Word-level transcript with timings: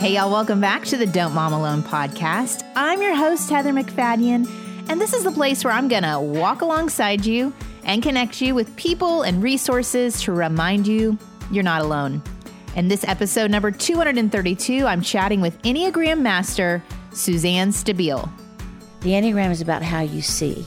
Hey, 0.00 0.14
y'all, 0.14 0.30
welcome 0.30 0.62
back 0.62 0.86
to 0.86 0.96
the 0.96 1.04
Don't 1.04 1.34
Mom 1.34 1.52
Alone 1.52 1.82
podcast. 1.82 2.66
I'm 2.74 3.02
your 3.02 3.14
host, 3.14 3.50
Heather 3.50 3.70
MacFadyen, 3.70 4.48
and 4.88 4.98
this 4.98 5.12
is 5.12 5.24
the 5.24 5.30
place 5.30 5.62
where 5.62 5.74
I'm 5.74 5.88
going 5.88 6.04
to 6.04 6.18
walk 6.18 6.62
alongside 6.62 7.26
you 7.26 7.52
and 7.84 8.02
connect 8.02 8.40
you 8.40 8.54
with 8.54 8.74
people 8.76 9.20
and 9.20 9.42
resources 9.42 10.22
to 10.22 10.32
remind 10.32 10.86
you 10.86 11.18
you're 11.50 11.62
not 11.62 11.82
alone. 11.82 12.22
In 12.76 12.88
this 12.88 13.04
episode 13.04 13.50
number 13.50 13.70
232, 13.70 14.86
I'm 14.86 15.02
chatting 15.02 15.42
with 15.42 15.60
Enneagram 15.64 16.22
Master 16.22 16.82
Suzanne 17.12 17.68
Stabile. 17.68 18.26
The 19.02 19.10
Enneagram 19.10 19.50
is 19.50 19.60
about 19.60 19.82
how 19.82 20.00
you 20.00 20.22
see, 20.22 20.64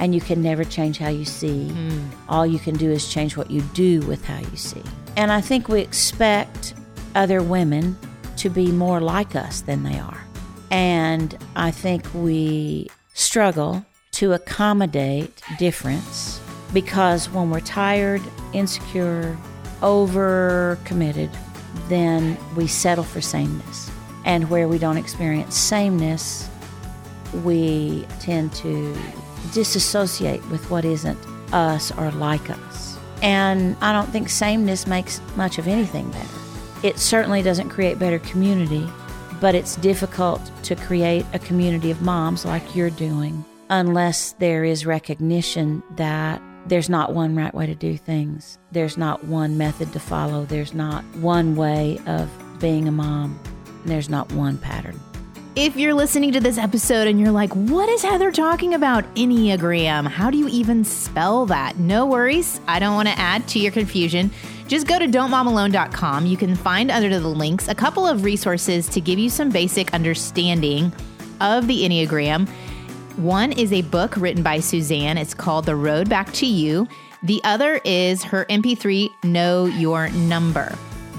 and 0.00 0.12
you 0.12 0.20
can 0.20 0.42
never 0.42 0.64
change 0.64 0.98
how 0.98 1.10
you 1.10 1.24
see. 1.24 1.70
Mm. 1.70 2.08
All 2.28 2.44
you 2.44 2.58
can 2.58 2.76
do 2.76 2.90
is 2.90 3.08
change 3.08 3.36
what 3.36 3.48
you 3.48 3.60
do 3.74 4.00
with 4.08 4.24
how 4.24 4.40
you 4.40 4.56
see. 4.56 4.82
And 5.16 5.30
I 5.30 5.40
think 5.40 5.68
we 5.68 5.82
expect 5.82 6.74
other 7.14 7.44
women 7.44 7.96
to 8.38 8.50
be 8.50 8.72
more 8.72 9.00
like 9.00 9.34
us 9.34 9.60
than 9.62 9.82
they 9.82 9.98
are. 9.98 10.20
And 10.70 11.36
I 11.54 11.70
think 11.70 12.04
we 12.14 12.88
struggle 13.14 13.84
to 14.12 14.32
accommodate 14.32 15.40
difference 15.58 16.40
because 16.72 17.28
when 17.30 17.50
we're 17.50 17.60
tired, 17.60 18.22
insecure, 18.52 19.36
over 19.82 20.78
committed, 20.84 21.30
then 21.88 22.36
we 22.56 22.66
settle 22.66 23.04
for 23.04 23.20
sameness. 23.20 23.90
And 24.24 24.50
where 24.50 24.66
we 24.68 24.78
don't 24.78 24.96
experience 24.96 25.56
sameness, 25.56 26.48
we 27.44 28.06
tend 28.20 28.52
to 28.54 28.96
disassociate 29.52 30.44
with 30.50 30.68
what 30.70 30.84
isn't 30.84 31.18
us 31.52 31.92
or 31.96 32.10
like 32.12 32.50
us. 32.50 32.98
And 33.22 33.76
I 33.80 33.92
don't 33.92 34.08
think 34.08 34.28
sameness 34.28 34.86
makes 34.86 35.20
much 35.36 35.58
of 35.58 35.68
anything 35.68 36.10
better. 36.10 36.45
It 36.82 36.98
certainly 36.98 37.42
doesn't 37.42 37.70
create 37.70 37.98
better 37.98 38.18
community, 38.20 38.86
but 39.40 39.54
it's 39.54 39.76
difficult 39.76 40.40
to 40.64 40.76
create 40.76 41.24
a 41.32 41.38
community 41.38 41.90
of 41.90 42.02
moms 42.02 42.44
like 42.44 42.74
you're 42.74 42.90
doing 42.90 43.44
unless 43.70 44.32
there 44.32 44.64
is 44.64 44.86
recognition 44.86 45.82
that 45.96 46.40
there's 46.66 46.88
not 46.88 47.14
one 47.14 47.36
right 47.36 47.54
way 47.54 47.66
to 47.66 47.74
do 47.74 47.96
things. 47.96 48.58
There's 48.72 48.96
not 48.96 49.24
one 49.24 49.56
method 49.56 49.92
to 49.92 50.00
follow. 50.00 50.44
There's 50.44 50.74
not 50.74 51.04
one 51.16 51.56
way 51.56 51.98
of 52.06 52.28
being 52.60 52.88
a 52.88 52.92
mom. 52.92 53.40
There's 53.84 54.08
not 54.08 54.30
one 54.32 54.58
pattern. 54.58 54.98
If 55.54 55.76
you're 55.76 55.94
listening 55.94 56.32
to 56.32 56.40
this 56.40 56.58
episode 56.58 57.08
and 57.08 57.18
you're 57.18 57.30
like, 57.30 57.50
what 57.54 57.88
is 57.88 58.02
Heather 58.02 58.30
talking 58.30 58.74
about? 58.74 59.04
Enneagram. 59.14 60.06
How 60.06 60.30
do 60.30 60.36
you 60.36 60.48
even 60.48 60.84
spell 60.84 61.46
that? 61.46 61.78
No 61.78 62.04
worries. 62.04 62.60
I 62.68 62.78
don't 62.78 62.94
want 62.94 63.08
to 63.08 63.18
add 63.18 63.48
to 63.48 63.58
your 63.58 63.72
confusion. 63.72 64.30
Just 64.68 64.88
go 64.88 64.98
to 64.98 65.06
don'tmomalone.com. 65.06 66.26
You 66.26 66.36
can 66.36 66.56
find 66.56 66.90
under 66.90 67.08
the 67.20 67.28
links 67.28 67.68
a 67.68 67.74
couple 67.74 68.06
of 68.06 68.24
resources 68.24 68.88
to 68.88 69.00
give 69.00 69.18
you 69.18 69.30
some 69.30 69.50
basic 69.50 69.94
understanding 69.94 70.92
of 71.40 71.68
the 71.68 71.82
Enneagram. 71.82 72.48
One 73.16 73.52
is 73.52 73.72
a 73.72 73.82
book 73.82 74.16
written 74.16 74.42
by 74.42 74.60
Suzanne. 74.60 75.18
It's 75.18 75.34
called 75.34 75.66
The 75.66 75.76
Road 75.76 76.08
Back 76.08 76.32
to 76.34 76.46
You. 76.46 76.88
The 77.22 77.40
other 77.44 77.80
is 77.84 78.24
her 78.24 78.44
MP3 78.46 79.08
Know 79.24 79.66
Your 79.66 80.08
Number. 80.10 80.76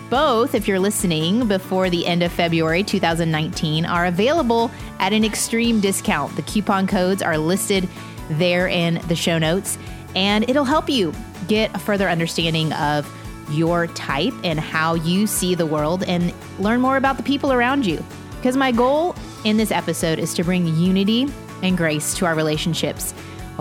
Both, 0.10 0.54
if 0.54 0.68
you're 0.68 0.80
listening 0.80 1.48
before 1.48 1.90
the 1.90 2.06
end 2.06 2.24
of 2.24 2.32
February 2.32 2.84
2019, 2.84 3.86
are 3.86 4.06
available 4.06 4.72
at 5.00 5.12
an 5.14 5.24
extreme 5.24 5.80
discount. 5.80 6.36
The 6.36 6.44
coupon 6.44 6.86
codes 6.86 7.22
are 7.22 7.38
listed 7.38 7.90
there 8.30 8.68
in 8.68 9.02
the 9.08 9.16
show 9.16 9.38
notes, 9.38 9.78
and 10.16 10.50
it'll 10.50 10.66
help 10.66 10.90
you 10.90 11.14
get 11.48 11.74
a 11.76 11.80
further 11.80 12.10
understanding 12.10 12.72
of 12.74 13.06
your 13.50 13.88
type 13.88 14.34
and 14.44 14.60
how 14.60 14.96
you 14.96 15.28
see 15.28 15.56
the 15.56 15.66
world 15.66 16.04
and 16.04 16.34
learn 16.60 16.82
more 16.82 16.98
about 16.98 17.18
the 17.18 17.24
people 17.24 17.52
around 17.52 17.86
you. 17.86 18.04
Because 18.38 18.58
my 18.58 18.72
goal 18.72 19.16
in 19.44 19.58
this 19.58 19.72
episode 19.72 20.20
is 20.20 20.34
to 20.36 20.44
bring 20.44 20.68
unity 20.76 21.28
and 21.64 21.78
grace 21.78 22.14
to 22.16 22.26
our 22.26 22.36
relationships 22.36 23.14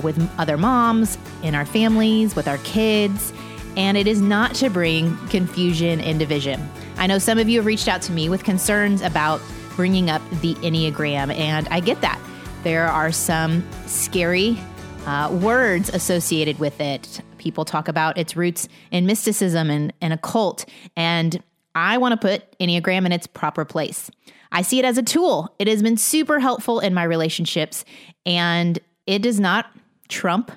with 0.03 0.31
other 0.39 0.57
moms, 0.59 1.17
in 1.43 1.55
our 1.55 1.65
families, 1.65 2.37
with 2.37 2.49
our 2.49 2.59
kids. 2.59 3.33
And 3.77 3.97
it 3.97 4.07
is 4.07 4.21
not 4.21 4.55
to 4.57 4.71
bring 4.71 5.17
confusion 5.29 6.01
and 6.01 6.19
division. 6.19 6.69
I 6.99 7.07
know 7.07 7.19
some 7.19 7.39
of 7.39 7.49
you 7.49 7.59
have 7.59 7.67
reached 7.67 7.89
out 7.89 8.03
to 8.03 8.13
me 8.13 8.29
with 8.29 8.45
concerns 8.45 9.03
about 9.03 9.41
bringing 9.77 10.09
up 10.09 10.23
the 10.41 10.55
Enneagram, 10.57 11.35
and 11.35 11.69
I 11.69 11.81
get 11.81 12.01
that. 12.01 12.19
There 12.63 12.87
are 12.87 13.13
some 13.13 13.63
scary 13.87 14.59
uh, 15.07 15.31
words 15.41 15.91
associated 15.91 16.59
with 16.59 16.81
it 16.81 17.21
people 17.47 17.65
talk 17.65 17.87
about 17.87 18.19
its 18.19 18.35
roots 18.35 18.67
in 18.91 19.07
mysticism 19.07 19.71
and, 19.71 19.93
and 20.01 20.13
occult. 20.13 20.65
And 20.97 21.41
I 21.77 21.97
want 21.97 22.11
to 22.11 22.17
put 22.17 22.59
Enneagram 22.59 23.07
in 23.07 23.13
its 23.13 23.29
proper 23.29 23.65
place. 23.65 24.11
I 24.51 24.63
see 24.63 24.81
it 24.81 24.85
as 24.85 24.99
a 24.99 25.03
tool. 25.05 25.55
It 25.61 25.69
has 25.69 25.81
been 25.81 25.97
super 25.97 26.41
helpful 26.41 26.81
in 26.81 26.93
my 26.93 27.05
relationships, 27.05 27.85
and 28.25 28.81
it 29.07 29.23
does 29.23 29.39
not 29.39 29.67
trump 30.09 30.51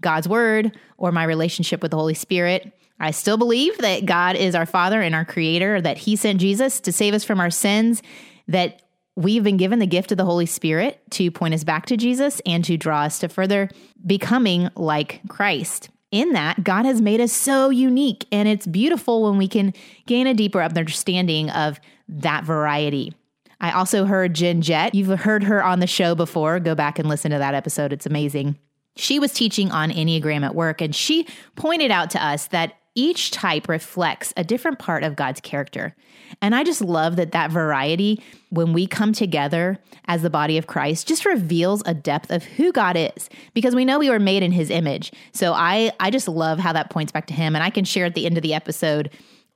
God's 0.00 0.28
word 0.28 0.76
or 0.98 1.12
my 1.12 1.22
relationship 1.22 1.80
with 1.80 1.92
the 1.92 1.96
Holy 1.96 2.14
Spirit. 2.14 2.72
I 2.98 3.12
still 3.12 3.36
believe 3.36 3.78
that 3.78 4.04
God 4.04 4.34
is 4.34 4.56
our 4.56 4.66
Father 4.66 5.00
and 5.00 5.14
our 5.14 5.24
Creator, 5.24 5.80
that 5.82 5.98
He 5.98 6.16
sent 6.16 6.40
Jesus 6.40 6.80
to 6.80 6.90
save 6.90 7.14
us 7.14 7.22
from 7.22 7.38
our 7.38 7.50
sins, 7.50 8.02
that 8.48 8.82
we've 9.14 9.44
been 9.44 9.58
given 9.58 9.78
the 9.78 9.86
gift 9.86 10.10
of 10.10 10.18
the 10.18 10.24
Holy 10.24 10.46
Spirit 10.46 11.00
to 11.10 11.30
point 11.30 11.54
us 11.54 11.62
back 11.62 11.86
to 11.86 11.96
Jesus 11.96 12.40
and 12.44 12.64
to 12.64 12.76
draw 12.76 13.02
us 13.02 13.20
to 13.20 13.28
further 13.28 13.68
becoming 14.04 14.70
like 14.74 15.20
Christ 15.28 15.88
in 16.12 16.32
that, 16.34 16.62
God 16.62 16.84
has 16.84 17.00
made 17.00 17.20
us 17.20 17.32
so 17.32 17.70
unique. 17.70 18.26
And 18.30 18.46
it's 18.46 18.66
beautiful 18.66 19.22
when 19.22 19.38
we 19.38 19.48
can 19.48 19.74
gain 20.06 20.28
a 20.28 20.34
deeper 20.34 20.62
understanding 20.62 21.50
of 21.50 21.80
that 22.08 22.44
variety. 22.44 23.12
I 23.60 23.72
also 23.72 24.04
heard 24.04 24.34
Jen 24.34 24.60
Jett. 24.60 24.94
You've 24.94 25.20
heard 25.20 25.44
her 25.44 25.64
on 25.64 25.80
the 25.80 25.86
show 25.86 26.14
before. 26.14 26.60
Go 26.60 26.74
back 26.74 26.98
and 26.98 27.08
listen 27.08 27.30
to 27.30 27.38
that 27.38 27.54
episode. 27.54 27.92
It's 27.92 28.06
amazing. 28.06 28.58
She 28.96 29.18
was 29.18 29.32
teaching 29.32 29.70
on 29.70 29.90
Enneagram 29.90 30.44
at 30.44 30.54
work, 30.54 30.80
and 30.82 30.94
she 30.94 31.26
pointed 31.56 31.90
out 31.90 32.10
to 32.10 32.22
us 32.22 32.48
that 32.48 32.74
each 32.94 33.30
type 33.30 33.68
reflects 33.68 34.34
a 34.36 34.44
different 34.44 34.78
part 34.78 35.02
of 35.02 35.16
God's 35.16 35.40
character. 35.40 35.96
And 36.40 36.54
I 36.54 36.64
just 36.64 36.80
love 36.80 37.16
that 37.16 37.32
that 37.32 37.50
variety, 37.50 38.22
when 38.50 38.72
we 38.72 38.86
come 38.86 39.12
together 39.12 39.78
as 40.06 40.22
the 40.22 40.30
body 40.30 40.58
of 40.58 40.66
Christ, 40.66 41.06
just 41.06 41.24
reveals 41.24 41.82
a 41.86 41.94
depth 41.94 42.30
of 42.30 42.44
who 42.44 42.72
God 42.72 42.96
is 42.96 43.28
because 43.54 43.74
we 43.74 43.84
know 43.84 43.98
we 43.98 44.10
were 44.10 44.18
made 44.18 44.42
in 44.42 44.52
his 44.52 44.70
image. 44.70 45.12
So 45.32 45.52
I, 45.52 45.92
I 46.00 46.10
just 46.10 46.28
love 46.28 46.58
how 46.58 46.72
that 46.72 46.90
points 46.90 47.12
back 47.12 47.26
to 47.26 47.34
him. 47.34 47.54
And 47.54 47.62
I 47.62 47.70
can 47.70 47.84
share 47.84 48.06
at 48.06 48.14
the 48.14 48.26
end 48.26 48.36
of 48.36 48.42
the 48.42 48.54
episode 48.54 49.10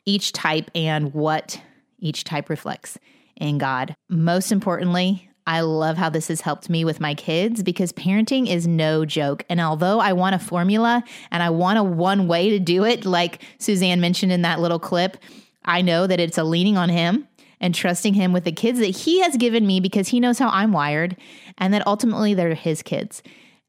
each 0.04 0.32
type 0.32 0.70
and 0.74 1.12
what 1.12 1.60
each 1.98 2.24
type 2.24 2.48
reflects 2.48 2.98
in 3.36 3.58
God. 3.58 3.96
Most 4.08 4.52
importantly, 4.52 5.28
I 5.46 5.60
love 5.60 5.96
how 5.96 6.10
this 6.10 6.28
has 6.28 6.40
helped 6.40 6.68
me 6.68 6.84
with 6.84 6.98
my 6.98 7.14
kids 7.14 7.62
because 7.62 7.92
parenting 7.92 8.48
is 8.48 8.66
no 8.66 9.04
joke. 9.04 9.44
And 9.48 9.60
although 9.60 10.00
I 10.00 10.12
want 10.12 10.34
a 10.34 10.40
formula 10.40 11.04
and 11.30 11.42
I 11.42 11.50
want 11.50 11.78
a 11.78 11.84
one 11.84 12.26
way 12.26 12.50
to 12.50 12.58
do 12.58 12.84
it, 12.84 13.04
like 13.04 13.42
Suzanne 13.58 14.00
mentioned 14.00 14.32
in 14.32 14.42
that 14.42 14.60
little 14.60 14.80
clip, 14.80 15.16
I 15.66 15.82
know 15.82 16.06
that 16.06 16.20
it's 16.20 16.38
a 16.38 16.44
leaning 16.44 16.76
on 16.76 16.88
Him 16.88 17.26
and 17.60 17.74
trusting 17.74 18.14
Him 18.14 18.32
with 18.32 18.44
the 18.44 18.52
kids 18.52 18.78
that 18.78 18.86
He 18.86 19.20
has 19.20 19.36
given 19.36 19.66
me 19.66 19.80
because 19.80 20.08
He 20.08 20.20
knows 20.20 20.38
how 20.38 20.48
I'm 20.48 20.72
wired 20.72 21.16
and 21.58 21.72
that 21.74 21.86
ultimately 21.86 22.34
they're 22.34 22.54
His 22.54 22.82
kids. 22.82 23.22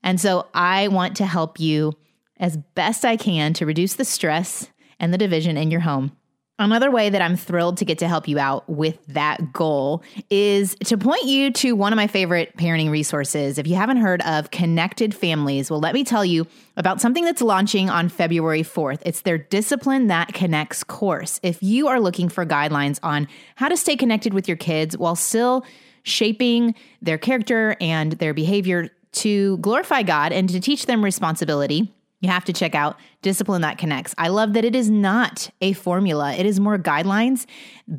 And 0.03 0.22
so 0.22 0.47
I 0.53 0.88
want 0.88 1.18
to 1.18 1.25
help 1.25 1.59
you 1.59 1.94
as 2.40 2.57
best 2.57 3.03
I 3.03 3.18
can 3.18 3.53
to 3.53 3.66
reduce 3.66 3.96
the 3.96 4.06
stress 4.06 4.69
and 5.00 5.13
the 5.13 5.18
division 5.18 5.57
in 5.57 5.72
your 5.72 5.81
home. 5.81 6.12
Another 6.59 6.90
way 6.90 7.12
that 7.12 7.22
I'm 7.22 7.35
thrilled 7.35 7.78
to 7.78 7.85
get 7.85 8.00
to 8.00 8.07
help 8.07 8.28
you 8.28 8.40
out 8.40 8.68
with 8.68 8.97
that 9.07 9.53
goal 9.53 10.01
is 10.31 10.75
to 10.85 10.97
point 10.97 11.25
you 11.25 11.51
to 11.51 11.73
one 11.73 11.94
of 11.94 11.97
my 11.97 12.07
favorite 12.07 12.57
parenting 12.57 12.90
resources. 12.90 13.59
If 13.59 13.68
you 13.68 13.75
haven't 13.75 13.97
heard 13.97 14.23
of 14.23 14.50
Connected 14.50 15.13
Families, 15.13 15.69
well, 15.69 15.79
let 15.79 15.94
me 15.94 16.03
tell 16.03 16.25
you 16.25 16.47
about 16.75 17.00
something 17.00 17.23
that's 17.23 17.44
launching 17.44 17.91
on 17.91 18.09
February 18.09 18.63
4th. 18.63 19.04
It's 19.06 19.21
their 19.21 19.38
Discipline 19.38 20.07
That 20.07 20.33
Connects 20.33 20.83
course. 20.83 21.39
If 21.44 21.62
you 21.62 21.89
are 21.89 22.00
looking 22.00 22.27
for 22.27 22.44
guidelines 22.44 22.98
on 23.03 23.27
how 23.56 23.68
to 23.68 23.77
stay 23.77 23.95
connected 23.95 24.33
with 24.33 24.48
your 24.48 24.57
kids 24.57 24.98
while 24.98 25.15
still 25.15 25.63
shaping 26.01 26.74
their 27.03 27.19
character 27.19 27.77
and 27.80 28.13
their 28.13 28.33
behavior 28.33 28.89
to 29.12 29.57
glorify 29.57 30.01
God 30.01 30.31
and 30.31 30.50
to 30.50 30.60
teach 30.60 30.88
them 30.88 31.03
responsibility, 31.03 31.94
you 32.19 32.30
have 32.30 32.46
to 32.46 32.54
check 32.54 32.75
out 32.75 32.98
Discipline 33.22 33.62
That 33.62 33.78
Connects. 33.78 34.16
I 34.18 34.30
love 34.30 34.54
that 34.54 34.66
it 34.66 34.75
is 34.75 34.90
not 34.90 35.50
a 35.62 35.74
formula, 35.74 36.34
it 36.34 36.46
is 36.46 36.60
more 36.60 36.78
guidelines 36.78 37.46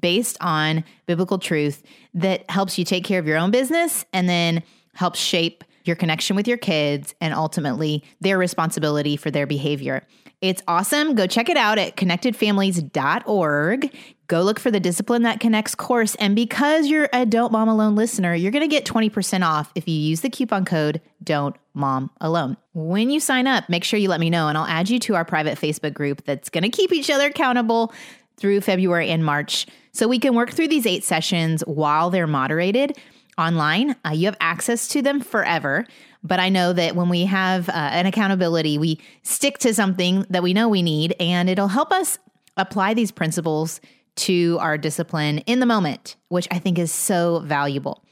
based 0.00 0.36
on 0.40 0.84
biblical 1.06 1.38
truth 1.38 1.82
that 2.14 2.48
helps 2.50 2.78
you 2.78 2.84
take 2.84 3.04
care 3.04 3.18
of 3.18 3.26
your 3.26 3.38
own 3.38 3.50
business 3.50 4.04
and 4.12 4.28
then 4.28 4.62
helps 4.94 5.18
shape 5.18 5.64
your 5.84 5.96
connection 5.96 6.36
with 6.36 6.46
your 6.46 6.58
kids 6.58 7.14
and 7.20 7.32
ultimately 7.32 8.04
their 8.20 8.38
responsibility 8.38 9.16
for 9.16 9.30
their 9.30 9.46
behavior. 9.46 10.06
It's 10.40 10.62
awesome. 10.68 11.14
Go 11.14 11.26
check 11.26 11.48
it 11.48 11.56
out 11.56 11.78
at 11.78 11.96
connectedfamilies.org. 11.96 13.96
Go 14.28 14.42
look 14.42 14.60
for 14.60 14.70
the 14.70 14.78
Discipline 14.78 15.22
That 15.22 15.40
Connects 15.40 15.74
course. 15.74 16.14
And 16.16 16.36
because 16.36 16.86
you're 16.86 17.08
a 17.14 17.24
Don't 17.24 17.50
Mom 17.50 17.66
Alone 17.66 17.94
listener, 17.94 18.34
you're 18.34 18.52
going 18.52 18.62
to 18.62 18.68
get 18.68 18.84
20% 18.84 19.42
off 19.42 19.72
if 19.74 19.88
you 19.88 19.94
use 19.94 20.20
the 20.20 20.28
coupon 20.28 20.66
code 20.66 21.00
Don't 21.24 21.56
Mom 21.72 22.10
Alone. 22.20 22.58
When 22.74 23.08
you 23.08 23.20
sign 23.20 23.46
up, 23.46 23.70
make 23.70 23.84
sure 23.84 23.98
you 23.98 24.10
let 24.10 24.20
me 24.20 24.28
know 24.28 24.48
and 24.48 24.58
I'll 24.58 24.66
add 24.66 24.90
you 24.90 24.98
to 25.00 25.14
our 25.14 25.24
private 25.24 25.58
Facebook 25.58 25.94
group 25.94 26.24
that's 26.26 26.50
going 26.50 26.62
to 26.62 26.68
keep 26.68 26.92
each 26.92 27.08
other 27.08 27.28
accountable 27.28 27.94
through 28.36 28.60
February 28.60 29.08
and 29.08 29.24
March. 29.24 29.66
So 29.92 30.06
we 30.06 30.18
can 30.18 30.34
work 30.34 30.50
through 30.50 30.68
these 30.68 30.86
eight 30.86 31.04
sessions 31.04 31.62
while 31.62 32.10
they're 32.10 32.26
moderated 32.26 32.98
online. 33.38 33.96
Uh, 34.04 34.10
you 34.10 34.26
have 34.26 34.36
access 34.40 34.88
to 34.88 35.00
them 35.00 35.20
forever. 35.20 35.86
But 36.22 36.38
I 36.38 36.50
know 36.50 36.74
that 36.74 36.94
when 36.94 37.08
we 37.08 37.24
have 37.24 37.70
uh, 37.70 37.72
an 37.72 38.04
accountability, 38.04 38.76
we 38.76 39.00
stick 39.22 39.56
to 39.58 39.72
something 39.72 40.26
that 40.28 40.42
we 40.42 40.52
know 40.52 40.68
we 40.68 40.82
need, 40.82 41.14
and 41.18 41.48
it'll 41.48 41.68
help 41.68 41.92
us 41.92 42.18
apply 42.58 42.92
these 42.92 43.12
principles 43.12 43.80
to 44.18 44.58
our 44.60 44.76
discipline 44.78 45.38
in 45.38 45.60
the 45.60 45.66
moment, 45.66 46.16
which 46.28 46.46
I 46.50 46.58
think 46.58 46.78
is 46.78 46.92
so 46.92 47.40
valuable. 47.40 48.04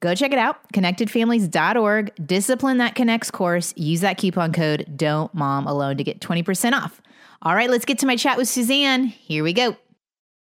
Go 0.00 0.14
check 0.14 0.32
it 0.32 0.38
out, 0.38 0.56
connectedfamilies.org, 0.72 2.12
discipline 2.26 2.78
that 2.78 2.94
connects 2.94 3.30
course. 3.30 3.72
Use 3.76 4.00
that 4.00 4.18
coupon 4.18 4.52
code 4.52 4.86
Don't 4.96 5.32
Mom 5.34 5.66
Alone 5.66 5.96
to 5.96 6.04
get 6.04 6.20
20% 6.20 6.72
off. 6.72 7.00
All 7.42 7.54
right, 7.54 7.70
let's 7.70 7.84
get 7.84 7.98
to 8.00 8.06
my 8.06 8.16
chat 8.16 8.36
with 8.36 8.48
Suzanne. 8.48 9.04
Here 9.04 9.44
we 9.44 9.52
go. 9.52 9.76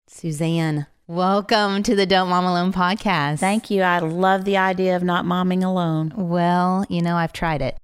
Suzanne, 0.08 0.86
welcome 1.06 1.82
to 1.82 1.94
the 1.94 2.06
Don't 2.06 2.28
Mom 2.28 2.44
Alone 2.44 2.72
podcast. 2.72 3.38
Thank 3.40 3.70
you. 3.70 3.82
I 3.82 3.98
love 4.00 4.44
the 4.44 4.56
idea 4.56 4.96
of 4.96 5.02
not 5.02 5.24
momming 5.24 5.62
alone. 5.64 6.12
Well, 6.16 6.84
you 6.88 7.02
know, 7.02 7.16
I've 7.16 7.32
tried 7.32 7.62
it. 7.62 7.76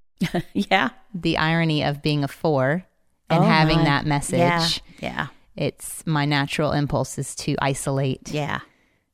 yeah. 0.53 0.89
The 1.13 1.37
irony 1.37 1.83
of 1.83 2.01
being 2.01 2.23
a 2.23 2.27
four 2.27 2.83
and 3.29 3.43
Oh, 3.43 3.47
having 3.47 3.77
my. 3.79 3.83
that 3.85 4.05
message. 4.05 4.37
Yeah. 4.39 4.67
Yeah. 4.99 5.27
It's 5.59 6.05
my 6.07 6.23
natural 6.25 6.71
impulse 6.71 7.17
is 7.19 7.35
to 7.35 7.55
isolate. 7.61 8.31
Yeah. 8.31 8.61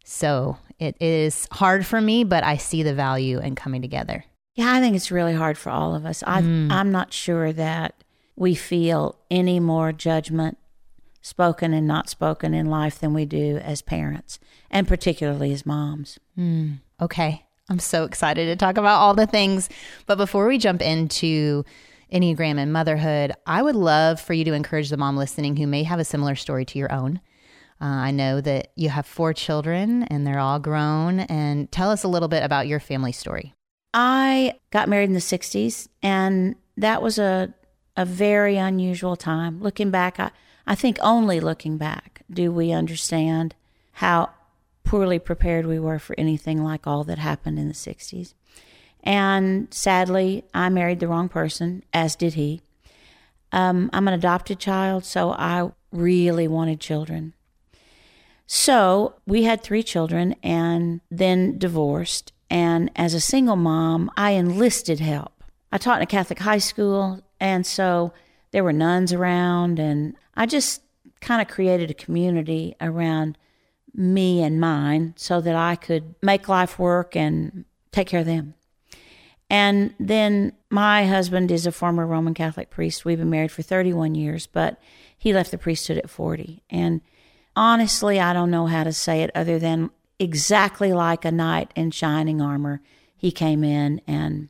So 0.04 0.58
it 0.78 0.96
is 1.02 1.48
hard 1.52 1.86
for 1.86 2.00
me, 2.00 2.24
but 2.24 2.44
I 2.44 2.58
see 2.58 2.84
the 2.84 2.94
value 2.94 3.40
in 3.40 3.56
coming 3.56 3.82
together. 3.82 4.24
Yeah, 4.54 4.72
I 4.74 4.80
think 4.80 4.96
it's 4.96 5.10
really 5.12 5.34
hard 5.34 5.58
for 5.58 5.72
all 5.72 5.96
of 5.96 6.06
us. 6.06 6.24
I, 6.26 6.42
Mm. 6.42 6.72
I'm 6.72 6.92
not 6.92 7.12
sure 7.12 7.52
that 7.54 8.04
we 8.36 8.54
feel 8.54 9.18
any 9.32 9.60
more 9.60 9.92
judgment, 9.92 10.58
spoken 11.22 11.74
and 11.74 11.88
not 11.88 12.10
spoken, 12.10 12.54
in 12.54 12.70
life 12.70 13.00
than 13.00 13.14
we 13.14 13.26
do 13.26 13.58
as 13.58 13.82
parents, 13.82 14.38
and 14.70 14.88
particularly 14.88 15.52
as 15.52 15.66
moms. 15.66 16.20
Okay. 17.02 17.42
I'm 17.68 17.80
so 17.80 18.04
excited 18.04 18.46
to 18.46 18.56
talk 18.56 18.78
about 18.78 19.00
all 19.00 19.16
the 19.16 19.26
things. 19.26 19.68
But 20.06 20.20
before 20.20 20.46
we 20.48 20.60
jump 20.60 20.84
into 20.84 21.66
Enneagram 22.12 22.58
and 22.58 22.72
motherhood, 22.72 23.34
I 23.46 23.62
would 23.62 23.76
love 23.76 24.20
for 24.20 24.34
you 24.34 24.46
to 24.46 24.54
encourage 24.54 24.90
the 24.90 24.98
mom 24.98 25.18
listening 25.18 25.58
who 25.58 25.68
may 25.68 25.84
have 25.84 26.00
a 26.00 26.06
similar 26.06 26.36
story 26.36 26.66
to 26.66 26.80
your 26.80 26.92
own. 26.92 27.20
Uh, 27.82 27.86
I 27.86 28.12
know 28.12 28.40
that 28.42 28.72
you 28.76 28.90
have 28.90 29.06
four 29.06 29.34
children 29.34 30.04
and 30.04 30.26
they're 30.26 30.40
all 30.40 30.60
grown. 30.60 31.22
And 31.22 31.72
tell 31.72 31.92
us 31.92 32.04
a 32.04 32.08
little 32.08 32.30
bit 32.30 32.44
about 32.44 32.68
your 32.68 32.80
family 32.80 33.12
story. 33.12 33.54
I 33.94 34.60
got 34.72 34.90
married 34.90 35.10
in 35.10 35.14
the 35.14 35.20
60s, 35.20 35.88
and 36.04 36.56
that 36.76 37.02
was 37.02 37.18
a, 37.18 37.54
a 37.96 38.06
very 38.06 38.58
unusual 38.58 39.16
time. 39.16 39.62
Looking 39.62 39.90
back, 39.90 40.20
I, 40.20 40.32
I 40.68 40.76
think 40.76 40.98
only 41.02 41.40
looking 41.40 41.78
back 41.78 42.24
do 42.30 42.52
we 42.52 42.72
understand 42.72 43.56
how 43.94 44.32
poorly 44.84 45.20
prepared 45.20 45.66
we 45.66 45.80
were 45.80 46.00
for 46.00 46.14
anything 46.18 46.64
like 46.64 46.86
all 46.86 47.04
that 47.06 47.18
happened 47.18 47.58
in 47.58 47.68
the 47.68 47.74
60s. 47.74 48.34
And 49.06 49.72
sadly, 49.74 50.44
I 50.54 50.70
married 50.70 51.00
the 51.00 51.08
wrong 51.08 51.30
person, 51.30 51.84
as 51.94 52.16
did 52.16 52.34
he. 52.34 52.62
Um, 53.52 53.90
I'm 53.94 54.08
an 54.08 54.14
adopted 54.14 54.60
child, 54.60 55.06
so 55.06 55.32
I 55.32 55.72
really 55.92 56.48
wanted 56.48 56.80
children. 56.80 57.34
So 58.48 59.16
we 59.26 59.44
had 59.44 59.62
three 59.62 59.84
children 59.84 60.36
and 60.44 61.02
then 61.10 61.58
divorced. 61.58 62.34
And 62.50 62.92
as 62.96 63.14
a 63.14 63.20
single 63.20 63.56
mom, 63.56 64.12
I 64.18 64.32
enlisted 64.32 65.00
help. 65.00 65.44
I 65.72 65.78
taught 65.78 65.98
in 65.98 66.04
a 66.04 66.08
Catholic 66.08 66.40
high 66.40 66.60
school, 66.60 67.22
and 67.40 67.66
so 67.66 68.14
there 68.52 68.64
were 68.64 68.74
nuns 68.74 69.14
around, 69.14 69.80
and 69.80 70.16
I 70.36 70.46
just 70.46 70.82
kind 71.22 71.42
of 71.42 71.48
created 71.48 71.90
a 71.90 71.96
community 71.96 72.76
around 72.80 73.38
me 73.94 74.42
and 74.44 74.60
mine 74.60 75.14
so 75.18 75.42
that 75.42 75.56
I 75.56 75.76
could 75.76 76.16
make 76.22 76.48
life 76.48 76.78
work 76.78 77.16
and 77.16 77.66
take 77.92 78.08
care 78.08 78.20
of 78.20 78.26
them. 78.26 78.54
And 79.50 79.94
then 80.00 80.54
my 80.70 81.06
husband 81.06 81.52
is 81.52 81.66
a 81.66 81.72
former 81.72 82.06
Roman 82.06 82.34
Catholic 82.34 82.70
priest. 82.70 83.06
We've 83.06 83.20
been 83.20 83.30
married 83.30 83.52
for 83.52 83.62
31 83.62 84.16
years, 84.16 84.48
but 84.48 84.80
he 85.18 85.34
left 85.34 85.52
the 85.52 85.58
priesthood 85.58 85.98
at 85.98 86.10
40. 86.10 86.64
And 86.70 87.02
honestly, 87.56 88.20
I 88.20 88.34
don't 88.34 88.52
know 88.52 88.66
how 88.66 88.84
to 88.84 88.94
say 88.94 89.22
it 89.22 89.32
other 89.36 89.60
than 89.60 89.92
exactly 90.20 90.94
like 90.94 91.26
a 91.26 91.32
knight 91.32 91.72
in 91.76 91.92
shining 91.92 92.42
armor. 92.42 92.82
He 93.16 93.32
came 93.32 93.64
in 93.64 94.02
and 94.08 94.50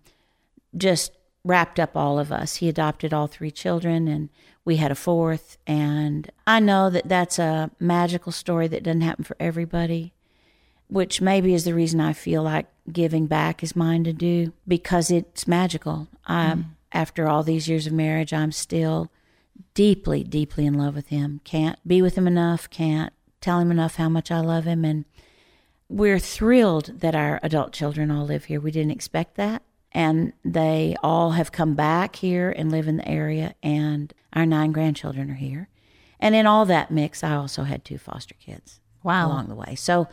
just 0.75 1.11
wrapped 1.43 1.79
up 1.79 1.95
all 1.95 2.17
of 2.17 2.31
us. 2.31 2.55
He 2.55 2.69
adopted 2.69 3.13
all 3.13 3.27
three 3.27 3.51
children, 3.51 4.07
and 4.07 4.29
we 4.63 4.77
had 4.77 4.91
a 4.91 4.95
fourth. 4.95 5.57
And 5.67 6.29
I 6.47 6.59
know 6.59 6.89
that 6.89 7.07
that's 7.07 7.37
a 7.37 7.69
magical 7.79 8.31
story 8.31 8.67
that 8.69 8.83
doesn't 8.83 9.01
happen 9.01 9.23
for 9.23 9.35
everybody, 9.39 10.13
which 10.87 11.21
maybe 11.21 11.53
is 11.53 11.65
the 11.65 11.73
reason 11.73 11.99
I 11.99 12.13
feel 12.13 12.41
like 12.43 12.65
giving 12.91 13.27
back 13.27 13.63
is 13.63 13.75
mine 13.75 14.03
to 14.03 14.13
do 14.13 14.53
because 14.67 15.09
it's 15.11 15.47
magical. 15.47 16.07
I, 16.25 16.45
mm. 16.55 16.65
After 16.91 17.27
all 17.27 17.43
these 17.43 17.67
years 17.67 17.87
of 17.87 17.93
marriage, 17.93 18.31
I'm 18.31 18.53
still 18.53 19.11
deeply, 19.73 20.23
deeply 20.23 20.65
in 20.65 20.75
love 20.75 20.95
with 20.95 21.07
him. 21.07 21.41
Can't 21.43 21.77
be 21.85 22.01
with 22.01 22.15
him 22.15 22.27
enough, 22.27 22.69
can't 22.69 23.11
tell 23.41 23.59
him 23.59 23.69
enough 23.69 23.95
how 23.95 24.07
much 24.07 24.31
I 24.31 24.39
love 24.39 24.63
him. 24.65 24.85
And 24.85 25.03
we're 25.89 26.19
thrilled 26.19 27.01
that 27.01 27.13
our 27.13 27.39
adult 27.43 27.73
children 27.73 28.11
all 28.11 28.25
live 28.25 28.45
here. 28.45 28.61
We 28.61 28.71
didn't 28.71 28.91
expect 28.91 29.35
that. 29.35 29.61
And 29.91 30.33
they 30.43 30.95
all 31.03 31.31
have 31.31 31.51
come 31.51 31.73
back 31.73 32.17
here 32.17 32.49
and 32.49 32.71
live 32.71 32.87
in 32.87 32.97
the 32.97 33.07
area, 33.07 33.55
and 33.63 34.13
our 34.33 34.45
nine 34.45 34.71
grandchildren 34.71 35.31
are 35.31 35.35
here. 35.35 35.69
And 36.19 36.33
in 36.35 36.45
all 36.45 36.65
that 36.65 36.91
mix, 36.91 37.23
I 37.23 37.35
also 37.35 37.63
had 37.63 37.83
two 37.85 37.97
foster 37.97 38.35
kids 38.39 38.79
Wow. 39.03 39.27
along 39.27 39.47
the 39.47 39.55
way. 39.55 39.75
So 39.75 40.07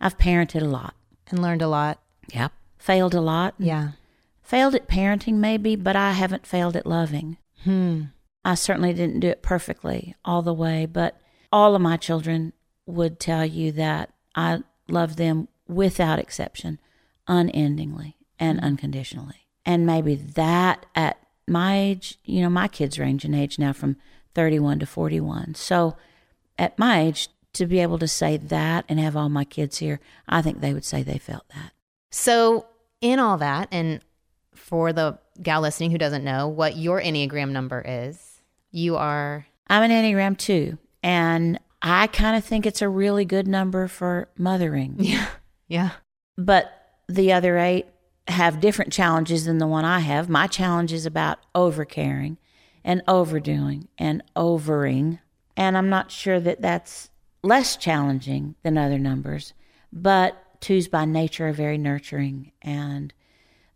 I've 0.00 0.18
parented 0.18 0.62
a 0.62 0.66
lot. 0.66 0.94
And 1.30 1.42
learned 1.42 1.60
a 1.62 1.68
lot. 1.68 2.00
Yep. 2.32 2.52
Failed 2.78 3.14
a 3.14 3.20
lot. 3.20 3.54
Yeah. 3.58 3.92
Failed 4.42 4.74
at 4.74 4.88
parenting, 4.88 5.34
maybe, 5.34 5.76
but 5.76 5.96
I 5.96 6.12
haven't 6.12 6.46
failed 6.46 6.76
at 6.76 6.86
loving. 6.86 7.36
Hmm. 7.64 8.04
I 8.44 8.54
certainly 8.54 8.94
didn't 8.94 9.20
do 9.20 9.28
it 9.28 9.42
perfectly 9.42 10.14
all 10.24 10.42
the 10.42 10.54
way, 10.54 10.86
but 10.86 11.20
all 11.52 11.74
of 11.74 11.82
my 11.82 11.96
children 11.96 12.52
would 12.86 13.20
tell 13.20 13.44
you 13.44 13.72
that 13.72 14.10
I 14.34 14.60
love 14.88 15.16
them 15.16 15.48
without 15.66 16.18
exception, 16.18 16.80
unendingly 17.26 18.16
and 18.38 18.58
unconditionally. 18.60 19.46
And 19.66 19.84
maybe 19.84 20.14
that 20.14 20.86
at 20.94 21.18
my 21.46 21.78
age, 21.78 22.18
you 22.24 22.40
know, 22.40 22.48
my 22.48 22.68
kids 22.68 22.98
range 22.98 23.24
in 23.24 23.34
age 23.34 23.58
now 23.58 23.72
from 23.72 23.96
31 24.34 24.78
to 24.78 24.86
41. 24.86 25.54
So 25.54 25.96
at 26.58 26.78
my 26.78 27.00
age, 27.00 27.28
to 27.54 27.66
be 27.66 27.80
able 27.80 27.98
to 27.98 28.08
say 28.08 28.36
that 28.36 28.84
and 28.88 29.00
have 29.00 29.16
all 29.16 29.28
my 29.28 29.44
kids 29.44 29.78
here, 29.78 30.00
I 30.28 30.42
think 30.42 30.60
they 30.60 30.72
would 30.72 30.84
say 30.84 31.02
they 31.02 31.18
felt 31.18 31.48
that. 31.54 31.72
So, 32.10 32.66
in 33.00 33.18
all 33.18 33.38
that, 33.38 33.68
and 33.70 34.00
for 34.54 34.92
the 34.92 35.18
gal 35.42 35.60
listening 35.60 35.90
who 35.90 35.98
doesn't 35.98 36.24
know 36.24 36.48
what 36.48 36.76
your 36.76 37.00
Enneagram 37.00 37.50
number 37.50 37.82
is, 37.86 38.40
you 38.70 38.96
are, 38.96 39.46
I'm 39.68 39.82
an 39.82 39.90
Enneagram 39.90 40.36
2, 40.36 40.78
and 41.02 41.60
I 41.80 42.06
kind 42.08 42.36
of 42.36 42.44
think 42.44 42.66
it's 42.66 42.82
a 42.82 42.88
really 42.88 43.24
good 43.24 43.46
number 43.46 43.88
for 43.88 44.28
mothering. 44.36 44.96
yeah, 44.98 45.28
yeah, 45.68 45.90
But 46.36 46.72
the 47.08 47.32
other 47.32 47.58
eight 47.58 47.86
have 48.26 48.60
different 48.60 48.92
challenges 48.92 49.44
than 49.46 49.58
the 49.58 49.66
one 49.66 49.84
I 49.84 50.00
have. 50.00 50.28
My 50.28 50.46
challenge 50.46 50.92
is 50.92 51.06
about 51.06 51.38
overcaring 51.54 52.36
and 52.84 53.02
overdoing 53.08 53.88
and 53.98 54.22
overing. 54.36 55.18
And 55.56 55.76
I'm 55.76 55.88
not 55.88 56.10
sure 56.10 56.38
that 56.40 56.60
that's 56.60 57.10
less 57.42 57.76
challenging 57.76 58.54
than 58.62 58.76
other 58.76 58.98
numbers, 58.98 59.54
but 59.92 60.42
twos 60.60 60.88
by 60.88 61.04
nature 61.04 61.48
are 61.48 61.52
very 61.52 61.78
nurturing. 61.78 62.52
And 62.62 63.12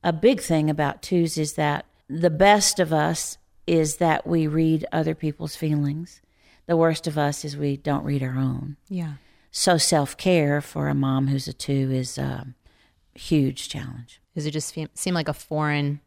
a 0.02 0.12
big 0.12 0.40
thing 0.40 0.68
about 0.70 1.02
twos 1.02 1.38
is 1.38 1.54
that 1.54 1.86
the 2.08 2.30
best 2.30 2.78
of 2.78 2.92
us 2.92 3.38
is 3.66 3.96
that 3.96 4.26
we 4.26 4.46
read 4.46 4.86
other 4.92 5.14
people's 5.14 5.56
feelings. 5.56 6.20
The 6.66 6.76
worst 6.76 7.06
of 7.06 7.16
us 7.18 7.44
is 7.44 7.56
we 7.56 7.76
don't 7.76 8.04
read 8.04 8.22
our 8.22 8.36
own. 8.36 8.76
yeah. 8.88 9.14
So 9.54 9.76
self 9.76 10.16
care 10.16 10.62
for 10.62 10.88
a 10.88 10.94
mom 10.94 11.28
who's 11.28 11.46
a 11.46 11.52
two 11.52 11.90
is 11.92 12.16
a 12.16 12.46
huge 13.14 13.68
challenge. 13.68 14.22
Does 14.34 14.46
it 14.46 14.52
just 14.52 14.74
seem 14.94 15.14
like 15.14 15.28
a 15.28 15.34
foreign 15.34 16.00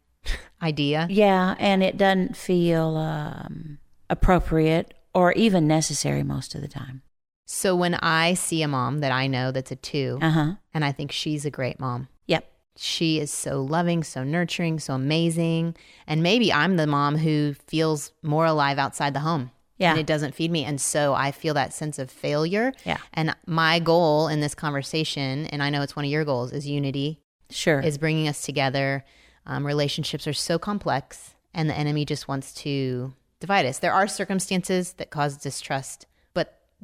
idea? 0.63 1.05
Yeah, 1.11 1.53
and 1.59 1.83
it 1.83 1.95
doesn't 1.95 2.35
feel 2.35 2.97
um, 2.97 3.77
appropriate 4.09 4.95
or 5.13 5.31
even 5.33 5.67
necessary 5.67 6.23
most 6.23 6.55
of 6.55 6.61
the 6.61 6.67
time. 6.67 7.03
So, 7.45 7.75
when 7.75 7.95
I 7.95 8.33
see 8.33 8.61
a 8.63 8.67
mom 8.67 8.99
that 8.99 9.11
I 9.11 9.27
know 9.27 9.51
that's 9.51 9.71
a 9.71 9.75
two, 9.75 10.17
Uh 10.21 10.29
huh. 10.31 10.51
and 10.73 10.83
I 10.83 10.91
think 10.91 11.11
she's 11.11 11.45
a 11.45 11.51
great 11.51 11.79
mom, 11.79 12.07
Yep. 12.25 12.49
she 12.75 13.19
is 13.19 13.31
so 13.31 13.61
loving, 13.61 14.03
so 14.03 14.23
nurturing, 14.23 14.79
so 14.79 14.95
amazing. 14.95 15.75
And 16.07 16.23
maybe 16.23 16.51
I'm 16.51 16.75
the 16.77 16.87
mom 16.87 17.17
who 17.17 17.53
feels 17.67 18.11
more 18.23 18.45
alive 18.45 18.79
outside 18.79 19.13
the 19.13 19.19
home. 19.19 19.51
Yeah. 19.77 19.91
And 19.91 19.99
it 19.99 20.05
doesn't 20.07 20.33
feed 20.33 20.51
me. 20.51 20.63
And 20.63 20.79
so 20.79 21.13
I 21.13 21.31
feel 21.31 21.53
that 21.53 21.73
sense 21.73 21.99
of 21.99 22.09
failure. 22.09 22.71
Yeah. 22.85 22.97
And 23.13 23.35
my 23.45 23.77
goal 23.79 24.27
in 24.29 24.39
this 24.39 24.55
conversation, 24.55 25.45
and 25.47 25.61
I 25.61 25.69
know 25.69 25.81
it's 25.81 25.95
one 25.97 26.05
of 26.05 26.11
your 26.11 26.23
goals, 26.25 26.51
is 26.53 26.65
unity, 26.65 27.19
Sure. 27.49 27.79
is 27.81 27.97
bringing 27.97 28.27
us 28.27 28.41
together. 28.41 29.03
Um, 29.45 29.65
relationships 29.67 30.27
are 30.27 30.33
so 30.33 30.57
complex, 30.57 31.35
and 31.53 31.69
the 31.69 31.77
enemy 31.77 32.05
just 32.05 32.27
wants 32.27 32.53
to 32.63 33.13
divide 33.39 33.65
us. 33.65 33.77
There 33.79 33.93
are 33.93 34.07
circumstances 34.07 34.93
that 34.93 35.09
cause 35.11 35.37
distrust, 35.37 36.07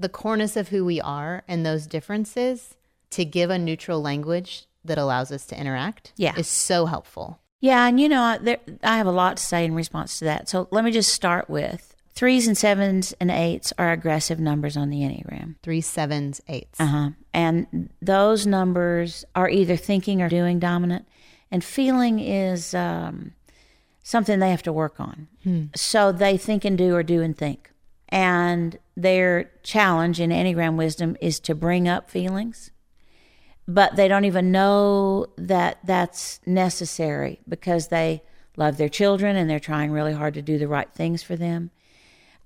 the 0.02 0.10
coreness 0.10 0.56
of 0.58 0.70
who 0.70 0.84
we 0.86 1.00
are 1.02 1.44
and 1.48 1.66
those 1.66 1.88
differences 1.88 2.76
to 3.12 3.26
give 3.26 3.50
a 3.50 3.58
neutral 3.60 4.02
language 4.02 4.66
that 4.84 4.98
allows 4.98 5.32
us 5.32 5.46
to 5.48 5.60
interact 5.60 6.14
Yeah. 6.18 6.34
is 6.38 6.48
so 6.48 6.86
helpful. 6.88 7.40
Yeah, 7.60 7.86
and 7.88 8.00
you 8.00 8.10
know, 8.10 8.22
I, 8.22 8.38
there, 8.40 8.58
I 8.84 8.98
have 8.98 9.06
a 9.08 9.12
lot 9.12 9.38
to 9.38 9.44
say 9.44 9.64
in 9.66 9.76
response 9.76 10.18
to 10.20 10.26
that. 10.26 10.50
So 10.50 10.68
let 10.72 10.84
me 10.84 10.92
just 10.92 11.14
start 11.14 11.50
with 11.50 11.96
threes 12.16 12.48
and 12.48 12.58
sevens 12.58 13.14
and 13.20 13.30
eights 13.30 13.72
are 13.78 13.92
aggressive 13.92 14.40
numbers 14.40 14.76
on 14.76 14.90
the 14.90 15.02
Enneagram. 15.02 15.56
Three 15.62 15.82
sevens, 15.82 16.42
eights. 16.48 16.80
Uh 16.80 16.86
huh. 16.88 17.10
And 17.34 17.90
those 18.02 18.48
numbers 18.48 19.24
are 19.36 19.50
either 19.50 19.76
thinking 19.76 20.22
or 20.24 20.30
doing 20.30 20.58
dominant, 20.60 21.08
and 21.52 21.64
feeling 21.64 22.20
is 22.20 22.74
um, 22.74 23.34
something 24.04 24.40
they 24.40 24.50
have 24.52 24.64
to 24.64 24.74
work 24.74 25.00
on. 25.00 25.28
So 25.76 26.12
they 26.12 26.38
think 26.38 26.66
and 26.66 26.78
do 26.78 26.96
or 26.96 27.04
do 27.04 27.22
and 27.22 27.38
think. 27.38 27.70
And 28.10 28.78
their 29.02 29.52
challenge 29.64 30.20
in 30.20 30.30
Enneagram 30.30 30.78
wisdom 30.78 31.18
is 31.22 31.40
to 31.42 31.56
bring 31.56 31.88
up 31.88 32.10
feelings, 32.10 32.72
but 33.68 33.96
they 33.96 34.08
don't 34.08 34.26
even 34.26 34.52
know 34.52 35.28
that 35.38 35.80
that's 35.84 36.40
necessary 36.46 37.40
because 37.48 37.88
they 37.88 38.22
love 38.58 38.78
their 38.78 38.90
children 38.90 39.36
and 39.36 39.50
they're 39.50 39.60
trying 39.60 39.92
really 39.92 40.14
hard 40.14 40.34
to 40.34 40.42
do 40.42 40.58
the 40.58 40.68
right 40.68 40.92
things 40.94 41.24
for 41.24 41.36
them. 41.36 41.72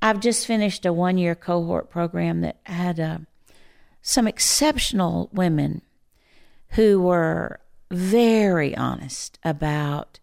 I've 0.02 0.20
just 0.20 0.46
finished 0.46 0.86
a 0.86 0.94
one 0.94 1.18
year 1.18 1.36
cohort 1.36 1.90
program 1.90 2.42
that 2.42 2.58
had 2.64 3.00
uh, 3.00 3.20
some 4.02 4.28
exceptional 4.28 5.30
women 5.34 5.82
who 6.70 7.02
were 7.02 7.60
very 7.92 8.76
honest 8.76 9.40
about 9.44 10.20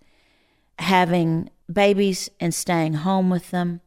having 0.78 1.50
babies 1.72 2.28
and 2.38 2.54
staying 2.54 2.94
home 2.94 3.30
with 3.30 3.50
them 3.50 3.80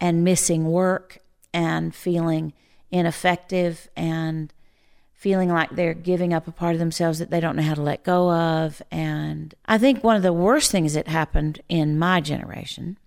and 0.00 0.24
missing 0.24 0.66
work 0.66 1.20
and 1.56 1.94
feeling 1.94 2.52
ineffective 2.90 3.88
and 3.96 4.52
feeling 5.14 5.48
like 5.48 5.70
they're 5.70 5.94
giving 5.94 6.34
up 6.34 6.46
a 6.46 6.52
part 6.52 6.74
of 6.74 6.78
themselves 6.78 7.18
that 7.18 7.30
they 7.30 7.40
don't 7.40 7.56
know 7.56 7.62
how 7.62 7.72
to 7.72 7.82
let 7.82 8.04
go 8.04 8.30
of. 8.30 8.82
And 8.90 9.54
I 9.64 9.78
think 9.78 10.04
one 10.04 10.16
of 10.16 10.22
the 10.22 10.34
worst 10.34 10.70
things 10.70 10.92
that 10.92 11.08
happened 11.08 11.62
in 11.70 11.98
my 11.98 12.20
generation, 12.20 12.98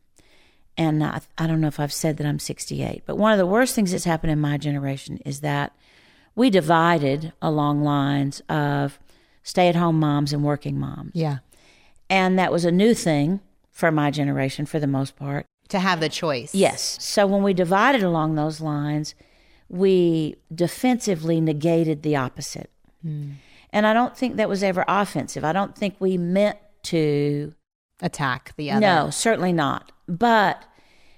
and 0.75 1.03
I, 1.03 1.21
I 1.37 1.45
don't 1.45 1.61
know 1.61 1.67
if 1.67 1.79
I've 1.79 1.93
said 1.93 2.17
that 2.17 2.25
I'm 2.25 2.39
68, 2.39 3.03
but 3.05 3.19
one 3.19 3.31
of 3.31 3.37
the 3.37 3.45
worst 3.45 3.75
things 3.75 3.91
that's 3.91 4.03
happened 4.03 4.31
in 4.31 4.41
my 4.41 4.57
generation 4.57 5.19
is 5.25 5.41
that 5.41 5.75
we 6.35 6.49
divided 6.49 7.31
along 7.43 7.83
lines 7.83 8.41
of 8.49 8.97
stay 9.43 9.67
at 9.67 9.75
home 9.75 9.99
moms 9.99 10.33
and 10.33 10.43
working 10.43 10.79
moms. 10.79 11.11
Yeah. 11.13 11.37
And 12.09 12.39
that 12.39 12.51
was 12.51 12.65
a 12.65 12.71
new 12.71 12.95
thing 12.95 13.41
for 13.69 13.91
my 13.91 14.09
generation 14.09 14.65
for 14.65 14.79
the 14.79 14.87
most 14.87 15.15
part. 15.15 15.45
To 15.69 15.79
have 15.79 15.99
the 15.99 16.09
choice. 16.09 16.53
Yes. 16.53 16.97
So 16.99 17.25
when 17.25 17.43
we 17.43 17.53
divided 17.53 18.03
along 18.03 18.35
those 18.35 18.59
lines, 18.61 19.15
we 19.69 20.35
defensively 20.53 21.39
negated 21.39 22.03
the 22.03 22.15
opposite. 22.15 22.69
Hmm. 23.01 23.31
And 23.71 23.85
I 23.85 23.93
don't 23.93 24.17
think 24.17 24.35
that 24.37 24.49
was 24.49 24.63
ever 24.63 24.83
offensive. 24.87 25.43
I 25.43 25.53
don't 25.53 25.75
think 25.75 25.95
we 25.99 26.17
meant 26.17 26.57
to. 26.83 27.53
Attack 28.01 28.53
the 28.55 28.71
other. 28.71 28.79
No, 28.79 29.09
certainly 29.09 29.51
not. 29.51 29.91
But 30.07 30.63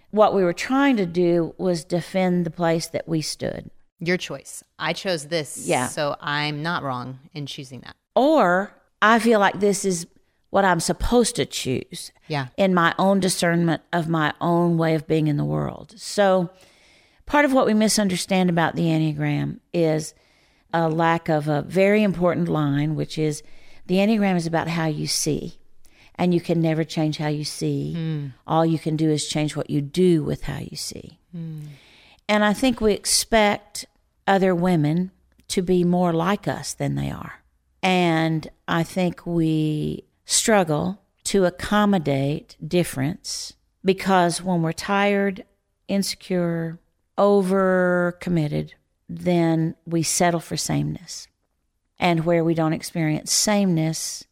what 0.10 0.34
we 0.34 0.44
were 0.44 0.52
trying 0.52 0.98
to 0.98 1.06
do 1.06 1.54
was 1.60 1.84
defend 1.86 2.44
the 2.44 2.50
place 2.50 2.88
that 2.88 3.08
we 3.08 3.22
stood. 3.22 3.70
Your 4.00 4.18
choice. 4.18 4.64
I 4.80 4.94
chose 4.94 5.28
this. 5.28 5.68
Yeah. 5.68 5.88
So 5.88 6.16
I'm 6.20 6.64
not 6.64 6.82
wrong 6.82 7.20
in 7.36 7.46
choosing 7.46 7.82
that. 7.82 7.96
Or 8.16 8.74
I 9.00 9.20
feel 9.20 9.40
like 9.40 9.60
this 9.60 9.86
is 9.86 10.08
what 10.52 10.64
I'm 10.64 10.80
supposed 10.80 11.36
to 11.38 11.46
choose. 11.46 12.12
Yeah. 12.28 12.48
in 12.56 12.74
my 12.74 12.96
own 12.98 13.20
discernment 13.20 13.82
of 13.92 14.08
my 14.08 14.34
own 14.40 14.78
way 14.78 14.96
of 14.96 15.06
being 15.06 15.28
in 15.28 15.36
the 15.36 15.44
world. 15.44 15.94
So, 15.98 16.50
part 17.26 17.44
of 17.44 17.52
what 17.52 17.66
we 17.66 17.74
misunderstand 17.74 18.50
about 18.50 18.76
the 18.76 18.84
Enneagram 18.84 19.60
is 19.74 20.14
a 20.74 20.88
lack 20.88 21.28
of 21.28 21.50
a 21.50 21.62
very 21.64 22.04
important 22.04 22.48
line, 22.48 22.96
which 22.96 23.18
is 23.18 23.44
the 23.88 23.96
Enneagram 23.96 24.38
is 24.38 24.48
about 24.48 24.70
how 24.70 24.86
you 24.86 25.08
see, 25.08 25.58
and 26.16 26.34
you 26.34 26.40
can 26.40 26.62
never 26.62 26.86
change 26.86 27.18
how 27.18 27.28
you 27.28 27.44
see. 27.44 27.94
Hmm. 27.94 28.28
All 28.48 28.66
you 28.66 28.80
can 28.80 28.96
do 28.96 29.10
is 29.10 29.28
change 29.28 29.56
what 29.56 29.70
you 29.70 29.82
do 29.82 30.24
with 30.24 30.44
how 30.44 30.60
you 30.60 30.78
see. 30.78 31.20
Hmm. 31.34 31.62
And 32.30 32.46
I 32.46 32.54
think 32.54 32.80
we 32.80 32.94
expect 32.94 33.86
other 34.26 34.56
women 34.56 35.12
to 35.50 35.62
be 35.62 35.84
more 35.84 36.14
like 36.14 36.48
us 36.48 36.74
than 36.74 36.96
they 36.96 37.12
are. 37.12 37.42
And 37.84 38.48
I 38.70 38.84
think 38.84 39.26
we 39.26 40.06
struggle 40.32 41.02
to 41.26 41.46
accommodate 41.46 42.56
difference 42.66 43.54
because 43.84 44.42
when 44.42 44.62
we're 44.62 44.72
tired, 44.72 45.46
insecure, 45.88 46.80
over 47.18 48.18
committed, 48.20 48.74
then 49.10 49.76
we 49.86 50.04
settle 50.04 50.40
for 50.40 50.58
sameness. 50.58 51.28
And 52.00 52.26
where 52.26 52.44
we 52.44 52.54
don't 52.54 52.74
experience 52.74 53.32
sameness, 53.32 54.24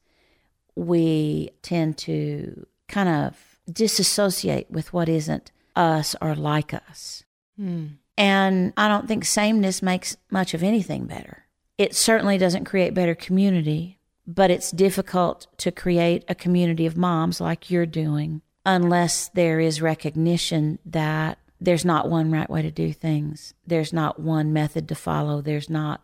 we 0.75 1.51
tend 1.62 1.98
to 2.00 2.65
kind 2.88 3.10
of 3.10 3.60
disassociate 3.72 4.72
with 4.72 4.91
what 4.91 5.08
isn't 5.08 5.51
us 5.75 6.15
or 6.22 6.34
like 6.34 6.74
us. 6.74 7.24
Hmm. 7.58 7.88
And 8.18 8.74
I 8.75 8.88
don't 8.88 9.08
think 9.08 9.24
sameness 9.25 9.82
makes 9.82 10.18
much 10.32 10.53
of 10.53 10.63
anything 10.63 11.06
better. 11.06 11.46
It 11.77 11.96
certainly 11.96 12.38
doesn't 12.38 12.65
create 12.65 12.94
better 12.94 13.15
community, 13.15 13.99
but 14.29 14.51
it's 14.51 14.69
difficult 14.69 15.48
to 15.57 15.71
create 15.71 16.24
a 16.27 16.36
community 16.36 16.86
of 16.86 16.95
moms 16.95 17.41
like 17.41 17.71
you're 17.71 17.88
doing 17.88 18.41
unless 18.63 19.29
there 19.29 19.59
is 19.59 19.81
recognition 19.81 20.77
that 20.86 21.39
there's 21.59 21.83
not 21.83 22.07
one 22.07 22.31
right 22.31 22.50
way 22.50 22.62
to 22.62 22.69
do 22.69 22.93
things. 22.93 23.55
There's 23.65 23.91
not 23.91 24.19
one 24.19 24.53
method 24.53 24.88
to 24.89 24.95
follow. 24.95 25.41
There's 25.41 25.69
not 25.69 26.03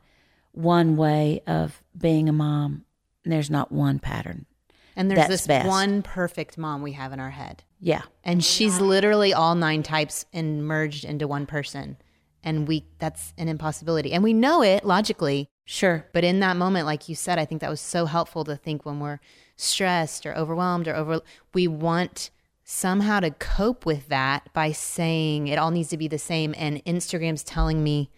one 0.53 0.97
way 0.97 1.43
of 1.45 1.83
being 1.95 2.27
a 2.27 2.33
mom. 2.33 2.85
There's 3.23 3.51
not 3.51 3.71
one 3.71 3.99
pattern. 3.99 4.47
And 4.95 5.11
there's 5.11 5.19
That's 5.19 5.29
this 5.29 5.47
best. 5.47 5.67
one 5.67 6.01
perfect 6.01 6.57
mom 6.57 6.81
we 6.81 6.93
have 6.93 7.13
in 7.13 7.19
our 7.19 7.29
head. 7.29 7.63
Yeah. 7.79 8.01
And 8.23 8.43
she's 8.43 8.79
literally 8.79 9.33
all 9.33 9.53
nine 9.53 9.83
types 9.83 10.25
and 10.33 10.65
merged 10.65 11.05
into 11.05 11.27
one 11.27 11.45
person. 11.45 11.97
And 12.43 12.67
we 12.67 12.85
that's 12.97 13.33
an 13.37 13.49
impossibility. 13.49 14.13
And 14.13 14.23
we 14.23 14.33
know 14.33 14.63
it 14.63 14.83
logically. 14.83 15.49
Sure. 15.65 16.05
But 16.13 16.23
in 16.23 16.39
that 16.41 16.55
moment, 16.57 16.85
like 16.85 17.09
you 17.09 17.15
said, 17.15 17.39
I 17.39 17.45
think 17.45 17.61
that 17.61 17.69
was 17.69 17.81
so 17.81 18.05
helpful 18.05 18.43
to 18.45 18.55
think 18.55 18.85
when 18.85 18.99
we're 18.99 19.19
stressed 19.57 20.25
or 20.25 20.35
overwhelmed 20.37 20.87
or 20.87 20.95
over 20.95 21.21
we 21.53 21.67
want 21.67 22.29
somehow 22.63 23.19
to 23.21 23.31
cope 23.31 23.85
with 23.85 24.07
that 24.09 24.51
by 24.53 24.71
saying 24.71 25.47
it 25.47 25.57
all 25.57 25.71
needs 25.71 25.89
to 25.89 25.97
be 25.97 26.07
the 26.07 26.17
same 26.19 26.53
and 26.57 26.83
Instagram's 26.85 27.43
telling 27.43 27.83
me 27.83 28.09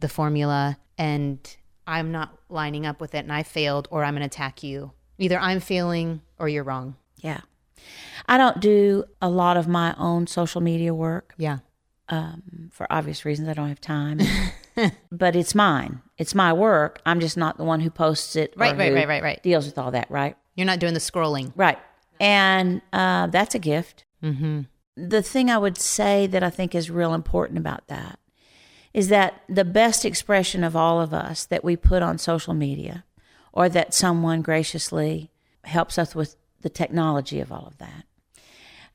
the 0.00 0.08
formula 0.08 0.78
and 0.98 1.56
I'm 1.86 2.10
not 2.12 2.36
lining 2.48 2.86
up 2.86 3.00
with 3.00 3.14
it 3.14 3.18
and 3.18 3.32
I 3.32 3.42
failed 3.44 3.88
or 3.90 4.04
I'm 4.04 4.14
going 4.14 4.20
to 4.22 4.26
attack 4.26 4.62
you. 4.62 4.92
Either 5.18 5.38
I'm 5.38 5.60
failing 5.60 6.22
or 6.38 6.48
you're 6.48 6.64
wrong. 6.64 6.96
Yeah. 7.18 7.40
I 8.26 8.36
don't 8.36 8.60
do 8.60 9.04
a 9.22 9.28
lot 9.28 9.56
of 9.56 9.68
my 9.68 9.94
own 9.98 10.26
social 10.26 10.60
media 10.60 10.92
work 10.94 11.34
Yeah. 11.38 11.58
um, 12.08 12.70
for 12.72 12.86
obvious 12.90 13.24
reasons. 13.24 13.48
I 13.48 13.54
don't 13.54 13.68
have 13.68 13.80
time. 13.80 14.20
but 15.12 15.36
it's 15.36 15.54
mine. 15.54 16.02
It's 16.18 16.34
my 16.34 16.52
work. 16.52 17.00
I'm 17.06 17.20
just 17.20 17.36
not 17.36 17.56
the 17.56 17.64
one 17.64 17.80
who 17.80 17.90
posts 17.90 18.36
it. 18.36 18.54
or 18.56 18.60
Right, 18.60 18.76
right, 18.76 18.92
right, 18.92 19.08
right, 19.08 19.22
right. 19.22 19.42
Deals 19.42 19.66
with 19.66 19.78
all 19.78 19.90
that, 19.92 20.10
right? 20.10 20.36
You're 20.54 20.66
not 20.66 20.78
doing 20.78 20.94
the 20.94 21.00
scrolling. 21.00 21.52
Right. 21.56 21.78
And 22.18 22.82
uh, 22.92 23.28
that's 23.28 23.54
a 23.54 23.58
gift. 23.58 24.04
Mm-hmm. 24.22 24.62
The 24.96 25.22
thing 25.22 25.50
I 25.50 25.58
would 25.58 25.78
say 25.78 26.26
that 26.26 26.42
I 26.42 26.50
think 26.50 26.74
is 26.74 26.90
real 26.90 27.14
important 27.14 27.58
about 27.58 27.86
that 27.88 28.18
is 28.92 29.08
that 29.08 29.42
the 29.48 29.64
best 29.64 30.04
expression 30.04 30.64
of 30.64 30.74
all 30.74 31.00
of 31.00 31.14
us 31.14 31.46
that 31.46 31.64
we 31.64 31.76
put 31.76 32.02
on 32.02 32.18
social 32.18 32.54
media 32.54 33.04
or 33.52 33.68
that 33.68 33.94
someone 33.94 34.42
graciously 34.42 35.30
helps 35.64 35.98
us 35.98 36.14
with 36.14 36.36
the 36.60 36.68
technology 36.68 37.40
of 37.40 37.52
all 37.52 37.66
of 37.66 37.78
that. 37.78 38.04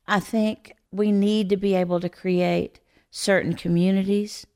I 0.06 0.20
think 0.20 0.74
we 0.92 1.10
need 1.12 1.48
to 1.48 1.56
be 1.56 1.74
able 1.74 2.00
to 2.00 2.08
create 2.08 2.80
certain 3.10 3.54
communities 3.54 4.46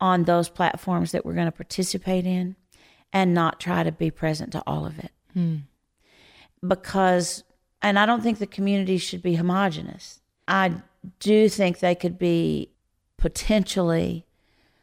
on 0.00 0.24
those 0.24 0.48
platforms 0.48 1.12
that 1.12 1.24
we're 1.24 1.34
going 1.34 1.46
to 1.46 1.52
participate 1.52 2.26
in 2.26 2.56
and 3.12 3.32
not 3.34 3.60
try 3.60 3.82
to 3.82 3.92
be 3.92 4.10
present 4.10 4.52
to 4.52 4.62
all 4.66 4.84
of 4.84 4.98
it. 4.98 5.10
Hmm. 5.32 5.56
Because, 6.66 7.44
and 7.82 7.98
I 7.98 8.06
don't 8.06 8.22
think 8.22 8.38
the 8.38 8.46
communities 8.46 9.02
should 9.02 9.22
be 9.22 9.34
homogenous. 9.34 10.20
I 10.48 10.74
do 11.20 11.48
think 11.48 11.78
they 11.78 11.94
could 11.94 12.18
be 12.18 12.70
potentially 13.16 14.26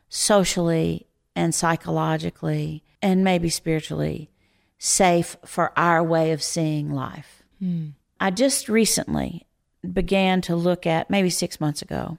socially 0.09 1.07
and 1.35 1.53
psychologically 1.53 2.83
and 3.01 3.23
maybe 3.23 3.49
spiritually 3.49 4.29
safe 4.77 5.35
for 5.45 5.77
our 5.77 6.03
way 6.03 6.31
of 6.31 6.41
seeing 6.41 6.91
life. 6.91 7.43
Hmm. 7.59 7.89
I 8.19 8.31
just 8.31 8.69
recently 8.69 9.45
began 9.91 10.41
to 10.41 10.55
look 10.55 10.87
at, 10.87 11.09
maybe 11.09 11.29
six 11.29 11.59
months 11.59 11.81
ago, 11.81 12.17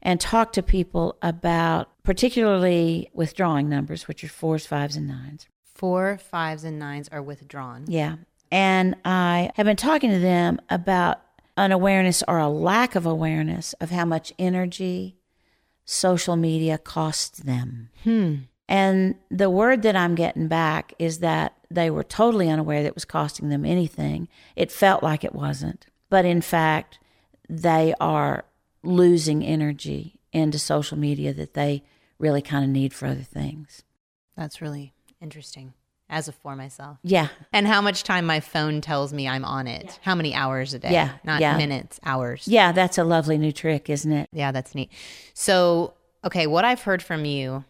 and 0.00 0.20
talk 0.20 0.52
to 0.52 0.62
people 0.62 1.16
about, 1.22 1.89
particularly 2.02 3.10
withdrawing 3.12 3.68
numbers, 3.68 4.08
which 4.08 4.24
are 4.24 4.28
fours, 4.28 4.66
fives, 4.66 4.96
and 4.96 5.08
nines. 5.08 5.46
Four, 5.74 6.18
fives, 6.18 6.64
and 6.64 6.78
nines 6.78 7.08
are 7.08 7.22
withdrawn. 7.22 7.84
Yeah. 7.88 8.16
And 8.50 8.96
I 9.04 9.50
have 9.54 9.66
been 9.66 9.76
talking 9.76 10.10
to 10.10 10.18
them 10.18 10.60
about 10.68 11.20
an 11.56 11.72
awareness 11.72 12.22
or 12.26 12.38
a 12.38 12.48
lack 12.48 12.94
of 12.94 13.06
awareness 13.06 13.74
of 13.74 13.90
how 13.90 14.04
much 14.04 14.32
energy, 14.38 15.16
social 15.84 16.36
media 16.36 16.78
costs 16.78 17.38
them. 17.40 17.90
Hmm. 18.04 18.36
And 18.68 19.16
the 19.30 19.50
word 19.50 19.82
that 19.82 19.96
I'm 19.96 20.14
getting 20.14 20.48
back 20.48 20.94
is 20.98 21.18
that 21.18 21.56
they 21.70 21.90
were 21.90 22.04
totally 22.04 22.48
unaware 22.48 22.82
that 22.82 22.88
it 22.88 22.94
was 22.94 23.04
costing 23.04 23.48
them 23.48 23.64
anything. 23.64 24.28
It 24.54 24.70
felt 24.70 25.02
like 25.02 25.24
it 25.24 25.34
wasn't. 25.34 25.86
But 26.08 26.24
in 26.24 26.40
fact, 26.40 26.98
they 27.48 27.94
are 28.00 28.44
losing 28.82 29.44
energy 29.44 30.19
into 30.32 30.58
social 30.58 30.98
media 30.98 31.32
that 31.34 31.54
they 31.54 31.82
really 32.18 32.42
kind 32.42 32.64
of 32.64 32.70
need 32.70 32.92
for 32.92 33.06
other 33.06 33.22
things. 33.22 33.82
That's 34.36 34.60
really 34.60 34.92
interesting 35.20 35.74
as 36.08 36.26
a 36.28 36.32
for 36.32 36.56
myself. 36.56 36.98
Yeah. 37.02 37.28
And 37.52 37.66
how 37.66 37.80
much 37.80 38.02
time 38.02 38.26
my 38.26 38.40
phone 38.40 38.80
tells 38.80 39.12
me 39.12 39.28
I'm 39.28 39.44
on 39.44 39.66
it. 39.66 39.98
How 40.02 40.14
many 40.14 40.34
hours 40.34 40.74
a 40.74 40.78
day? 40.78 40.92
Yeah, 40.92 41.12
Not 41.24 41.40
yeah. 41.40 41.56
minutes, 41.56 42.00
hours. 42.04 42.48
Yeah, 42.48 42.72
that's 42.72 42.98
a 42.98 43.04
lovely 43.04 43.38
new 43.38 43.52
trick, 43.52 43.88
isn't 43.88 44.10
it? 44.12 44.28
Yeah, 44.32 44.50
that's 44.52 44.74
neat. 44.74 44.90
So, 45.34 45.94
okay, 46.24 46.46
what 46.46 46.64
I've 46.64 46.82
heard 46.82 47.02
from 47.02 47.24
you, 47.24 47.64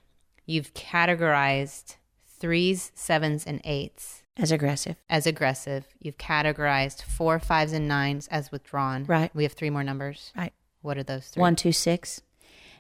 you've 0.47 0.73
categorized 0.75 1.97
threes, 2.39 2.91
sevens, 2.95 3.45
and 3.47 3.61
eights 3.65 4.23
As 4.39 4.51
aggressive. 4.51 4.97
as 5.11 5.27
aggressive. 5.27 5.87
You've 6.01 6.17
categorized 6.19 7.03
four, 7.03 7.39
fives, 7.39 7.73
and 7.73 7.87
nines 7.87 8.27
as 8.29 8.51
withdrawn. 8.51 9.05
Right. 9.05 9.31
We 9.35 9.43
have 9.43 9.53
three 9.53 9.71
more 9.71 9.85
numbers. 9.85 10.33
Right. 10.37 10.53
What 10.83 10.97
are 10.97 11.03
those 11.03 11.29
three? 11.29 11.43
One, 11.43 11.57
two, 11.57 11.73
six. 11.73 12.23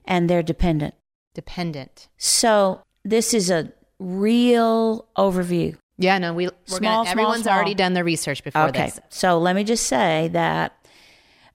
And 0.04 0.28
they're 0.28 0.42
dependent. 0.42 0.94
Dependent. 1.34 2.08
So 2.18 2.82
this 3.04 3.32
is 3.34 3.50
a 3.50 3.72
real 3.98 5.06
overview. 5.16 5.76
Yeah, 5.98 6.18
no, 6.18 6.32
we, 6.32 6.46
we're 6.46 6.52
Small, 6.64 7.04
gonna, 7.04 7.10
everyone's 7.10 7.42
small. 7.42 7.54
already 7.54 7.74
done 7.74 7.92
their 7.92 8.04
research 8.04 8.42
before 8.42 8.68
Okay. 8.68 8.86
this. 8.86 9.00
So 9.10 9.38
let 9.38 9.54
me 9.54 9.64
just 9.64 9.86
say 9.86 10.28
that 10.32 10.74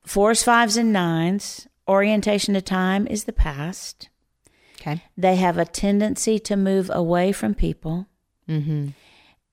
fours, 0.06 0.44
fives, 0.44 0.78
and 0.78 0.94
nines, 0.94 1.68
orientation 1.88 2.54
to 2.54 2.62
time 2.62 3.08
is 3.08 3.24
the 3.24 3.34
past. 3.34 4.10
Okay. 4.80 5.02
They 5.18 5.38
have 5.38 5.58
a 5.58 5.66
tendency 5.66 6.38
to 6.40 6.56
move 6.56 6.90
away 6.94 7.32
from 7.32 7.56
people 7.56 8.08
Mm-hmm. 8.48 8.90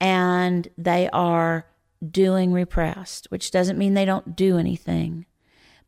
and 0.00 0.68
they 0.76 1.08
are 1.14 1.64
doing 2.10 2.52
repressed, 2.52 3.30
which 3.30 3.50
doesn't 3.50 3.78
mean 3.78 3.94
they 3.94 4.04
don't 4.04 4.36
do 4.36 4.58
anything, 4.58 5.24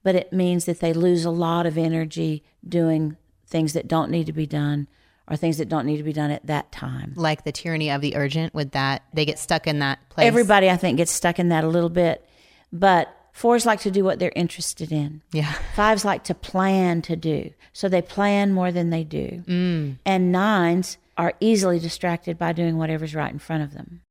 but 0.05 0.15
it 0.15 0.33
means 0.33 0.67
that 0.67 0.79
they 0.79 0.93
lose 0.93 1.25
a 1.25 1.31
lot 1.31 1.67
of 1.67 1.77
energy 1.77 2.45
doing 2.67 3.17
things 3.49 3.73
that 3.73 3.89
don't 3.89 4.11
need 4.11 4.27
to 4.27 4.33
be 4.33 4.47
done 4.47 4.87
or 5.29 5.37
things 5.37 5.59
that 5.59 5.69
don't 5.69 5.87
need 5.87 5.97
to 5.97 6.03
be 6.03 6.13
done 6.13 6.31
at 6.31 6.47
that 6.47 6.71
time. 6.71 7.15
Like 7.17 7.45
the 7.45 7.53
tyranny 7.53 7.91
of 7.91 8.03
the 8.03 8.15
urgent, 8.15 8.55
with 8.55 8.73
that, 8.73 9.03
they 9.15 9.25
get 9.25 9.39
stuck 9.39 9.67
in 9.67 9.79
that 9.79 9.99
place. 10.11 10.27
Everybody, 10.27 10.71
I 10.71 10.77
think, 10.77 10.99
gets 10.99 11.11
stuck 11.11 11.39
in 11.39 11.49
that 11.49 11.65
a 11.65 11.69
little 11.69 11.89
bit, 11.89 12.29
but 12.71 13.09
fours 13.33 13.65
like 13.65 13.81
to 13.81 13.91
do 13.91 14.05
what 14.05 14.19
they're 14.19 14.33
interested 14.37 14.93
in. 14.93 15.23
Yeah. 15.33 15.53
Fives 15.75 16.05
like 16.05 16.25
to 16.25 16.35
plan 16.35 17.01
to 17.03 17.17
do. 17.17 17.53
So 17.73 17.89
they 17.89 18.03
plan 18.03 18.53
more 18.53 18.71
than 18.71 18.91
they 18.91 19.03
do. 19.03 19.43
Mm. 19.47 19.97
And 20.05 20.31
nines 20.31 20.99
are 21.17 21.33
easily 21.41 21.79
distracted 21.79 22.39
by 22.39 22.53
doing 22.53 22.77
whatever's 22.77 23.15
right 23.15 23.33
in 23.33 23.39
front 23.39 23.63
of 23.63 23.73
them. 23.73 24.03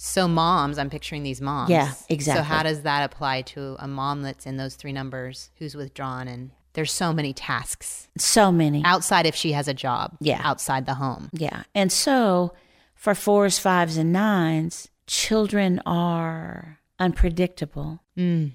So 0.00 0.28
moms, 0.28 0.78
I'm 0.78 0.90
picturing 0.90 1.24
these 1.24 1.40
moms. 1.40 1.70
Yeah, 1.70 1.92
exactly. 2.08 2.40
So 2.40 2.44
how 2.44 2.62
does 2.62 2.82
that 2.82 3.02
apply 3.04 3.42
to 3.42 3.74
a 3.80 3.88
mom 3.88 4.22
that's 4.22 4.46
in 4.46 4.56
those 4.56 4.76
three 4.76 4.92
numbers 4.92 5.50
who's 5.56 5.74
withdrawn 5.74 6.28
and 6.28 6.52
there's 6.74 6.92
so 6.92 7.12
many 7.12 7.32
tasks 7.32 8.06
So 8.16 8.52
many. 8.52 8.82
outside 8.84 9.26
if 9.26 9.34
she 9.34 9.52
has 9.52 9.66
a 9.66 9.74
job. 9.74 10.16
Yeah. 10.20 10.40
Outside 10.44 10.86
the 10.86 10.94
home. 10.94 11.30
Yeah. 11.32 11.64
And 11.74 11.90
so 11.90 12.54
for 12.94 13.16
fours, 13.16 13.58
fives, 13.58 13.96
and 13.96 14.12
nines, 14.12 14.88
children 15.08 15.80
are 15.84 16.78
unpredictable. 17.00 18.00
Mm. 18.16 18.52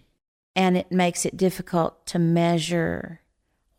And 0.55 0.77
it 0.77 0.91
makes 0.93 1.25
it 1.25 1.35
difficult 1.35 2.05
to 2.07 2.19
measure 2.19 3.19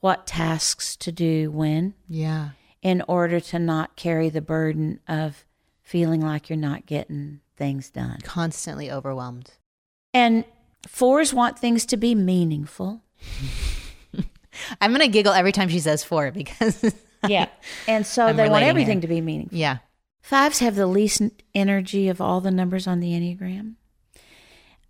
what 0.01 0.27
tasks 0.27 0.97
to 0.97 1.11
do 1.13 1.51
when 1.51 1.95
Yeah. 2.11 2.51
in 2.83 3.03
order 3.09 3.41
to 3.41 3.59
not 3.59 3.97
carry 3.97 4.29
the 4.29 4.43
burden 4.43 5.01
of 5.09 5.47
feeling 5.85 6.21
like 6.21 6.51
you're 6.51 6.57
not 6.57 6.87
getting 6.87 7.41
things 7.57 7.91
done. 7.91 8.19
Constantly 8.23 8.91
overwhelmed. 8.91 9.53
And 10.13 10.45
fours 10.87 11.33
want 11.33 11.59
things 11.59 11.87
to 11.87 11.97
be 11.97 12.15
meaningful. 12.15 13.03
I'm 14.81 14.93
gonna 14.93 15.09
giggle 15.09 15.33
every 15.33 15.53
time 15.53 15.69
she 15.69 15.81
says 15.81 16.05
four 16.05 16.31
because 16.31 16.95
Yeah. 17.29 17.49
And 17.87 18.07
so 18.07 18.27
I'm 18.27 18.37
they 18.37 18.49
want 18.49 18.65
everything 18.65 19.01
to 19.01 19.09
be 19.09 19.21
meaningful. 19.21 19.57
Yeah. 19.57 19.79
Fives 20.23 20.61
have 20.61 20.75
the 20.75 20.87
least 20.87 21.23
energy 21.55 22.09
of 22.09 22.21
all 22.21 22.41
the 22.41 22.51
numbers 22.51 22.87
on 22.87 23.01
the 23.01 23.13
Enneagram. 23.13 23.75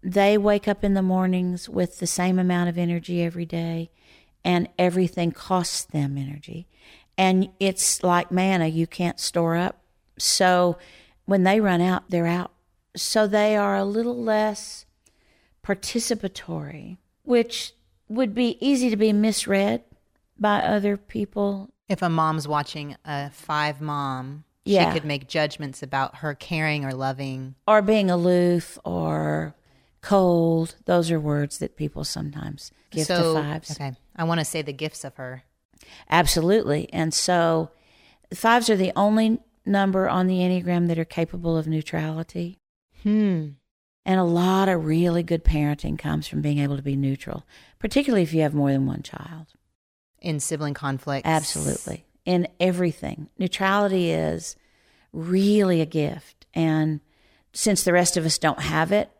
They 0.03 0.39
wake 0.39 0.69
up 0.69 0.85
in 0.85 0.95
the 0.95 1.03
mornings 1.03 1.69
with 1.69 1.99
the 1.99 2.07
same 2.07 2.39
amount 2.39 2.69
of 2.69 2.79
energy 2.79 3.23
every 3.23 3.47
day, 3.47 3.91
and 4.45 4.69
everything 4.79 5.33
costs 5.33 5.85
them 5.85 6.19
energy. 6.19 6.69
And 7.17 7.49
it's 7.59 8.03
like 8.03 8.31
manna, 8.31 8.67
you 8.67 8.87
can't 8.87 9.19
store 9.19 9.57
up. 9.57 9.81
So 10.19 10.79
when 11.27 11.43
they 11.45 11.61
run 11.61 11.81
out, 11.81 12.05
they're 12.11 12.27
out. 12.27 12.53
So 12.97 13.27
they 13.27 13.57
are 13.57 13.77
a 13.77 13.85
little 13.85 14.17
less 14.21 14.87
participatory, 15.65 16.99
which 17.23 17.73
would 18.09 18.35
be 18.35 18.57
easy 18.67 18.91
to 18.91 18.97
be 18.97 19.13
misread 19.13 19.83
by 20.39 20.61
other 20.61 20.97
people 20.97 21.71
If 21.89 22.03
a 22.03 22.09
mom's 22.09 22.49
watching 22.49 22.97
a 23.05 23.31
five 23.31 23.81
mom, 23.81 24.45
Yeah. 24.65 24.89
she 24.93 24.99
could 24.99 25.07
make 25.07 25.29
judgments 25.29 25.83
about 25.83 26.17
her 26.17 26.35
caring 26.35 26.85
or 26.85 26.93
loving. 26.95 27.55
or 27.67 27.83
being 27.83 28.11
aloof 28.11 28.79
or 28.85 29.55
cold. 30.01 30.77
Those 30.87 31.11
are 31.11 31.21
words 31.21 31.59
that 31.59 31.77
people 31.77 32.05
sometimes 32.05 32.71
give 32.91 33.07
so, 33.07 33.35
to 33.35 33.41
fives. 33.43 33.71
Okay. 33.73 33.93
I 34.17 34.25
want 34.25 34.41
to 34.41 34.45
say 34.45 34.63
the 34.63 34.73
gifts 34.73 35.05
of 35.05 35.17
her. 35.17 35.45
Absolutely. 36.11 36.89
And 36.93 37.13
so 37.13 37.71
fives 38.33 38.71
are 38.71 38.77
the 38.77 38.93
only 38.97 39.41
number 39.67 40.09
on 40.09 40.27
the 40.27 40.39
Enneagram 40.39 40.89
that 40.89 40.99
are 40.99 41.05
capable 41.05 41.57
of 41.57 41.67
neutrality. 41.67 42.59
Hmm. 43.03 43.51
And 44.07 44.21
a 44.21 44.25
lot 44.25 44.69
of 44.69 44.85
really 44.85 45.23
good 45.23 45.45
parenting 45.45 45.99
comes 45.99 46.27
from 46.27 46.43
being 46.43 46.59
able 46.59 46.77
to 46.77 46.83
be 46.83 46.97
neutral, 46.97 47.47
particularly 47.79 48.23
if 48.23 48.35
you 48.35 48.43
have 48.43 48.55
more 48.55 48.71
than 48.71 48.87
one 48.87 49.03
child. 49.03 49.47
In 50.21 50.41
sibling 50.41 50.75
conflicts. 50.75 51.27
Absolutely. 51.27 52.05
In 52.25 52.49
everything. 52.61 53.29
Neutrality 53.39 54.11
is 54.11 54.57
really 55.13 55.81
a 55.81 55.87
gift. 55.87 56.47
And 56.53 57.01
since 57.53 57.83
the 57.83 57.93
rest 57.93 58.17
of 58.17 58.27
us 58.27 58.39
don't 58.39 58.61
have 58.61 58.93
it, 58.93 59.11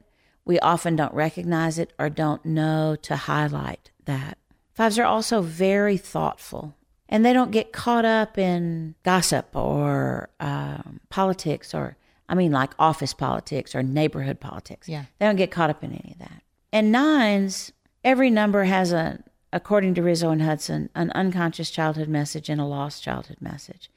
we 0.45 0.59
often 0.59 0.97
don't 0.97 1.15
recognize 1.15 1.79
it 1.79 1.93
or 1.99 2.11
don't 2.11 2.45
know 2.45 2.97
to 3.03 3.17
highlight 3.17 3.91
that. 4.05 4.37
Fives 4.75 4.99
are 4.99 5.05
also 5.05 5.41
very 5.41 5.97
thoughtful 5.97 6.75
and 7.15 7.25
they 7.25 7.33
don't 7.33 7.53
get 7.53 7.73
caught 7.73 8.05
up 8.05 8.39
in 8.39 8.97
gossip 9.05 9.55
or 9.55 10.31
um, 10.41 10.99
politics 11.11 11.73
or, 11.73 11.97
I 12.29 12.35
mean, 12.35 12.51
like 12.51 12.73
office 12.77 13.15
politics 13.15 13.73
or 13.73 13.85
neighborhood 13.85 14.41
politics. 14.41 14.89
Yeah. 14.89 15.05
They 15.21 15.27
don't 15.27 15.37
get 15.37 15.53
caught 15.53 15.71
up 15.71 15.85
in 15.85 15.93
any 15.93 16.11
of 16.11 16.19
that. 16.19 16.43
And 16.73 16.91
nines, 16.91 17.71
every 18.03 18.31
number 18.31 18.65
has 18.65 18.93
a, 18.93 19.23
according 19.53 19.95
to 19.95 20.03
Riso 20.03 20.31
and 20.31 20.43
Hudson, 20.43 20.91
an 20.97 21.13
unconscious 21.13 21.71
childhood 21.71 22.09
message 22.09 22.49
and 22.49 22.61
a 22.61 22.65
lost 22.65 23.05
childhood 23.05 23.39
message. 23.41 23.93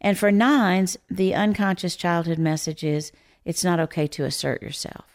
And 0.00 0.16
for 0.16 0.30
nines, 0.30 0.96
the 1.10 1.34
unconscious 1.34 1.96
childhood 1.96 2.38
message 2.38 2.84
is 2.84 3.10
it's 3.44 3.64
not 3.64 3.80
okay 3.80 4.06
to 4.06 4.24
assert 4.24 4.62
yourself. 4.62 5.06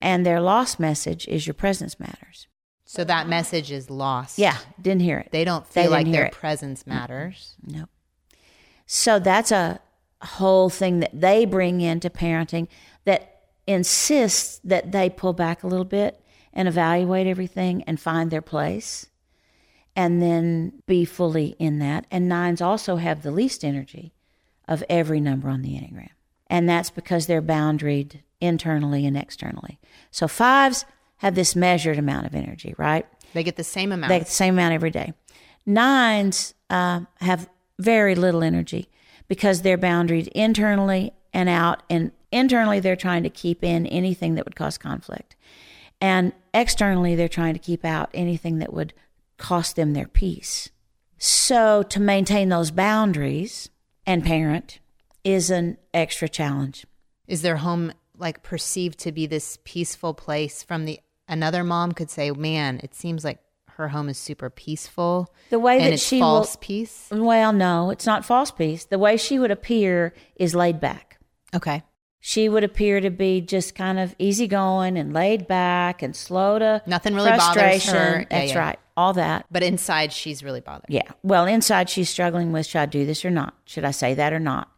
And 0.00 0.24
their 0.24 0.40
lost 0.40 0.78
message 0.78 1.26
is 1.26 1.48
your 1.48 1.54
presence 1.54 1.98
matters. 1.98 2.46
So 2.86 3.02
that 3.04 3.28
message 3.28 3.72
is 3.72 3.90
lost. 3.90 4.38
Yeah, 4.38 4.56
didn't 4.80 5.02
hear 5.02 5.18
it. 5.18 5.30
They 5.32 5.44
don't 5.44 5.66
feel 5.66 5.82
didn't 5.84 5.92
like 5.92 6.12
their 6.12 6.26
it. 6.26 6.32
presence 6.32 6.86
matters. 6.86 7.56
Nope. 7.66 7.90
So 8.86 9.18
that's 9.18 9.50
a 9.50 9.80
whole 10.22 10.70
thing 10.70 11.00
that 11.00 11.10
they 11.12 11.44
bring 11.44 11.80
into 11.80 12.08
parenting 12.08 12.68
that 13.04 13.42
insists 13.66 14.60
that 14.62 14.92
they 14.92 15.10
pull 15.10 15.32
back 15.32 15.64
a 15.64 15.66
little 15.66 15.84
bit 15.84 16.22
and 16.52 16.68
evaluate 16.68 17.26
everything 17.26 17.82
and 17.82 18.00
find 18.00 18.30
their 18.30 18.40
place 18.40 19.06
and 19.96 20.22
then 20.22 20.72
be 20.86 21.04
fully 21.04 21.56
in 21.58 21.80
that. 21.80 22.06
And 22.10 22.28
nines 22.28 22.60
also 22.60 22.96
have 22.96 23.22
the 23.22 23.32
least 23.32 23.64
energy 23.64 24.14
of 24.68 24.84
every 24.88 25.20
number 25.20 25.48
on 25.48 25.62
the 25.62 25.70
Enneagram. 25.70 26.10
And 26.46 26.68
that's 26.68 26.90
because 26.90 27.26
they're 27.26 27.42
boundaried 27.42 28.20
internally 28.40 29.04
and 29.04 29.16
externally. 29.16 29.80
So 30.12 30.28
fives 30.28 30.84
have 31.18 31.34
this 31.34 31.56
measured 31.56 31.98
amount 31.98 32.26
of 32.26 32.34
energy, 32.34 32.74
right? 32.78 33.06
They 33.32 33.42
get 33.42 33.56
the 33.56 33.64
same 33.64 33.92
amount. 33.92 34.08
They 34.08 34.18
get 34.18 34.26
the 34.26 34.32
same 34.32 34.54
amount 34.54 34.74
every 34.74 34.90
day. 34.90 35.12
Nines 35.64 36.54
uh, 36.70 37.00
have 37.20 37.48
very 37.78 38.14
little 38.14 38.42
energy 38.42 38.88
because 39.28 39.62
they're 39.62 39.78
boundaried 39.78 40.28
internally 40.28 41.12
and 41.32 41.48
out. 41.48 41.82
And 41.90 42.12
internally, 42.30 42.80
they're 42.80 42.96
trying 42.96 43.22
to 43.24 43.30
keep 43.30 43.64
in 43.64 43.86
anything 43.86 44.34
that 44.34 44.44
would 44.44 44.56
cause 44.56 44.78
conflict. 44.78 45.36
And 46.00 46.32
externally, 46.52 47.14
they're 47.14 47.28
trying 47.28 47.54
to 47.54 47.60
keep 47.60 47.84
out 47.84 48.10
anything 48.14 48.58
that 48.58 48.72
would 48.72 48.92
cost 49.38 49.76
them 49.76 49.92
their 49.92 50.08
peace. 50.08 50.70
So, 51.18 51.82
to 51.84 52.00
maintain 52.00 52.50
those 52.50 52.70
boundaries 52.70 53.70
and 54.06 54.24
parent 54.24 54.80
is 55.24 55.50
an 55.50 55.78
extra 55.92 56.28
challenge. 56.28 56.86
is 57.26 57.42
their 57.42 57.56
home 57.56 57.92
like 58.16 58.42
perceived 58.42 58.98
to 59.00 59.12
be 59.12 59.26
this 59.26 59.58
peaceful 59.64 60.14
place 60.14 60.62
from 60.62 60.84
the 60.84 61.00
another 61.28 61.64
mom 61.64 61.92
could 61.92 62.10
say, 62.10 62.30
"Man, 62.30 62.80
it 62.82 62.94
seems 62.94 63.24
like 63.24 63.38
her 63.76 63.88
home 63.88 64.08
is 64.08 64.18
super 64.18 64.48
peaceful. 64.50 65.32
The 65.50 65.58
way 65.58 65.76
and 65.76 65.86
that 65.86 65.92
it's 65.94 66.02
she 66.02 66.18
false 66.18 66.54
will, 66.54 66.60
peace. 66.60 67.08
Well, 67.12 67.52
no, 67.52 67.90
it's 67.90 68.06
not 68.06 68.24
false 68.24 68.50
peace. 68.50 68.84
The 68.84 68.98
way 68.98 69.16
she 69.16 69.38
would 69.38 69.50
appear 69.50 70.14
is 70.36 70.54
laid 70.54 70.80
back. 70.80 71.18
Okay. 71.54 71.82
She 72.20 72.48
would 72.48 72.64
appear 72.64 73.00
to 73.00 73.10
be 73.10 73.40
just 73.40 73.74
kind 73.74 73.98
of 73.98 74.14
easygoing 74.18 74.98
and 74.98 75.12
laid 75.12 75.46
back 75.46 76.02
and 76.02 76.16
slow 76.16 76.58
to 76.58 76.82
Nothing 76.86 77.14
really 77.14 77.30
bothers 77.30 77.86
her. 77.86 78.20
Yeah, 78.20 78.26
That's 78.28 78.52
yeah. 78.52 78.58
right. 78.58 78.78
All 78.96 79.12
that. 79.12 79.46
But 79.50 79.62
inside, 79.62 80.12
she's 80.12 80.42
really 80.42 80.60
bothered. 80.60 80.86
Yeah. 80.88 81.08
Well, 81.22 81.44
inside 81.46 81.88
she's 81.90 82.08
struggling 82.08 82.50
with 82.50 82.66
should 82.66 82.80
I 82.80 82.86
do 82.86 83.04
this 83.06 83.24
or 83.24 83.30
not? 83.30 83.54
Should 83.66 83.84
I 83.84 83.90
say 83.90 84.14
that 84.14 84.32
or 84.32 84.40
not? 84.40 84.68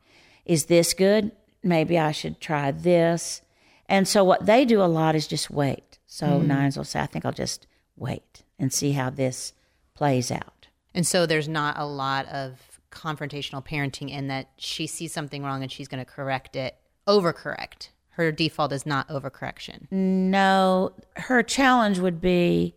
Is 0.45 0.67
this 0.67 0.93
good? 0.93 1.31
Maybe 1.63 1.99
I 1.99 2.13
should 2.13 2.41
try 2.41 2.73
this. 2.73 3.43
And 3.89 4.07
so 4.07 4.25
what 4.25 4.45
they 4.45 4.65
do 4.65 4.83
a 4.83 4.85
lot 4.85 5.15
is 5.15 5.27
just 5.27 5.51
wait. 5.51 5.88
So 6.09 6.27
mm-hmm. 6.27 6.49
nines 6.49 6.77
will 6.77 6.85
say, 6.85 7.01
I 7.01 7.07
think 7.07 7.25
I'll 7.25 7.33
just 7.33 7.69
wait 7.97 8.43
and 8.59 8.73
see 8.73 8.93
how 8.93 9.11
this 9.11 9.53
plays 9.95 10.33
out. 10.33 10.67
And 10.95 11.07
so 11.07 11.27
there's 11.27 11.49
not 11.49 11.79
a 11.79 11.85
lot 11.85 12.27
of 12.27 12.81
confrontational 12.91 13.65
parenting 13.65 14.11
in 14.11 14.27
that 14.29 14.49
she 14.57 14.87
sees 14.87 15.13
something 15.13 15.45
wrong 15.45 15.63
and 15.63 15.71
she's 15.71 15.87
going 15.87 16.05
to 16.05 16.11
correct 16.11 16.57
it, 16.57 16.77
overcorrect. 17.07 17.91
Her 18.11 18.33
default 18.33 18.73
is 18.73 18.87
not 18.87 19.07
overcorrection. 19.09 19.93
No, 19.93 20.93
her 21.17 21.43
challenge 21.43 21.99
would 21.99 22.21
be 22.21 22.75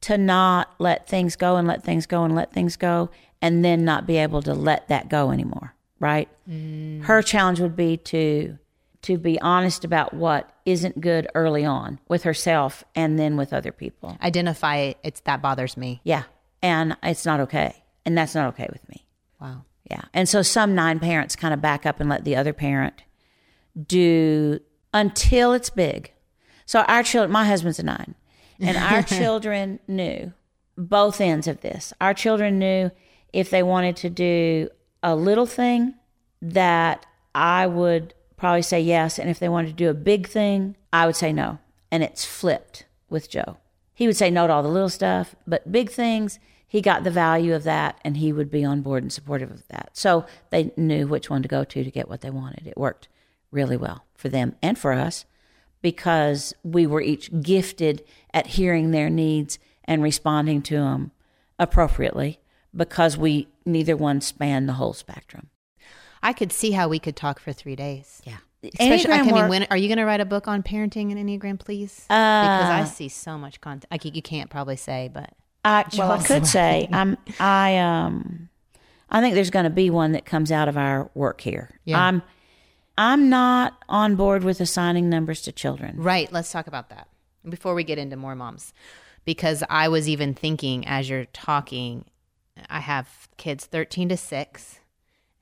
to 0.00 0.16
not 0.16 0.74
let 0.78 1.06
things 1.06 1.36
go 1.36 1.56
and 1.56 1.68
let 1.68 1.84
things 1.84 2.06
go 2.06 2.24
and 2.24 2.34
let 2.34 2.50
things 2.52 2.76
go 2.76 3.10
and 3.42 3.62
then 3.62 3.84
not 3.84 4.06
be 4.06 4.16
able 4.16 4.40
to 4.42 4.54
let 4.54 4.88
that 4.88 5.10
go 5.10 5.30
anymore, 5.30 5.74
right? 6.00 6.28
Mm. 6.48 7.02
Her 7.02 7.20
challenge 7.20 7.60
would 7.60 7.76
be 7.76 7.98
to 7.98 8.58
to 9.02 9.16
be 9.16 9.40
honest 9.40 9.84
about 9.84 10.12
what 10.12 10.50
isn't 10.66 11.00
good 11.00 11.26
early 11.34 11.64
on 11.64 11.98
with 12.08 12.24
herself 12.24 12.84
and 12.94 13.18
then 13.18 13.36
with 13.36 13.52
other 13.52 13.72
people. 13.72 14.16
Identify 14.22 14.92
it's 15.02 15.20
that 15.20 15.40
bothers 15.40 15.76
me. 15.76 16.00
Yeah. 16.04 16.24
And 16.62 16.96
it's 17.02 17.24
not 17.24 17.40
okay. 17.40 17.82
And 18.04 18.16
that's 18.16 18.34
not 18.34 18.48
okay 18.48 18.68
with 18.70 18.86
me. 18.88 19.06
Wow. 19.40 19.64
Yeah. 19.90 20.02
And 20.12 20.28
so 20.28 20.42
some 20.42 20.74
nine 20.74 21.00
parents 21.00 21.34
kind 21.34 21.54
of 21.54 21.60
back 21.60 21.86
up 21.86 22.00
and 22.00 22.08
let 22.08 22.24
the 22.24 22.36
other 22.36 22.52
parent 22.52 23.02
do 23.86 24.60
until 24.92 25.52
it's 25.52 25.70
big. 25.70 26.12
So 26.66 26.80
our 26.82 27.02
children, 27.02 27.32
my 27.32 27.44
husband's 27.44 27.78
a 27.78 27.82
nine, 27.82 28.14
and 28.60 28.76
our 28.76 29.02
children 29.18 29.80
knew 29.88 30.32
both 30.76 31.20
ends 31.20 31.48
of 31.48 31.60
this. 31.60 31.92
Our 32.00 32.14
children 32.14 32.58
knew 32.58 32.90
if 33.32 33.50
they 33.50 33.62
wanted 33.62 33.96
to 33.96 34.10
do 34.10 34.68
a 35.02 35.16
little 35.16 35.46
thing 35.46 35.94
that 36.42 37.06
I 37.34 37.66
would 37.66 38.14
probably 38.40 38.62
say 38.62 38.80
yes. 38.80 39.18
And 39.18 39.30
if 39.30 39.38
they 39.38 39.48
wanted 39.48 39.68
to 39.68 39.74
do 39.74 39.90
a 39.90 39.94
big 39.94 40.26
thing, 40.26 40.74
I 40.92 41.06
would 41.06 41.14
say 41.14 41.32
no. 41.32 41.58
And 41.92 42.02
it's 42.02 42.24
flipped 42.24 42.86
with 43.10 43.30
Joe. 43.30 43.58
He 43.92 44.06
would 44.06 44.16
say 44.16 44.30
no 44.30 44.46
to 44.46 44.52
all 44.52 44.62
the 44.62 44.68
little 44.68 44.88
stuff, 44.88 45.36
but 45.46 45.70
big 45.70 45.90
things, 45.90 46.38
he 46.66 46.80
got 46.80 47.04
the 47.04 47.10
value 47.10 47.54
of 47.54 47.64
that 47.64 48.00
and 48.02 48.16
he 48.16 48.32
would 48.32 48.50
be 48.50 48.64
on 48.64 48.80
board 48.80 49.02
and 49.02 49.12
supportive 49.12 49.50
of 49.50 49.68
that. 49.68 49.90
So 49.92 50.24
they 50.48 50.72
knew 50.76 51.06
which 51.06 51.28
one 51.28 51.42
to 51.42 51.48
go 51.48 51.64
to 51.64 51.84
to 51.84 51.90
get 51.90 52.08
what 52.08 52.22
they 52.22 52.30
wanted. 52.30 52.66
It 52.66 52.78
worked 52.78 53.08
really 53.50 53.76
well 53.76 54.06
for 54.14 54.30
them 54.30 54.56
and 54.62 54.78
for 54.78 54.92
us 54.92 55.26
because 55.82 56.54
we 56.62 56.86
were 56.86 57.02
each 57.02 57.30
gifted 57.42 58.02
at 58.32 58.46
hearing 58.46 58.90
their 58.90 59.10
needs 59.10 59.58
and 59.84 60.02
responding 60.02 60.62
to 60.62 60.76
them 60.76 61.10
appropriately 61.58 62.40
because 62.74 63.18
we 63.18 63.48
neither 63.66 63.96
one 63.96 64.20
spanned 64.20 64.68
the 64.68 64.74
whole 64.74 64.94
spectrum. 64.94 65.50
I 66.22 66.32
could 66.32 66.52
see 66.52 66.72
how 66.72 66.88
we 66.88 66.98
could 66.98 67.16
talk 67.16 67.40
for 67.40 67.52
three 67.52 67.76
days. 67.76 68.20
Yeah. 68.24 68.36
Especially, 68.62 69.12
I 69.12 69.20
Enneagram 69.20 69.24
mean, 69.26 69.34
work- 69.34 69.50
when 69.50 69.62
are 69.70 69.76
you 69.76 69.88
going 69.88 69.96
to 69.98 70.04
write 70.04 70.20
a 70.20 70.26
book 70.26 70.46
on 70.46 70.62
parenting 70.62 71.10
and 71.10 71.16
Enneagram, 71.16 71.58
please? 71.58 71.94
because 72.04 72.10
I 72.70 72.80
Uh, 72.82 72.84
see 72.84 73.08
so 73.08 73.38
much 73.38 73.60
content. 73.62 73.86
I, 73.90 73.98
you, 74.06 74.10
you 74.14 74.22
can't 74.22 74.50
probably 74.50 74.76
say, 74.76 75.10
but 75.12 75.30
I 75.64 75.84
well, 75.96 76.12
I 76.12 76.22
could 76.22 76.46
say 76.46 76.88
I'm 76.92 77.16
I 77.38 77.76
um 77.78 78.48
I 79.08 79.20
think 79.20 79.34
there's 79.34 79.50
going 79.50 79.64
to 79.64 79.70
be 79.70 79.88
one 79.90 80.12
that 80.12 80.24
comes 80.26 80.52
out 80.52 80.68
of 80.68 80.76
our 80.76 81.10
work 81.14 81.40
here. 81.40 81.70
Yeah. 81.84 82.02
I'm 82.02 82.22
I'm 82.98 83.30
not 83.30 83.82
on 83.88 84.14
board 84.14 84.44
with 84.44 84.60
assigning 84.60 85.08
numbers 85.08 85.40
to 85.42 85.52
children. 85.52 85.96
right. 85.96 86.30
Let's 86.30 86.52
talk 86.52 86.66
about 86.66 86.90
that 86.90 87.08
before 87.48 87.74
we 87.74 87.82
get 87.82 87.96
into 87.98 88.16
more 88.16 88.34
moms, 88.34 88.74
because 89.24 89.64
I 89.70 89.88
was 89.88 90.06
even 90.06 90.34
thinking 90.34 90.86
as 90.86 91.08
you're 91.08 91.24
talking, 91.26 92.04
I 92.68 92.80
have 92.80 93.28
kids 93.38 93.64
13 93.64 94.10
to 94.10 94.18
six, 94.18 94.79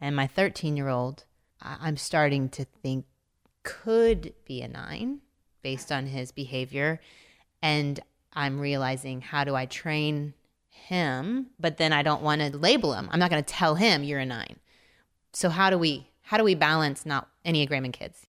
and 0.01 0.15
my 0.15 0.27
13 0.27 0.77
year 0.77 0.89
old, 0.89 1.25
I'm 1.61 1.97
starting 1.97 2.49
to 2.51 2.65
think 2.65 3.07
could 3.63 4.33
be 4.45 4.63
a 4.63 4.69
nine 4.69 5.21
based 5.63 5.91
on 5.93 6.07
his 6.07 6.33
behavior, 6.33 7.01
and 7.61 8.01
I'm 8.33 8.61
realizing 8.61 9.21
how 9.21 9.45
do 9.45 9.55
I 9.55 9.67
train 9.67 10.35
him, 10.71 11.49
but 11.59 11.77
then 11.77 11.93
I 11.93 12.03
don't 12.03 12.23
want 12.23 12.41
to 12.41 12.57
label 12.57 12.95
him. 12.95 13.09
I'm 13.11 13.19
not 13.19 13.31
going 13.31 13.43
to 13.43 13.55
tell 13.55 13.75
him 13.75 14.05
you're 14.05 14.21
a 14.21 14.27
nine. 14.27 14.57
So 15.33 15.51
how 15.51 15.71
do 15.71 15.79
we 15.79 16.09
how 16.23 16.37
do 16.37 16.45
we 16.45 16.55
balance 16.55 17.07
not 17.07 17.29
Enneagram 17.45 17.85
and 17.85 17.93
kids? 17.93 18.27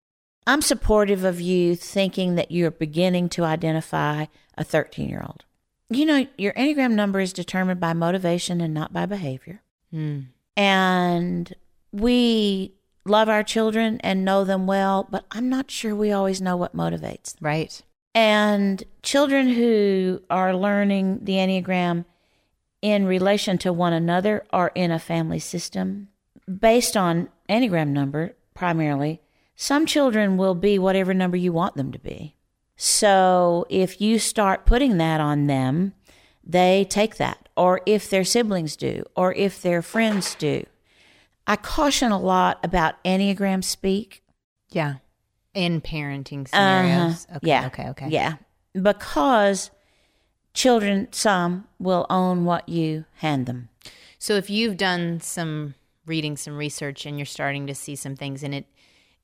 I'm 0.48 0.62
supportive 0.62 1.24
of 1.24 1.42
you 1.42 1.76
thinking 1.76 2.36
that 2.36 2.52
you're 2.52 2.72
beginning 2.72 3.30
to 3.30 3.44
identify 3.44 4.26
a 4.58 4.64
13 4.64 5.10
year 5.10 5.24
old. 5.26 5.44
You 5.90 6.06
know, 6.06 6.28
your 6.38 6.54
Enneagram 6.54 6.92
number 6.92 7.20
is 7.20 7.34
determined 7.34 7.80
by 7.80 7.94
motivation 7.94 8.62
and 8.62 8.74
not 8.74 8.94
by 8.94 9.06
behavior. 9.06 9.62
Hmm. 9.92 10.22
And 10.58 11.54
we 11.92 12.74
love 13.06 13.30
our 13.30 13.44
children 13.44 14.00
and 14.02 14.26
know 14.26 14.44
them 14.44 14.68
well, 14.68 15.08
but 15.10 15.26
I'm 15.32 15.50
not 15.50 15.70
sure 15.70 15.96
we 15.96 16.12
always 16.12 16.42
know 16.42 16.58
what 16.58 16.76
motivates 16.76 17.34
them. 17.34 17.42
Right. 17.42 17.82
And 18.14 18.84
children 19.04 19.50
who 19.50 20.22
are 20.30 20.56
learning 20.56 21.20
the 21.24 21.34
Enneagram 21.34 22.06
in 22.82 23.06
relation 23.06 23.58
to 23.60 23.74
one 23.74 23.94
another 23.94 24.46
or 24.54 24.72
in 24.76 24.92
a 24.92 25.00
family 25.00 25.40
system, 25.40 26.08
based 26.48 26.96
on 26.96 27.30
Enneagram 27.50 27.90
number 27.90 28.36
primarily, 28.54 29.22
some 29.56 29.86
children 29.86 30.38
will 30.38 30.56
be 30.56 30.80
whatever 30.80 31.14
number 31.14 31.38
you 31.38 31.52
want 31.52 31.76
them 31.76 31.92
to 31.92 32.00
be. 32.00 32.36
So 32.78 33.66
if 33.70 34.02
you 34.02 34.20
start 34.20 34.66
putting 34.66 34.98
that 34.98 35.22
on 35.22 35.48
them, 35.48 35.94
they 36.44 36.86
take 36.90 37.18
that. 37.18 37.45
Or 37.58 37.82
if 37.86 38.10
their 38.10 38.24
siblings 38.24 38.76
do, 38.76 39.04
or 39.16 39.34
if 39.34 39.62
their 39.62 39.82
friends 39.82 40.36
do. 40.36 40.66
I 41.48 41.56
caution 41.56 42.12
a 42.12 42.20
lot 42.20 42.60
about 42.64 43.02
Enneagram 43.04 43.64
speak 43.64 44.24
Yeah. 44.72 44.96
In 45.54 45.80
parenting 45.80 46.48
scenarios. 46.50 47.26
uh-huh. 47.30 47.38
Okay. 47.38 47.48
Yeah. 47.48 47.66
Okay. 47.68 47.90
Okay. 47.90 48.10
Yeah. 48.10 48.36
Because 48.74 49.72
children, 50.54 51.08
some 51.12 51.68
will 51.80 52.06
own 52.10 52.44
what 52.44 52.68
you 52.68 53.06
hand 53.18 53.46
them. 53.46 53.70
So 54.20 54.34
if 54.34 54.50
you've 54.50 54.76
done 54.76 55.22
some 55.22 55.76
reading, 56.06 56.36
some 56.36 56.58
research, 56.58 57.06
and 57.06 57.18
you're 57.18 57.26
starting 57.26 57.68
to 57.68 57.76
see 57.76 57.96
some 57.96 58.16
things, 58.16 58.44
and 58.44 58.54
it 58.54 58.66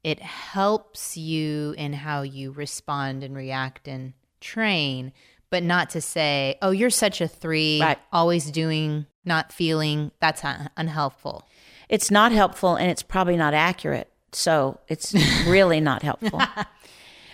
it 0.03 0.19
helps 0.21 1.15
you 1.17 1.75
in 1.77 1.93
how 1.93 2.21
you 2.23 2.51
respond 2.51 3.23
and 3.23 3.35
react 3.35 3.87
and 3.87 4.13
train, 4.39 5.11
but 5.51 5.61
not 5.61 5.91
to 5.91 6.01
say, 6.01 6.57
"Oh, 6.63 6.71
you're 6.71 6.89
such 6.89 7.21
a 7.21 7.27
three, 7.27 7.79
Right. 7.79 7.99
always 8.11 8.49
doing, 8.49 9.05
not 9.23 9.51
feeling." 9.53 10.11
That's 10.19 10.43
un- 10.43 10.69
unhelpful. 10.75 11.47
It's 11.89 12.09
not 12.09 12.31
helpful 12.31 12.75
and 12.75 12.89
it's 12.89 13.03
probably 13.03 13.37
not 13.37 13.53
accurate. 13.53 14.09
So 14.31 14.79
it's 14.87 15.13
really 15.45 15.79
not 15.81 16.01
helpful. 16.01 16.41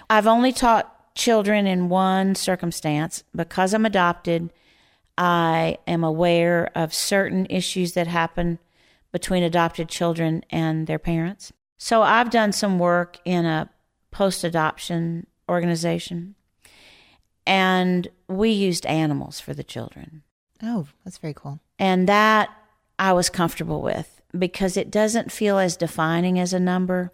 I've 0.10 0.28
only 0.28 0.52
taught 0.52 1.14
children 1.16 1.68
in 1.68 1.90
one 1.90 2.36
circumstance. 2.36 3.24
Because 3.36 3.74
I'm 3.74 3.86
adopted, 3.86 4.52
I 5.18 5.78
am 5.88 6.04
aware 6.04 6.72
of 6.76 6.94
certain 6.94 7.46
issues 7.50 7.94
that 7.94 8.08
happen 8.08 8.60
between 9.12 9.44
adopted 9.44 9.90
children 9.90 10.44
and 10.50 10.86
their 10.88 11.00
parents. 11.00 11.52
So 11.78 12.02
I've 12.02 12.30
done 12.30 12.52
some 12.52 12.80
work 12.80 13.18
in 13.26 13.46
a 13.46 13.70
post 14.12 14.44
adoption 14.44 15.28
organization, 15.50 16.36
and 17.48 18.10
we 18.28 18.50
used 18.52 18.86
animals 18.86 19.40
for 19.40 19.54
the 19.54 19.64
children. 19.64 20.22
Oh, 20.62 20.88
that's 21.04 21.18
very 21.18 21.34
cool. 21.34 21.62
And 21.80 22.08
that 22.08 22.50
I 23.00 23.14
was 23.14 23.30
comfortable 23.30 23.82
with 23.82 24.22
because 24.38 24.76
it 24.76 24.92
doesn't 24.92 25.32
feel 25.32 25.58
as 25.58 25.78
defining 25.78 26.38
as 26.38 26.52
a 26.52 26.60
number 26.60 27.12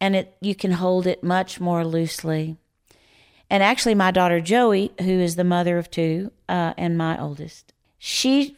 and 0.00 0.14
it 0.14 0.36
you 0.40 0.54
can 0.54 0.72
hold 0.72 1.06
it 1.06 1.24
much 1.24 1.60
more 1.60 1.84
loosely. 1.84 2.58
And 3.48 3.62
actually 3.62 3.94
my 3.94 4.10
daughter 4.10 4.40
Joey, 4.40 4.92
who 5.00 5.18
is 5.18 5.36
the 5.36 5.44
mother 5.44 5.78
of 5.78 5.90
two 5.90 6.30
uh, 6.48 6.74
and 6.76 6.98
my 6.98 7.18
oldest, 7.18 7.72
she 7.98 8.56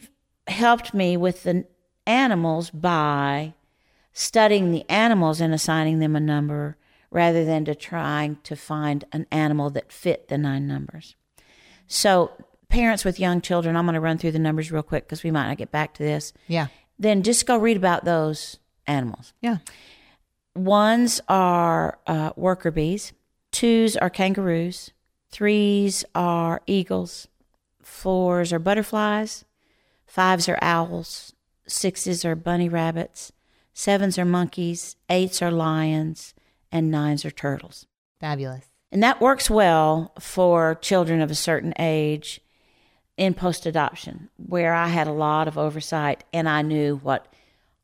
helped 0.48 0.92
me 0.92 1.16
with 1.16 1.44
the 1.44 1.66
animals 2.06 2.70
by 2.70 3.54
studying 4.12 4.72
the 4.72 4.84
animals 4.90 5.40
and 5.40 5.54
assigning 5.54 6.00
them 6.00 6.16
a 6.16 6.20
number 6.20 6.76
rather 7.16 7.46
than 7.46 7.64
to 7.64 7.74
trying 7.74 8.36
to 8.42 8.54
find 8.54 9.06
an 9.10 9.26
animal 9.32 9.70
that 9.70 9.90
fit 9.90 10.28
the 10.28 10.36
nine 10.36 10.66
numbers. 10.66 11.16
So, 11.86 12.30
parents 12.68 13.06
with 13.06 13.18
young 13.18 13.40
children, 13.40 13.74
I'm 13.74 13.86
going 13.86 13.94
to 13.94 14.00
run 14.00 14.18
through 14.18 14.32
the 14.32 14.38
numbers 14.38 14.70
real 14.70 14.82
quick 14.82 15.04
because 15.04 15.22
we 15.22 15.30
might 15.30 15.48
not 15.48 15.56
get 15.56 15.70
back 15.70 15.94
to 15.94 16.02
this. 16.02 16.34
Yeah. 16.46 16.66
Then 16.98 17.22
just 17.22 17.46
go 17.46 17.56
read 17.56 17.78
about 17.78 18.04
those 18.04 18.58
animals. 18.86 19.32
Yeah. 19.40 19.58
Ones 20.54 21.22
are 21.26 21.98
uh, 22.06 22.32
worker 22.36 22.70
bees, 22.70 23.14
twos 23.50 23.96
are 23.96 24.10
kangaroos, 24.10 24.90
threes 25.30 26.04
are 26.14 26.60
eagles, 26.66 27.28
fours 27.82 28.52
are 28.52 28.58
butterflies, 28.58 29.46
fives 30.04 30.50
are 30.50 30.58
owls, 30.60 31.32
sixes 31.66 32.26
are 32.26 32.34
bunny 32.36 32.68
rabbits, 32.68 33.32
sevens 33.72 34.18
are 34.18 34.26
monkeys, 34.26 34.96
eights 35.08 35.40
are 35.40 35.50
lions, 35.50 36.34
and 36.70 36.90
nines 36.90 37.24
are 37.24 37.30
turtles. 37.30 37.86
Fabulous. 38.20 38.64
And 38.92 39.02
that 39.02 39.20
works 39.20 39.50
well 39.50 40.12
for 40.20 40.76
children 40.76 41.20
of 41.20 41.30
a 41.30 41.34
certain 41.34 41.74
age 41.78 42.40
in 43.16 43.34
post 43.34 43.66
adoption, 43.66 44.28
where 44.36 44.74
I 44.74 44.88
had 44.88 45.06
a 45.06 45.12
lot 45.12 45.48
of 45.48 45.58
oversight 45.58 46.24
and 46.32 46.48
I 46.48 46.62
knew 46.62 46.96
what 46.96 47.32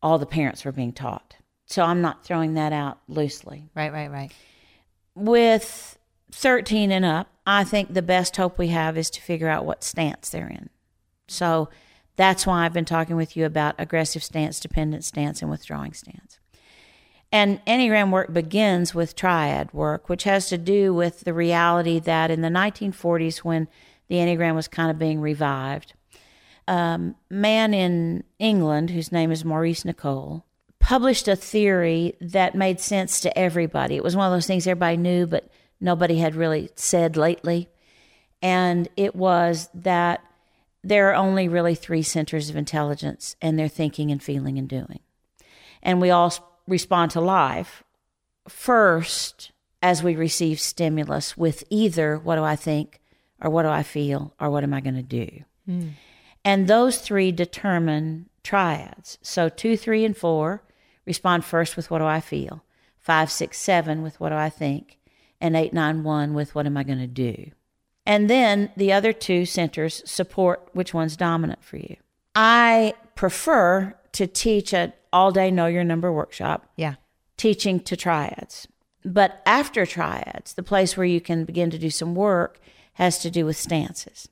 all 0.02 0.18
the 0.18 0.26
parents 0.26 0.64
were 0.64 0.72
being 0.72 0.92
taught. 0.92 1.36
So 1.66 1.82
I'm 1.82 2.02
not 2.02 2.24
throwing 2.24 2.54
that 2.54 2.72
out 2.72 2.98
loosely. 3.08 3.70
Right, 3.74 3.92
right, 3.92 4.10
right. 4.10 4.32
With 5.14 5.98
13 6.32 6.90
and 6.92 7.04
up, 7.04 7.28
I 7.46 7.64
think 7.64 7.92
the 7.92 8.02
best 8.02 8.36
hope 8.36 8.58
we 8.58 8.68
have 8.68 8.98
is 8.98 9.10
to 9.10 9.22
figure 9.22 9.48
out 9.48 9.64
what 9.64 9.82
stance 9.82 10.30
they're 10.30 10.48
in. 10.48 10.68
So 11.28 11.70
that's 12.16 12.46
why 12.46 12.64
I've 12.64 12.72
been 12.72 12.84
talking 12.84 13.16
with 13.16 13.36
you 13.36 13.46
about 13.46 13.74
aggressive 13.78 14.22
stance, 14.22 14.60
dependent 14.60 15.04
stance, 15.04 15.40
and 15.40 15.50
withdrawing 15.50 15.94
stance. 15.94 16.38
And 17.32 17.64
Enneagram 17.64 18.10
work 18.10 18.30
begins 18.32 18.94
with 18.94 19.16
triad 19.16 19.72
work, 19.72 20.10
which 20.10 20.24
has 20.24 20.48
to 20.50 20.58
do 20.58 20.92
with 20.92 21.20
the 21.20 21.32
reality 21.32 21.98
that 22.00 22.30
in 22.30 22.42
the 22.42 22.48
1940s, 22.48 23.38
when 23.38 23.68
the 24.08 24.16
Enneagram 24.16 24.54
was 24.54 24.68
kind 24.68 24.90
of 24.90 24.98
being 24.98 25.18
revived, 25.18 25.94
a 26.68 26.72
um, 26.72 27.16
man 27.30 27.72
in 27.72 28.22
England 28.38 28.90
whose 28.90 29.10
name 29.10 29.32
is 29.32 29.46
Maurice 29.46 29.84
Nicoll 29.84 30.42
published 30.78 31.26
a 31.26 31.34
theory 31.34 32.14
that 32.20 32.54
made 32.54 32.80
sense 32.80 33.20
to 33.20 33.38
everybody. 33.38 33.96
It 33.96 34.04
was 34.04 34.14
one 34.14 34.26
of 34.26 34.32
those 34.32 34.46
things 34.46 34.66
everybody 34.66 34.98
knew, 34.98 35.26
but 35.26 35.48
nobody 35.80 36.18
had 36.18 36.34
really 36.34 36.70
said 36.74 37.16
lately. 37.16 37.68
And 38.42 38.88
it 38.96 39.16
was 39.16 39.70
that 39.74 40.22
there 40.84 41.10
are 41.10 41.14
only 41.14 41.48
really 41.48 41.76
three 41.76 42.02
centers 42.02 42.50
of 42.50 42.56
intelligence, 42.56 43.36
and 43.40 43.58
they're 43.58 43.68
thinking 43.68 44.10
and 44.10 44.22
feeling 44.22 44.58
and 44.58 44.68
doing. 44.68 45.00
And 45.82 46.00
we 46.00 46.10
all 46.10 46.51
respond 46.66 47.10
to 47.12 47.20
life 47.20 47.82
first 48.48 49.52
as 49.82 50.02
we 50.02 50.14
receive 50.14 50.60
stimulus 50.60 51.36
with 51.36 51.64
either 51.70 52.16
what 52.18 52.36
do 52.36 52.44
I 52.44 52.56
think, 52.56 53.00
or 53.40 53.50
what 53.50 53.62
do 53.62 53.68
I 53.68 53.82
feel, 53.82 54.34
or 54.38 54.50
what 54.50 54.62
am 54.62 54.72
I 54.72 54.80
going 54.80 54.94
to 54.94 55.02
do. 55.02 55.28
Mm. 55.68 55.90
And 56.44 56.68
those 56.68 56.98
three 56.98 57.32
determine 57.32 58.28
triads. 58.42 59.18
So 59.22 59.48
two, 59.48 59.76
three, 59.76 60.04
and 60.04 60.16
four 60.16 60.62
respond 61.04 61.44
first 61.44 61.76
with 61.76 61.90
what 61.90 61.98
do 61.98 62.04
I 62.04 62.20
feel, 62.20 62.64
five, 62.98 63.30
six, 63.30 63.58
seven 63.58 64.02
with 64.02 64.20
what 64.20 64.30
do 64.30 64.36
I 64.36 64.50
think, 64.50 64.98
and 65.40 65.56
eight, 65.56 65.72
nine, 65.72 66.04
one 66.04 66.34
with 66.34 66.54
what 66.54 66.66
am 66.66 66.76
I 66.76 66.84
going 66.84 67.00
to 67.00 67.06
do. 67.06 67.50
And 68.06 68.28
then 68.28 68.70
the 68.76 68.92
other 68.92 69.12
two 69.12 69.44
centers 69.44 70.02
support 70.04 70.68
which 70.72 70.94
one's 70.94 71.16
dominant 71.16 71.62
for 71.62 71.76
you. 71.76 71.96
I 72.34 72.94
prefer 73.14 73.94
to 74.12 74.26
teach 74.26 74.72
an 74.72 74.92
all 75.12 75.30
day 75.30 75.50
know 75.50 75.66
your 75.66 75.84
number 75.84 76.12
workshop. 76.12 76.66
Yeah. 76.76 76.94
Teaching 77.36 77.80
to 77.80 77.96
triads. 77.96 78.68
But 79.04 79.42
after 79.46 79.84
triads, 79.84 80.54
the 80.54 80.62
place 80.62 80.96
where 80.96 81.06
you 81.06 81.20
can 81.20 81.44
begin 81.44 81.70
to 81.70 81.78
do 81.78 81.90
some 81.90 82.14
work 82.14 82.60
has 82.94 83.18
to 83.20 83.30
do 83.30 83.44
with 83.44 83.56
stances. 83.56 84.28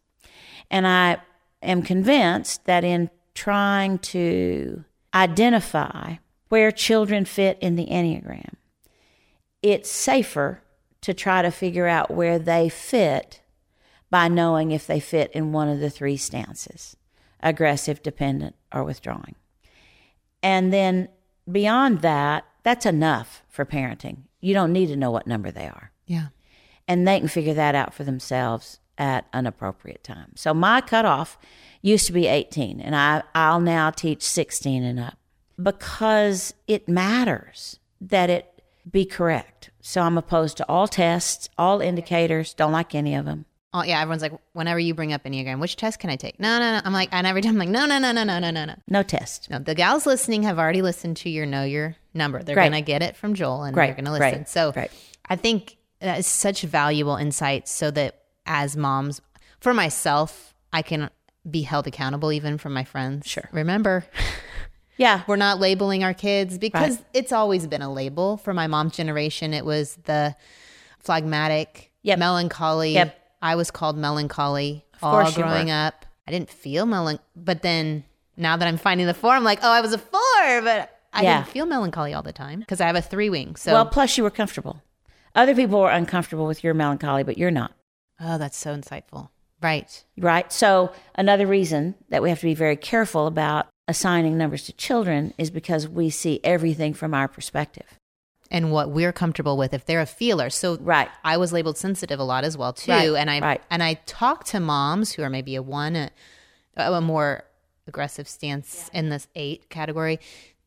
And 0.70 0.86
I 0.86 1.18
am 1.62 1.82
convinced 1.82 2.64
that 2.66 2.84
in 2.84 3.10
trying 3.34 3.98
to 3.98 4.84
identify 5.14 6.16
where 6.48 6.70
children 6.70 7.24
fit 7.24 7.58
in 7.60 7.76
the 7.76 7.86
Enneagram, 7.86 8.54
it's 9.62 9.90
safer 9.90 10.62
to 11.00 11.14
try 11.14 11.42
to 11.42 11.50
figure 11.50 11.86
out 11.86 12.10
where 12.10 12.38
they 12.38 12.68
fit 12.68 13.40
by 14.10 14.28
knowing 14.28 14.70
if 14.70 14.86
they 14.86 15.00
fit 15.00 15.30
in 15.32 15.52
one 15.52 15.68
of 15.68 15.80
the 15.80 15.90
three 15.90 16.16
stances 16.16 16.96
aggressive, 17.42 18.02
dependent, 18.02 18.54
or 18.70 18.84
withdrawing. 18.84 19.34
And 20.42 20.72
then 20.72 21.08
beyond 21.50 22.00
that, 22.00 22.44
that's 22.62 22.86
enough 22.86 23.42
for 23.48 23.64
parenting. 23.64 24.22
You 24.40 24.54
don't 24.54 24.72
need 24.72 24.86
to 24.86 24.96
know 24.96 25.10
what 25.10 25.26
number 25.26 25.50
they 25.50 25.66
are. 25.66 25.92
Yeah. 26.06 26.28
And 26.88 27.06
they 27.06 27.18
can 27.18 27.28
figure 27.28 27.54
that 27.54 27.74
out 27.74 27.94
for 27.94 28.04
themselves 28.04 28.80
at 28.98 29.26
an 29.32 29.46
appropriate 29.46 30.04
time. 30.04 30.32
So 30.36 30.52
my 30.52 30.80
cutoff 30.80 31.38
used 31.82 32.06
to 32.06 32.12
be 32.12 32.26
18, 32.26 32.80
and 32.80 32.94
I, 32.94 33.22
I'll 33.34 33.60
now 33.60 33.90
teach 33.90 34.22
16 34.22 34.82
and 34.82 35.00
up 35.00 35.16
because 35.60 36.54
it 36.66 36.88
matters 36.88 37.78
that 38.00 38.30
it 38.30 38.62
be 38.90 39.04
correct. 39.04 39.70
So 39.80 40.02
I'm 40.02 40.18
opposed 40.18 40.56
to 40.58 40.68
all 40.68 40.88
tests, 40.88 41.48
all 41.56 41.80
indicators, 41.80 42.54
don't 42.54 42.72
like 42.72 42.94
any 42.94 43.14
of 43.14 43.24
them. 43.24 43.46
Oh 43.72 43.84
yeah, 43.84 44.00
everyone's 44.00 44.22
like, 44.22 44.32
whenever 44.52 44.80
you 44.80 44.94
bring 44.94 45.12
up 45.12 45.22
Enneagram, 45.22 45.60
which 45.60 45.76
test 45.76 46.00
can 46.00 46.10
I 46.10 46.16
take? 46.16 46.40
No, 46.40 46.58
no, 46.58 46.72
no. 46.72 46.80
I'm 46.84 46.92
like, 46.92 47.08
and 47.12 47.24
every 47.24 47.40
time 47.40 47.52
I'm 47.52 47.58
like, 47.58 47.68
no, 47.68 47.86
no, 47.86 47.98
no, 47.98 48.10
no, 48.10 48.24
no, 48.24 48.40
no, 48.40 48.50
no, 48.50 48.64
no. 48.64 48.74
No 48.88 49.02
test. 49.04 49.48
No, 49.48 49.60
the 49.60 49.76
gals 49.76 50.06
listening 50.06 50.42
have 50.42 50.58
already 50.58 50.82
listened 50.82 51.18
to 51.18 51.30
your 51.30 51.46
know 51.46 51.62
your 51.62 51.94
number. 52.12 52.42
They're 52.42 52.56
gonna 52.56 52.80
get 52.80 53.02
it 53.02 53.16
from 53.16 53.34
Joel 53.34 53.62
and 53.62 53.76
they're 53.76 53.94
gonna 53.94 54.10
listen. 54.10 54.38
Right. 54.38 54.48
So 54.48 54.72
right. 54.74 54.90
I 55.26 55.36
think 55.36 55.76
that 56.00 56.18
is 56.18 56.26
such 56.26 56.62
valuable 56.62 57.14
insight 57.14 57.68
so 57.68 57.92
that 57.92 58.22
as 58.44 58.76
moms, 58.76 59.20
for 59.60 59.72
myself, 59.72 60.54
I 60.72 60.82
can 60.82 61.08
be 61.48 61.62
held 61.62 61.86
accountable 61.86 62.32
even 62.32 62.58
from 62.58 62.72
my 62.72 62.82
friends. 62.82 63.28
Sure. 63.28 63.48
Remember, 63.52 64.04
yeah, 64.96 65.22
we're 65.28 65.36
not 65.36 65.60
labeling 65.60 66.02
our 66.02 66.14
kids 66.14 66.58
because 66.58 66.96
right. 66.96 67.06
it's 67.14 67.30
always 67.30 67.68
been 67.68 67.82
a 67.82 67.92
label. 67.92 68.36
For 68.36 68.52
my 68.52 68.66
mom's 68.66 68.96
generation, 68.96 69.54
it 69.54 69.64
was 69.64 69.96
the 70.04 70.34
phlegmatic, 70.98 71.92
yep. 72.02 72.18
melancholy. 72.18 72.94
Yep 72.94 73.18
I 73.42 73.54
was 73.54 73.70
called 73.70 73.96
melancholy 73.96 74.84
of 74.94 75.04
all 75.04 75.32
growing 75.32 75.70
up. 75.70 76.06
I 76.26 76.32
didn't 76.32 76.50
feel 76.50 76.86
melancholy, 76.86 77.24
but 77.34 77.62
then 77.62 78.04
now 78.36 78.56
that 78.56 78.68
I'm 78.68 78.76
finding 78.76 79.06
the 79.06 79.14
four, 79.14 79.32
I'm 79.32 79.44
like, 79.44 79.60
oh, 79.62 79.70
I 79.70 79.80
was 79.80 79.92
a 79.92 79.98
four, 79.98 80.20
but 80.62 81.00
I 81.12 81.22
yeah. 81.22 81.38
didn't 81.38 81.48
feel 81.48 81.66
melancholy 81.66 82.14
all 82.14 82.22
the 82.22 82.32
time 82.32 82.60
because 82.60 82.80
I 82.80 82.86
have 82.86 82.96
a 82.96 83.02
three 83.02 83.30
wing. 83.30 83.56
So 83.56 83.72
well, 83.72 83.86
plus 83.86 84.16
you 84.16 84.22
were 84.22 84.30
comfortable. 84.30 84.82
Other 85.34 85.54
people 85.54 85.80
were 85.80 85.90
uncomfortable 85.90 86.46
with 86.46 86.62
your 86.64 86.74
melancholy, 86.74 87.22
but 87.24 87.38
you're 87.38 87.50
not. 87.50 87.72
Oh, 88.20 88.38
that's 88.38 88.56
so 88.56 88.76
insightful. 88.76 89.30
Right. 89.62 90.04
Right. 90.16 90.52
So 90.52 90.92
another 91.14 91.46
reason 91.46 91.94
that 92.08 92.22
we 92.22 92.30
have 92.30 92.40
to 92.40 92.46
be 92.46 92.54
very 92.54 92.76
careful 92.76 93.26
about 93.26 93.68
assigning 93.88 94.38
numbers 94.38 94.64
to 94.64 94.72
children 94.72 95.34
is 95.36 95.50
because 95.50 95.88
we 95.88 96.10
see 96.10 96.40
everything 96.44 96.94
from 96.94 97.12
our 97.12 97.28
perspective 97.28 97.99
and 98.50 98.72
what 98.72 98.90
we're 98.90 99.12
comfortable 99.12 99.56
with 99.56 99.72
if 99.72 99.86
they're 99.86 100.00
a 100.00 100.06
feeler. 100.06 100.50
So 100.50 100.76
right. 100.80 101.08
I 101.24 101.36
was 101.36 101.52
labeled 101.52 101.78
sensitive 101.78 102.18
a 102.18 102.24
lot 102.24 102.44
as 102.44 102.56
well 102.56 102.72
too, 102.72 102.90
right. 102.90 103.14
and 103.16 103.30
I 103.30 103.40
right. 103.40 103.62
and 103.70 103.82
I 103.82 103.94
talk 104.06 104.44
to 104.44 104.60
moms 104.60 105.12
who 105.12 105.22
are 105.22 105.30
maybe 105.30 105.54
a 105.54 105.62
one, 105.62 105.96
a, 105.96 106.10
a 106.76 107.00
more 107.00 107.44
aggressive 107.86 108.28
stance 108.28 108.90
yeah. 108.92 109.00
in 109.00 109.08
this 109.08 109.28
eight 109.34 109.68
category 109.70 110.18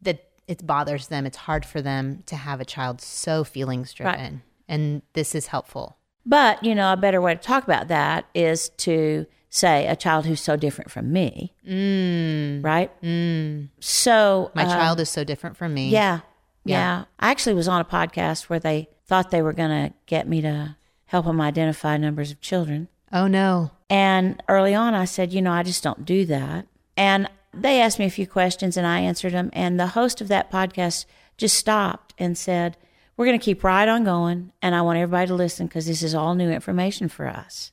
that 0.02 0.30
it 0.48 0.66
bothers 0.66 1.08
them. 1.08 1.26
It's 1.26 1.38
hard 1.38 1.66
for 1.66 1.82
them 1.82 2.24
to 2.28 2.36
have 2.36 2.62
a 2.62 2.66
child 2.66 3.02
so 3.02 3.44
feelings 3.44 3.94
driven, 3.94 4.44
and 4.68 5.02
this 5.14 5.36
is 5.36 5.48
helpful. 5.48 5.98
But 6.26 6.64
you 6.64 6.76
know, 6.76 6.94
a 6.94 6.98
better 6.98 7.22
way 7.22 7.36
to 7.36 7.42
talk 7.42 7.64
about 7.64 7.90
that 7.90 8.26
is 8.34 8.70
to 8.78 9.26
say 9.50 9.86
a 9.88 9.96
child 9.96 10.26
who's 10.26 10.42
so 10.42 10.56
different 10.56 10.90
from 10.90 11.14
me, 11.14 11.54
mm. 11.68 12.64
right? 12.64 12.90
Mm. 13.04 13.70
So 13.80 14.52
my 14.56 14.64
um, 14.64 14.70
child 14.70 15.00
is 15.00 15.10
so 15.10 15.24
different 15.24 15.58
from 15.58 15.74
me. 15.74 15.90
Yeah, 15.90 16.22
yeah. 16.66 16.78
yeah. 17.00 17.06
I 17.20 17.32
actually 17.32 17.56
was 17.56 17.68
on 17.68 17.82
a 17.82 17.86
podcast 17.86 18.44
where 18.44 18.60
they 18.60 18.90
thought 19.06 19.32
they 19.32 19.42
were 19.42 19.54
going 19.54 19.90
to 19.90 19.94
get 20.06 20.28
me 20.28 20.42
to 20.42 20.76
help 21.06 21.26
them 21.26 21.42
identify 21.42 21.98
numbers 21.98 22.32
of 22.32 22.42
children. 22.42 22.88
Oh, 23.12 23.28
no. 23.28 23.72
And 23.90 24.42
early 24.50 24.74
on, 24.74 24.94
I 24.94 25.06
said, 25.06 25.34
you 25.34 25.42
know, 25.42 25.52
I 25.52 25.64
just 25.64 25.84
don't 25.84 26.06
do 26.06 26.26
that. 26.26 26.68
And 26.98 27.30
they 27.54 27.80
asked 27.82 28.00
me 28.00 28.06
a 28.06 28.10
few 28.10 28.26
questions 28.26 28.78
and 28.78 28.88
I 28.88 29.00
answered 29.00 29.34
them. 29.34 29.50
And 29.54 29.80
the 29.80 29.88
host 29.88 30.22
of 30.22 30.28
that 30.30 30.52
podcast 30.52 31.06
just 31.38 31.58
stopped 31.58 32.14
and 32.18 32.38
said, 32.38 32.78
We're 33.16 33.26
going 33.26 33.40
to 33.40 33.46
keep 33.46 33.64
right 33.64 33.88
on 33.88 34.04
going. 34.04 34.52
And 34.62 34.74
I 34.74 34.82
want 34.82 34.98
everybody 34.98 35.28
to 35.28 35.36
listen 35.36 35.68
because 35.68 35.86
this 35.86 36.02
is 36.02 36.16
all 36.16 36.34
new 36.34 36.50
information 36.50 37.10
for 37.10 37.28
us. 37.28 37.72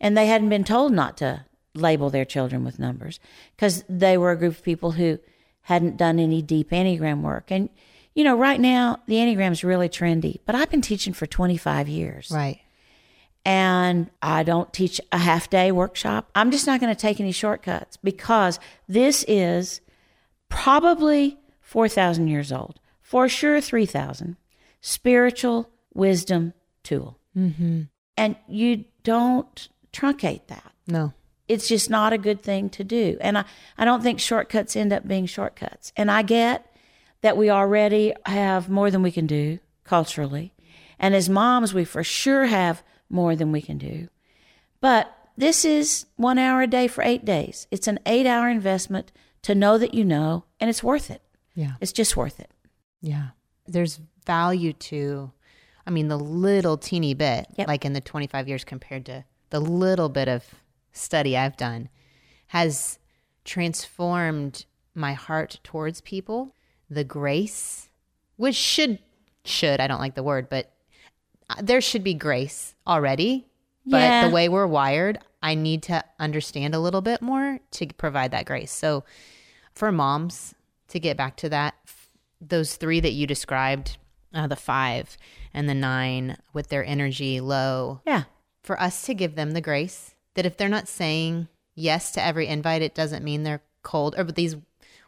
And 0.00 0.16
they 0.16 0.26
hadn't 0.26 0.50
been 0.50 0.64
told 0.64 0.92
not 0.92 1.16
to 1.18 1.46
label 1.74 2.10
their 2.10 2.24
children 2.24 2.64
with 2.64 2.78
numbers 2.78 3.20
because 3.56 3.84
they 3.88 4.18
were 4.18 4.32
a 4.32 4.36
group 4.36 4.54
of 4.54 4.62
people 4.62 4.92
who 4.92 5.18
hadn't 5.62 5.96
done 5.96 6.18
any 6.18 6.42
deep 6.42 6.70
Enneagram 6.70 7.22
work. 7.22 7.50
And 7.50 7.68
you 8.18 8.24
know, 8.24 8.36
right 8.36 8.58
now 8.58 8.98
the 9.06 9.14
Enneagram's 9.14 9.62
really 9.62 9.88
trendy, 9.88 10.40
but 10.44 10.56
I've 10.56 10.68
been 10.72 10.80
teaching 10.80 11.12
for 11.12 11.24
25 11.24 11.86
years. 11.88 12.32
Right. 12.32 12.58
And 13.44 14.10
I 14.20 14.42
don't 14.42 14.72
teach 14.72 15.00
a 15.12 15.18
half 15.18 15.48
day 15.48 15.70
workshop. 15.70 16.28
I'm 16.34 16.50
just 16.50 16.66
not 16.66 16.80
going 16.80 16.92
to 16.92 17.00
take 17.00 17.20
any 17.20 17.30
shortcuts 17.30 17.96
because 17.96 18.58
this 18.88 19.24
is 19.28 19.80
probably 20.48 21.38
4,000 21.60 22.26
years 22.26 22.50
old, 22.50 22.80
for 23.02 23.28
sure 23.28 23.60
3,000, 23.60 24.36
spiritual 24.80 25.70
wisdom 25.94 26.54
tool. 26.82 27.20
Mm-hmm. 27.36 27.82
And 28.16 28.36
you 28.48 28.84
don't 29.04 29.68
truncate 29.92 30.48
that. 30.48 30.72
No. 30.88 31.12
It's 31.46 31.68
just 31.68 31.88
not 31.88 32.12
a 32.12 32.18
good 32.18 32.42
thing 32.42 32.68
to 32.70 32.82
do. 32.82 33.16
And 33.20 33.38
I, 33.38 33.44
I 33.78 33.84
don't 33.84 34.02
think 34.02 34.18
shortcuts 34.18 34.74
end 34.74 34.92
up 34.92 35.06
being 35.06 35.26
shortcuts. 35.26 35.92
And 35.96 36.10
I 36.10 36.22
get 36.22 36.64
that 37.20 37.36
we 37.36 37.50
already 37.50 38.14
have 38.26 38.68
more 38.68 38.90
than 38.90 39.02
we 39.02 39.10
can 39.12 39.26
do 39.26 39.58
culturally. 39.84 40.54
And 40.98 41.14
as 41.14 41.28
moms, 41.28 41.72
we 41.74 41.84
for 41.84 42.04
sure 42.04 42.46
have 42.46 42.82
more 43.08 43.34
than 43.36 43.52
we 43.52 43.62
can 43.62 43.78
do. 43.78 44.08
But 44.80 45.14
this 45.36 45.64
is 45.64 46.06
one 46.16 46.38
hour 46.38 46.62
a 46.62 46.66
day 46.66 46.88
for 46.88 47.02
eight 47.02 47.24
days. 47.24 47.66
It's 47.70 47.86
an 47.86 47.98
eight 48.06 48.26
hour 48.26 48.48
investment 48.48 49.12
to 49.42 49.54
know 49.54 49.78
that 49.78 49.94
you 49.94 50.04
know, 50.04 50.44
and 50.60 50.68
it's 50.68 50.82
worth 50.82 51.10
it. 51.10 51.22
Yeah. 51.54 51.74
It's 51.80 51.92
just 51.92 52.16
worth 52.16 52.40
it. 52.40 52.50
Yeah. 53.00 53.28
There's 53.66 54.00
value 54.26 54.72
to, 54.72 55.30
I 55.86 55.90
mean, 55.90 56.08
the 56.08 56.18
little 56.18 56.76
teeny 56.76 57.14
bit, 57.14 57.46
Yep. 57.56 57.68
like 57.68 57.84
in 57.84 57.92
the 57.92 58.00
25 58.00 58.48
years 58.48 58.64
compared 58.64 59.06
to 59.06 59.24
the 59.50 59.60
little 59.60 60.08
bit 60.08 60.28
of 60.28 60.44
study 60.92 61.36
I've 61.36 61.56
done, 61.56 61.88
has 62.48 62.98
transformed 63.44 64.64
my 64.94 65.12
heart 65.14 65.60
towards 65.64 66.00
people. 66.00 66.54
The 66.90 67.04
grace, 67.04 67.88
which 68.36 68.54
should, 68.56 68.98
should, 69.44 69.80
I 69.80 69.86
don't 69.86 70.00
like 70.00 70.14
the 70.14 70.22
word, 70.22 70.48
but 70.48 70.70
uh, 71.50 71.56
there 71.62 71.80
should 71.80 72.02
be 72.04 72.14
grace 72.14 72.74
already. 72.86 73.46
But 73.86 73.98
Yeah. 73.98 74.26
the 74.28 74.34
way 74.34 74.48
we're 74.48 74.66
wired, 74.66 75.18
I 75.42 75.54
need 75.54 75.82
to 75.84 76.04
understand 76.18 76.74
a 76.74 76.78
little 76.80 77.00
bit 77.00 77.22
more 77.22 77.60
to 77.72 77.86
provide 77.96 78.30
that 78.32 78.44
grace. 78.46 78.72
So, 78.72 79.04
for 79.74 79.92
moms 79.92 80.54
to 80.88 80.98
get 80.98 81.16
back 81.16 81.36
to 81.36 81.48
that 81.50 81.74
those 82.40 82.76
three 82.76 83.00
that 83.00 83.12
you 83.12 83.26
described 83.26 83.96
uh, 84.34 84.46
the 84.46 84.56
five 84.56 85.16
and 85.54 85.68
the 85.68 85.74
nine 85.74 86.36
with 86.52 86.68
their 86.68 86.84
energy 86.84 87.40
low 87.40 88.00
Yeah. 88.06 88.24
for 88.62 88.80
us 88.80 89.02
to 89.02 89.14
give 89.14 89.34
them 89.34 89.52
the 89.52 89.60
grace 89.60 90.14
that 90.34 90.46
if 90.46 90.56
they're 90.56 90.68
not 90.68 90.86
saying 90.88 91.48
yes 91.74 92.12
to 92.12 92.22
every 92.22 92.46
invite 92.46 92.82
it 92.82 92.94
doesn't 92.94 93.24
mean 93.24 93.42
they're 93.42 93.62
cold 93.82 94.14
or 94.16 94.22
but 94.24 94.34
these 94.36 94.54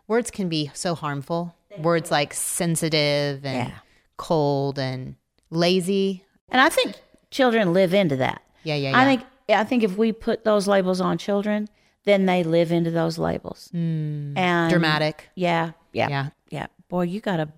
words 0.08 0.30
can 0.30 0.48
be 0.48 0.70
so 0.74 0.94
harmful 0.96 1.54
words 1.78 2.10
like 2.10 2.34
sensitive 2.34 3.44
and 3.44 3.68
Yeah. 3.68 3.74
cold 4.16 4.78
and 4.78 5.16
lazy 5.50 6.24
And 6.48 6.60
I 6.60 6.68
think 6.68 6.94
children 7.30 7.72
live 7.72 7.94
into 7.94 8.16
that. 8.16 8.42
yeah 8.64 8.74
yeah 8.74 8.90
I 8.96 9.02
yeah 9.02 9.04
think 9.06 9.22
I 9.48 9.64
think 9.64 9.82
if 9.82 9.96
we 9.96 10.12
put 10.12 10.44
those 10.44 10.68
labels 10.68 11.00
on 11.00 11.18
children, 11.18 11.68
then 12.04 12.26
they 12.26 12.44
live 12.44 12.70
into 12.70 12.90
those 12.90 13.18
labels. 13.18 13.68
Hmm. 13.72 14.36
And 14.38 14.70
dramatic 14.70 15.28
Yeah, 15.34 15.72
yeah, 15.92 16.08
Yeah. 16.08 16.26
yeah. 16.50 16.66
Boy, 16.88 17.02
you 17.02 17.20
got 17.20 17.40
a 17.40 17.48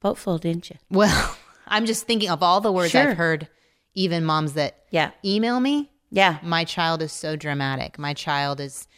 boat 0.00 0.16
full, 0.18 0.38
didn't 0.38 0.70
you? 0.70 0.76
well 0.90 1.36
i'm 1.66 1.86
just 1.86 2.06
thinking 2.06 2.28
of 2.30 2.42
all 2.42 2.60
the 2.60 2.72
words 2.72 2.90
Sure. 2.90 3.10
i've 3.10 3.16
heard 3.16 3.48
even 3.94 4.24
moms 4.24 4.52
that 4.54 4.84
Yeah, 4.90 5.10
email 5.24 5.60
me 5.60 5.90
yeah, 6.12 6.38
my 6.42 6.64
child 6.64 7.02
is 7.02 7.12
so 7.12 7.36
dramatic. 7.36 7.96
My 7.96 8.14
child 8.14 8.58
is 8.58 8.88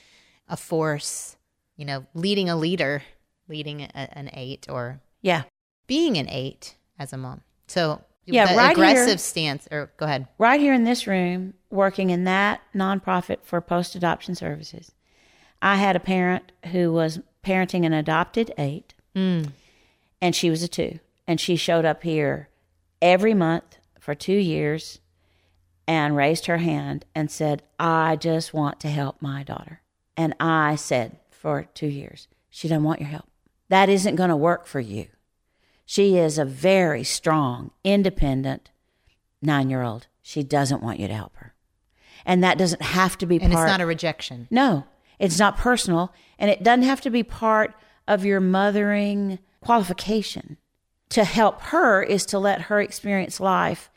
a 0.49 0.57
force, 0.57 1.37
you 1.77 1.85
know, 1.85 2.07
leading 2.15 2.49
a 2.49 2.57
leader, 2.57 3.03
leading 3.53 3.83
a, 3.83 3.91
an 4.19 4.31
eight 4.33 4.67
or 4.69 5.01
yeah. 5.21 5.43
being 5.87 6.17
an 6.17 6.29
eight 6.29 6.75
as 6.99 7.13
a 7.13 7.17
mom. 7.17 7.43
So, 7.69 8.03
Yeah, 8.25 8.57
right 8.57 8.73
aggressive 8.73 9.07
here- 9.07 9.19
stance, 9.19 9.69
or 9.71 9.93
go 9.99 10.07
ahead. 10.07 10.27
Right 10.39 10.61
here 10.61 10.75
in 10.75 10.85
this 10.85 11.07
room, 11.07 11.55
working 11.71 12.11
in 12.11 12.25
that 12.25 12.61
nonprofit 12.75 13.39
for 13.43 13.61
post 13.61 13.95
adoption 13.95 14.35
services, 14.35 14.93
I 15.61 15.77
had 15.77 15.95
a 15.95 16.01
parent 16.01 16.51
who 16.73 16.93
was 16.93 17.21
parenting 17.45 17.85
an 17.87 17.93
adopted 17.93 18.53
eight, 18.59 18.95
mm. 19.15 19.51
and 20.21 20.35
she 20.35 20.51
was 20.51 20.63
a 20.63 20.69
two, 20.69 20.99
and 21.27 21.39
she 21.41 21.57
showed 21.57 21.85
up 21.85 22.03
here 22.03 22.49
every 23.01 23.35
month 23.35 23.79
for 24.01 24.15
two 24.15 24.33
years 24.37 24.99
and 25.87 26.17
raised 26.17 26.47
her 26.47 26.59
hand 26.59 27.05
and 27.15 27.31
said, 27.31 27.63
I 27.79 28.17
just 28.17 28.55
want 28.55 28.81
to 28.81 28.89
help 28.89 29.21
my 29.21 29.43
daughter. 29.43 29.81
And 30.17 30.35
I 30.41 30.77
said 30.77 31.19
for 31.31 31.67
two 31.75 31.89
years, 31.89 32.29
She 32.51 32.69
doesn't 32.69 32.85
want 32.85 33.01
your 33.01 33.09
help. 33.09 33.29
That 33.73 33.89
isn't 33.89 34.17
going 34.17 34.29
to 34.29 34.37
work 34.37 34.67
for 34.67 34.81
you. 34.81 35.07
She 35.87 36.19
is 36.19 36.37
a 36.37 36.45
very 36.45 37.05
strong, 37.05 37.71
independent 37.83 38.71
nine 39.41 39.71
year 39.71 39.83
old. 39.83 40.09
She 40.21 40.43
doesn't 40.43 40.83
want 40.83 41.01
you 41.01 41.09
to 41.09 41.15
help 41.15 41.35
her. 41.37 41.55
And 42.27 42.45
that 42.45 42.59
doesn't 42.59 42.83
have 42.83 43.17
to 43.17 43.25
be 43.25 43.39
part 43.39 43.45
And 43.47 43.55
part 43.55 43.67
it's 43.67 43.73
not 43.73 43.81
a 43.81 43.87
rejection. 43.87 44.47
no, 44.51 44.85
it's 45.19 45.39
not 45.39 45.57
personal, 45.57 46.13
and 46.39 46.51
it 46.51 46.63
doesn't 46.63 46.83
have 46.83 47.01
to 47.01 47.09
be 47.09 47.23
part 47.23 47.73
of 48.07 48.27
your 48.27 48.41
mothering 48.41 49.39
qualification. 49.63 50.59
To 51.09 51.25
help 51.25 51.63
her 51.63 52.03
is 52.03 52.27
to 52.27 52.39
let 52.39 52.63
her 52.63 52.79
experience 52.79 53.41
life 53.41 53.91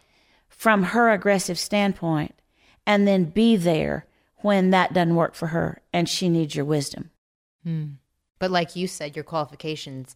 from 0.47 0.83
her 0.83 1.09
aggressive 1.09 1.59
standpoint 1.59 2.33
and 2.87 3.05
then 3.05 3.25
be 3.25 3.57
there 3.57 4.05
when 4.37 4.69
that 4.69 4.93
doesn't 4.93 5.15
work 5.15 5.35
for 5.35 5.47
her 5.47 5.81
and 5.91 6.07
she 6.07 6.29
needs 6.29 6.55
your 6.55 6.63
wisdom. 6.63 7.11
Hmm. 7.65 7.85
But 8.39 8.51
like 8.51 8.75
you 8.75 8.87
said, 8.87 9.15
your 9.15 9.23
qualifications, 9.23 10.15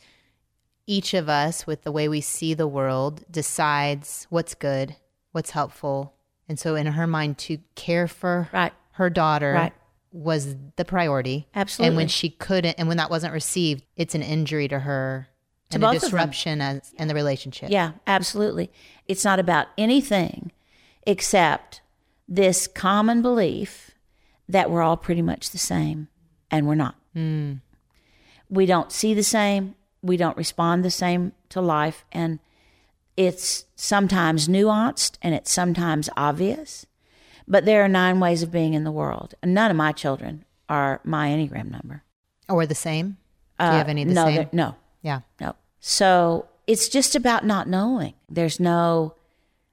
each 0.86 1.13
of 1.13 1.29
us, 1.29 1.65
with 1.67 1.84
the 1.84 1.91
way 1.91 2.08
we 2.10 2.21
see 2.21 2.53
the 2.53 2.67
world, 2.67 3.23
decides 3.32 4.27
what's 4.29 4.55
good, 4.55 4.95
what's 5.32 5.51
helpful. 5.51 6.13
And 6.47 6.58
so, 6.60 6.75
in 6.75 6.88
her 6.88 7.08
mind, 7.08 7.38
to 7.39 7.60
care 7.75 8.08
for 8.08 8.49
Right. 8.51 8.73
her 8.93 9.10
daughter 9.10 9.53
Right. 9.53 9.73
was 10.12 10.55
the 10.75 10.86
priority. 10.86 11.47
Absolutely. 11.53 11.88
And 11.88 11.97
when 11.97 12.08
she 12.08 12.29
couldn't, 12.32 12.75
and 12.79 12.88
when 12.88 12.97
that 12.97 13.10
wasn't 13.12 13.34
received, 13.34 13.84
it's 13.95 14.15
an 14.15 14.23
injury 14.23 14.67
to 14.67 14.79
her 14.79 15.27
To 15.69 15.75
and 15.75 15.82
both 15.82 15.93
a 15.93 15.95
of 15.97 16.01
them. 16.01 16.10
disruption 16.10 16.62
as 16.62 16.91
in 16.97 17.08
the 17.08 17.13
relationship. 17.13 17.69
Yeah, 17.69 17.91
absolutely. 18.08 18.71
It's 19.08 19.23
not 19.23 19.39
about 19.39 19.67
anything 19.77 20.51
except 21.05 21.82
this 22.27 22.67
common 22.67 23.21
belief 23.21 23.91
that 24.47 24.71
we're 24.71 24.82
all 24.82 24.97
pretty 24.97 25.21
much 25.21 25.51
the 25.51 25.58
same, 25.60 26.08
and 26.49 26.67
we're 26.67 26.75
not. 26.75 26.95
Hmm. 27.13 27.53
We 28.49 28.65
don't 28.65 28.91
see 28.91 29.13
the 29.13 29.23
same, 29.23 29.75
we 30.01 30.17
don't 30.17 30.38
respond 30.38 30.83
the 30.83 30.91
same 30.91 31.33
to 31.49 31.62
life, 31.62 32.05
and 32.12 32.39
it's 33.17 33.65
sometimes 33.75 34.47
nuanced 34.47 35.17
and 35.21 35.35
it's 35.35 35.51
sometimes 35.51 36.09
obvious. 36.17 36.85
But 37.47 37.65
there 37.65 37.83
are 37.83 37.88
nine 37.89 38.19
ways 38.19 38.43
of 38.43 38.51
being 38.51 38.73
in 38.73 38.83
the 38.83 38.91
world, 38.91 39.33
and 39.41 39.53
none 39.53 39.71
of 39.71 39.77
my 39.77 39.91
children 39.91 40.45
are 40.67 41.01
my 41.03 41.29
Enneagram 41.29 41.69
number. 41.71 42.03
Or 42.47 42.65
the 42.65 42.75
same. 42.75 43.17
Do 43.59 43.65
you 43.65 43.71
Uh, 43.71 43.77
have 43.77 43.89
any 43.89 44.03
of 44.03 44.07
the 44.07 44.13
no, 44.13 44.25
same? 44.25 44.49
No, 44.51 44.75
Yeah. 45.01 45.21
no. 45.41 45.55
So 45.79 46.47
it's 46.67 46.88
just 46.89 47.15
about 47.15 47.45
not 47.45 47.67
knowing. 47.67 48.13
There's 48.29 48.59
no 48.59 49.15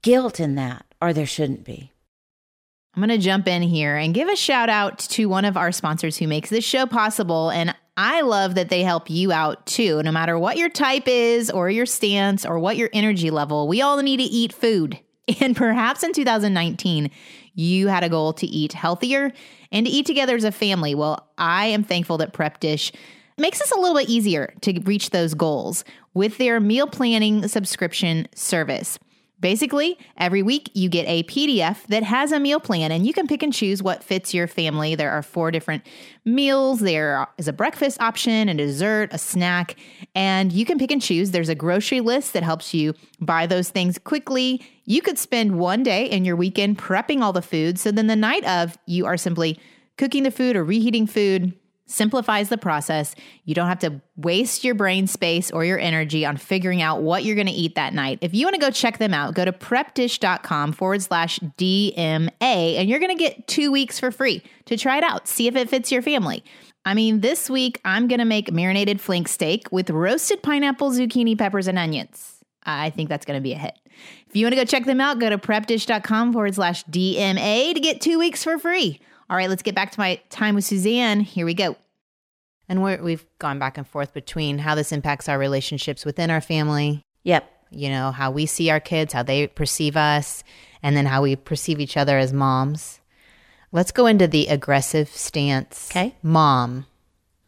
guilt 0.02 0.40
in 0.40 0.54
that, 0.56 0.84
or 1.00 1.12
there 1.12 1.26
shouldn't 1.26 1.64
be. 1.64 1.92
I'm 2.94 3.00
going 3.02 3.10
to 3.10 3.18
jump 3.24 3.46
in 3.46 3.62
here 3.62 3.96
and 3.96 4.14
give 4.14 4.28
a 4.28 4.36
shout 4.36 4.70
out 4.70 4.98
to 5.00 5.26
one 5.28 5.44
of 5.44 5.56
our 5.56 5.70
sponsors 5.70 6.16
who 6.16 6.26
makes 6.26 6.48
this 6.48 6.64
show 6.64 6.86
possible. 6.86 7.50
And 7.50 7.74
I 7.96 8.20
love 8.20 8.54
that 8.56 8.68
they 8.68 8.82
help 8.82 9.08
you 9.08 9.32
out 9.32 9.64
too. 9.66 10.02
No 10.02 10.12
matter 10.12 10.38
what 10.38 10.58
your 10.58 10.68
type 10.68 11.08
is, 11.08 11.50
or 11.50 11.70
your 11.70 11.86
stance, 11.86 12.44
or 12.44 12.58
what 12.58 12.76
your 12.76 12.90
energy 12.92 13.30
level, 13.30 13.68
we 13.68 13.80
all 13.80 14.02
need 14.02 14.18
to 14.18 14.22
eat 14.22 14.52
food. 14.52 15.00
And 15.40 15.56
perhaps 15.56 16.04
in 16.04 16.12
2019, 16.12 17.10
you 17.54 17.88
had 17.88 18.04
a 18.04 18.08
goal 18.08 18.32
to 18.34 18.46
eat 18.46 18.72
healthier 18.74 19.32
and 19.72 19.84
to 19.84 19.90
eat 19.90 20.06
together 20.06 20.36
as 20.36 20.44
a 20.44 20.52
family. 20.52 20.94
Well, 20.94 21.28
I 21.36 21.66
am 21.66 21.82
thankful 21.82 22.18
that 22.18 22.32
Prep 22.32 22.60
Dish 22.60 22.92
makes 23.36 23.58
this 23.58 23.72
a 23.72 23.80
little 23.80 23.96
bit 23.96 24.08
easier 24.08 24.54
to 24.60 24.80
reach 24.82 25.10
those 25.10 25.34
goals 25.34 25.82
with 26.14 26.38
their 26.38 26.60
meal 26.60 26.86
planning 26.86 27.48
subscription 27.48 28.28
service. 28.36 29.00
Basically, 29.38 29.98
every 30.16 30.42
week 30.42 30.70
you 30.72 30.88
get 30.88 31.06
a 31.06 31.22
PDF 31.24 31.86
that 31.88 32.02
has 32.02 32.32
a 32.32 32.40
meal 32.40 32.58
plan 32.58 32.90
and 32.90 33.06
you 33.06 33.12
can 33.12 33.26
pick 33.26 33.42
and 33.42 33.52
choose 33.52 33.82
what 33.82 34.02
fits 34.02 34.32
your 34.32 34.46
family. 34.46 34.94
There 34.94 35.10
are 35.10 35.22
four 35.22 35.50
different 35.50 35.86
meals. 36.24 36.80
There 36.80 37.26
is 37.36 37.46
a 37.46 37.52
breakfast 37.52 38.00
option, 38.00 38.48
a 38.48 38.54
dessert, 38.54 39.10
a 39.12 39.18
snack, 39.18 39.76
and 40.14 40.52
you 40.52 40.64
can 40.64 40.78
pick 40.78 40.90
and 40.90 41.02
choose. 41.02 41.32
There's 41.32 41.50
a 41.50 41.54
grocery 41.54 42.00
list 42.00 42.32
that 42.32 42.44
helps 42.44 42.72
you 42.72 42.94
buy 43.20 43.46
those 43.46 43.68
things 43.68 43.98
quickly. 43.98 44.64
You 44.86 45.02
could 45.02 45.18
spend 45.18 45.58
one 45.58 45.82
day 45.82 46.06
in 46.06 46.24
your 46.24 46.36
weekend 46.36 46.78
prepping 46.78 47.20
all 47.20 47.34
the 47.34 47.42
food. 47.42 47.78
So 47.78 47.92
then 47.92 48.06
the 48.06 48.16
night 48.16 48.44
of, 48.46 48.78
you 48.86 49.04
are 49.04 49.18
simply 49.18 49.60
cooking 49.98 50.22
the 50.22 50.30
food 50.30 50.56
or 50.56 50.64
reheating 50.64 51.06
food 51.06 51.52
simplifies 51.86 52.48
the 52.48 52.58
process. 52.58 53.14
You 53.44 53.54
don't 53.54 53.68
have 53.68 53.78
to 53.80 54.00
waste 54.16 54.64
your 54.64 54.74
brain 54.74 55.06
space 55.06 55.50
or 55.50 55.64
your 55.64 55.78
energy 55.78 56.26
on 56.26 56.36
figuring 56.36 56.82
out 56.82 57.02
what 57.02 57.24
you're 57.24 57.34
going 57.34 57.46
to 57.46 57.52
eat 57.52 57.76
that 57.76 57.94
night. 57.94 58.18
If 58.20 58.34
you 58.34 58.44
want 58.44 58.54
to 58.54 58.60
go 58.60 58.70
check 58.70 58.98
them 58.98 59.14
out, 59.14 59.34
go 59.34 59.44
to 59.44 59.52
prepdish.com 59.52 60.72
forward 60.72 61.02
slash 61.02 61.38
DMA 61.38 62.30
and 62.40 62.88
you're 62.88 62.98
going 62.98 63.16
to 63.16 63.22
get 63.22 63.46
two 63.46 63.70
weeks 63.70 63.98
for 63.98 64.10
free 64.10 64.42
to 64.66 64.76
try 64.76 64.98
it 64.98 65.04
out. 65.04 65.28
See 65.28 65.46
if 65.46 65.56
it 65.56 65.68
fits 65.68 65.92
your 65.92 66.02
family. 66.02 66.44
I 66.84 66.94
mean, 66.94 67.20
this 67.20 67.48
week 67.48 67.80
I'm 67.84 68.08
going 68.08 68.20
to 68.20 68.24
make 68.24 68.52
marinated 68.52 69.00
flank 69.00 69.28
steak 69.28 69.68
with 69.70 69.90
roasted 69.90 70.42
pineapple, 70.42 70.90
zucchini, 70.90 71.36
peppers, 71.36 71.68
and 71.68 71.78
onions. 71.78 72.32
I 72.64 72.90
think 72.90 73.08
that's 73.08 73.24
going 73.24 73.38
to 73.38 73.42
be 73.42 73.52
a 73.52 73.58
hit. 73.58 73.78
If 74.28 74.34
you 74.34 74.44
want 74.44 74.52
to 74.52 74.60
go 74.60 74.64
check 74.64 74.84
them 74.84 75.00
out, 75.00 75.18
go 75.18 75.30
to 75.30 75.38
prepdish.com 75.38 76.32
forward 76.32 76.54
slash 76.54 76.84
DMA 76.84 77.74
to 77.74 77.80
get 77.80 78.00
two 78.00 78.18
weeks 78.18 78.44
for 78.44 78.58
free. 78.58 79.00
All 79.28 79.36
right, 79.36 79.48
let's 79.48 79.62
get 79.62 79.74
back 79.74 79.90
to 79.92 80.00
my 80.00 80.20
time 80.30 80.54
with 80.54 80.64
Suzanne. 80.64 81.20
Here 81.20 81.44
we 81.46 81.54
go. 81.54 81.76
And 82.68 82.82
we're, 82.82 83.02
we've 83.02 83.24
gone 83.38 83.58
back 83.58 83.76
and 83.78 83.86
forth 83.86 84.12
between 84.12 84.58
how 84.58 84.74
this 84.74 84.92
impacts 84.92 85.28
our 85.28 85.38
relationships 85.38 86.04
within 86.04 86.30
our 86.30 86.40
family, 86.40 87.02
Yep. 87.24 87.48
you 87.70 87.88
know, 87.88 88.10
how 88.12 88.30
we 88.30 88.46
see 88.46 88.70
our 88.70 88.80
kids, 88.80 89.12
how 89.12 89.22
they 89.22 89.46
perceive 89.46 89.96
us, 89.96 90.42
and 90.82 90.96
then 90.96 91.06
how 91.06 91.22
we 91.22 91.36
perceive 91.36 91.80
each 91.80 91.96
other 91.96 92.18
as 92.18 92.32
moms. 92.32 93.00
Let's 93.72 93.92
go 93.92 94.06
into 94.06 94.26
the 94.26 94.46
aggressive 94.48 95.08
stance 95.08 95.90
Okay. 95.90 96.14
mom, 96.22 96.86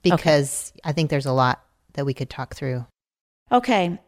because 0.02 0.72
I 0.84 0.92
think 0.92 1.10
there's 1.10 1.26
a 1.26 1.32
lot 1.32 1.64
that 1.94 2.06
we 2.06 2.14
could 2.14 2.30
talk 2.30 2.54
through. 2.54 2.86
Okay. 3.50 3.98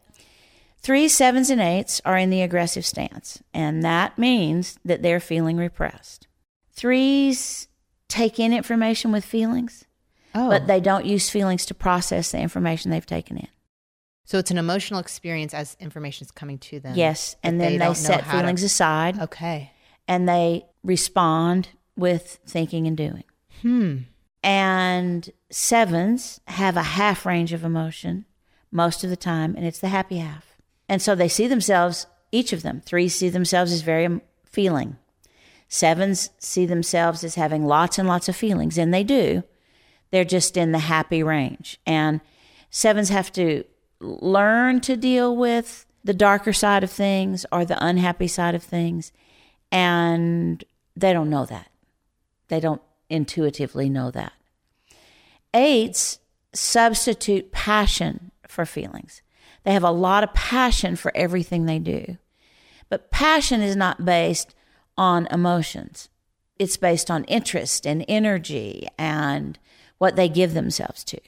Three 0.79 1.07
sevens 1.07 1.49
and 1.49 1.61
eights 1.61 2.01
are 2.05 2.17
in 2.17 2.29
the 2.29 2.41
aggressive 2.41 2.85
stance, 2.85 3.41
and 3.53 3.83
that 3.83 4.17
means 4.17 4.77
that 4.83 5.01
they're 5.03 5.19
feeling 5.19 5.57
repressed. 5.57 6.27
Threes 6.73 7.67
take 8.07 8.39
in 8.39 8.53
information 8.53 9.11
with 9.11 9.23
feelings, 9.25 9.85
Oh, 10.33 10.49
but 10.49 10.67
they 10.67 10.79
don't 10.79 11.05
use 11.05 11.29
feelings 11.29 11.65
to 11.67 11.73
process 11.73 12.31
the 12.31 12.39
information 12.39 12.89
they've 12.91 13.05
taken 13.05 13.37
in. 13.37 13.47
so 14.23 14.37
it's 14.37 14.51
an 14.51 14.57
emotional 14.57 14.99
experience 14.99 15.53
as 15.53 15.75
information 15.79 16.25
is 16.25 16.31
coming 16.31 16.57
to 16.57 16.79
them. 16.79 16.95
Yes, 16.95 17.35
and 17.43 17.59
then 17.59 17.73
they, 17.73 17.77
don't 17.77 17.95
set 17.95 18.21
how 18.21 18.33
to- 18.33 18.37
feelings 18.39 18.63
aside 18.63 19.19
Okay. 19.19 19.71
and 20.07 20.27
they 20.29 20.65
respond 20.83 21.69
with 21.97 22.39
thinking 22.47 22.87
and 22.87 22.95
doing. 22.95 23.23
Hmm. 23.61 23.97
And 24.43 25.29
sevens 25.51 26.39
have 26.47 26.77
a 26.77 26.83
half 26.83 27.25
range 27.25 27.51
of 27.53 27.63
emotion 27.65 28.25
most 28.71 29.03
of 29.03 29.09
the 29.09 29.17
time, 29.17 29.53
and 29.55 29.65
it's 29.65 29.79
the 29.79 29.89
happy 29.89 30.17
half. 30.17 30.55
And 30.89 31.01
so 31.01 31.13
they 31.13 31.27
see 31.27 31.47
themselves, 31.47 32.07
each 32.31 32.53
of 32.53 32.63
them, 32.63 32.81
threes 32.81 33.13
see 33.15 33.29
themselves 33.29 33.71
as 33.73 33.81
very 33.81 34.21
feeling. 34.45 34.97
Sevens 35.73 36.31
see 36.37 36.65
themselves 36.65 37.23
as 37.23 37.35
having 37.35 37.65
lots 37.65 37.97
and 37.97 38.05
lots 38.05 38.27
of 38.27 38.35
feelings, 38.35 38.77
and 38.77 38.93
they 38.93 39.05
do. 39.05 39.41
They're 40.09 40.25
just 40.25 40.57
in 40.57 40.73
the 40.73 40.79
happy 40.79 41.23
range. 41.23 41.79
And 41.85 42.19
sevens 42.69 43.07
have 43.07 43.31
to 43.31 43.63
learn 44.01 44.81
to 44.81 44.97
deal 44.97 45.33
with 45.33 45.85
the 46.03 46.13
darker 46.13 46.51
side 46.51 46.83
of 46.83 46.91
things 46.91 47.45
or 47.53 47.63
the 47.63 47.81
unhappy 47.83 48.27
side 48.27 48.53
of 48.53 48.61
things. 48.61 49.13
And 49.71 50.61
they 50.97 51.13
don't 51.13 51.29
know 51.29 51.45
that. 51.45 51.71
They 52.49 52.59
don't 52.59 52.81
intuitively 53.09 53.87
know 53.87 54.11
that. 54.11 54.33
Eights 55.53 56.19
substitute 56.51 57.53
passion 57.53 58.31
for 58.45 58.65
feelings. 58.65 59.21
They 59.63 59.71
have 59.71 59.85
a 59.85 59.91
lot 59.91 60.25
of 60.25 60.33
passion 60.33 60.97
for 60.97 61.13
everything 61.15 61.65
they 61.65 61.79
do. 61.79 62.17
But 62.89 63.09
passion 63.09 63.61
is 63.61 63.77
not 63.77 64.03
based 64.03 64.53
on 65.01 65.27
emotions, 65.31 66.09
it's 66.59 66.77
based 66.77 67.09
on 67.09 67.23
interest 67.23 67.87
and 67.87 68.05
energy 68.07 68.87
and 68.99 69.57
what 69.97 70.15
they 70.15 70.29
give 70.29 70.53
themselves 70.53 71.03
to. 71.03 71.19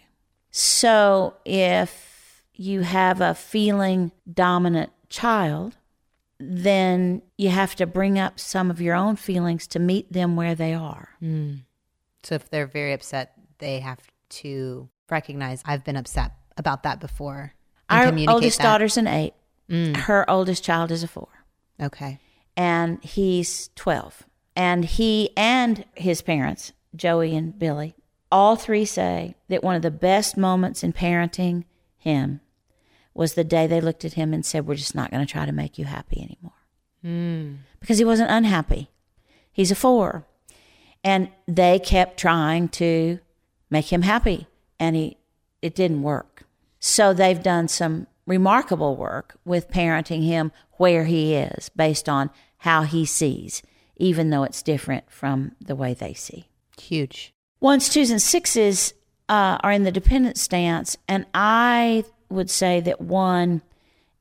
So 0.51 1.37
if 1.43 2.43
you 2.53 2.81
have 2.81 3.19
a 3.19 3.33
feeling 3.33 4.11
dominant 4.31 4.91
child, 5.09 5.75
then 6.39 7.23
you 7.35 7.49
have 7.49 7.75
to 7.77 7.87
bring 7.87 8.19
up 8.19 8.39
some 8.39 8.69
of 8.69 8.79
your 8.79 8.93
own 8.93 9.15
feelings 9.15 9.65
to 9.67 9.79
meet 9.79 10.13
them 10.13 10.35
where 10.35 10.53
they 10.53 10.75
are. 10.75 11.09
So 12.21 12.35
if 12.35 12.49
they're 12.51 12.67
very 12.67 12.93
upset, 12.93 13.33
they 13.57 13.79
have 13.79 13.99
to 14.41 14.87
recognize 15.09 15.63
I've 15.65 15.83
been 15.83 15.97
upset 15.97 16.33
about 16.57 16.83
that 16.83 16.99
before. 16.99 17.53
and 17.89 18.27
Our 18.27 18.33
oldest 18.35 18.59
that. 18.59 18.63
Mm. 18.63 18.67
daughter's 18.69 18.97
an 18.97 19.07
eight. 19.07 19.33
Her 19.69 20.29
oldest 20.29 20.63
child 20.63 20.91
is 20.91 21.01
a 21.01 21.07
four. 21.07 21.29
Okay. 21.81 22.19
And 22.55 23.03
he's 23.03 23.69
12. 23.75 24.23
And 24.55 24.85
he 24.85 25.31
and 25.35 25.85
his 25.95 26.21
parents, 26.21 26.73
Joey 26.95 27.35
and 27.35 27.57
Billy, 27.57 27.95
all 28.31 28.55
three 28.55 28.85
say 28.85 29.35
that 29.49 29.63
one 29.63 29.75
of 29.75 29.81
the 29.81 29.91
best 29.91 30.37
moments 30.37 30.83
in 30.83 30.93
parenting 30.93 31.65
him 31.97 32.41
was 33.13 33.33
the 33.33 33.43
day 33.43 33.67
they 33.67 33.81
looked 33.81 34.05
at 34.05 34.13
him 34.13 34.33
and 34.33 34.45
said, 34.45 34.65
We're 34.65 34.75
just 34.75 34.95
not 34.95 35.11
going 35.11 35.25
to 35.25 35.31
try 35.31 35.45
to 35.45 35.51
make 35.51 35.77
you 35.77 35.85
happy 35.85 36.21
anymore. 36.21 36.53
Hmm. 37.01 37.55
Because 37.79 37.97
he 37.97 38.05
wasn't 38.05 38.31
unhappy. 38.31 38.89
He's 39.51 39.71
a 39.71 39.75
four. 39.75 40.25
And 41.03 41.29
they 41.47 41.79
kept 41.79 42.17
trying 42.17 42.69
to 42.69 43.19
make 43.69 43.91
him 43.91 44.03
happy, 44.03 44.47
and 44.79 44.95
he, 44.95 45.17
it 45.61 45.75
didn't 45.75 46.01
work. 46.01 46.43
So 46.79 47.13
they've 47.13 47.41
done 47.41 47.67
some 47.67 48.07
remarkable 48.25 48.95
work 48.95 49.37
with 49.45 49.69
parenting 49.69 50.23
him 50.23 50.51
where 50.73 51.05
he 51.05 51.35
is 51.35 51.69
based 51.69 52.07
on 52.07 52.29
how 52.57 52.83
he 52.83 53.05
sees, 53.05 53.61
even 53.97 54.29
though 54.29 54.43
it's 54.43 54.61
different 54.61 55.09
from 55.11 55.53
the 55.59 55.75
way 55.75 55.93
they 55.93 56.13
see. 56.13 56.45
Huge. 56.79 57.33
Ones, 57.59 57.89
twos, 57.89 58.09
and 58.09 58.21
sixes 58.21 58.93
uh, 59.29 59.57
are 59.61 59.71
in 59.71 59.83
the 59.83 59.91
dependent 59.91 60.37
stance, 60.37 60.97
and 61.07 61.25
I 61.33 62.05
would 62.29 62.49
say 62.49 62.79
that 62.81 63.01
one 63.01 63.61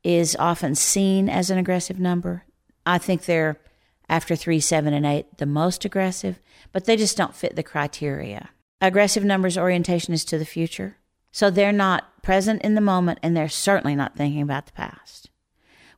is 0.04 0.36
often 0.38 0.74
seen 0.74 1.28
as 1.28 1.50
an 1.50 1.58
aggressive 1.58 1.98
number. 1.98 2.44
I 2.84 2.98
think 2.98 3.24
they're, 3.24 3.58
after 4.08 4.36
three, 4.36 4.60
seven, 4.60 4.92
and 4.92 5.06
eight, 5.06 5.38
the 5.38 5.46
most 5.46 5.84
aggressive, 5.84 6.40
but 6.72 6.84
they 6.84 6.96
just 6.96 7.16
don't 7.16 7.34
fit 7.34 7.56
the 7.56 7.62
criteria. 7.62 8.50
Aggressive 8.80 9.24
numbers' 9.24 9.58
orientation 9.58 10.12
is 10.12 10.24
to 10.26 10.38
the 10.38 10.44
future, 10.44 10.96
so 11.30 11.50
they're 11.50 11.72
not 11.72 12.11
present 12.22 12.62
in 12.62 12.74
the 12.74 12.80
moment, 12.80 13.18
and 13.22 13.36
they're 13.36 13.48
certainly 13.48 13.94
not 13.94 14.16
thinking 14.16 14.42
about 14.42 14.66
the 14.66 14.72
past, 14.72 15.30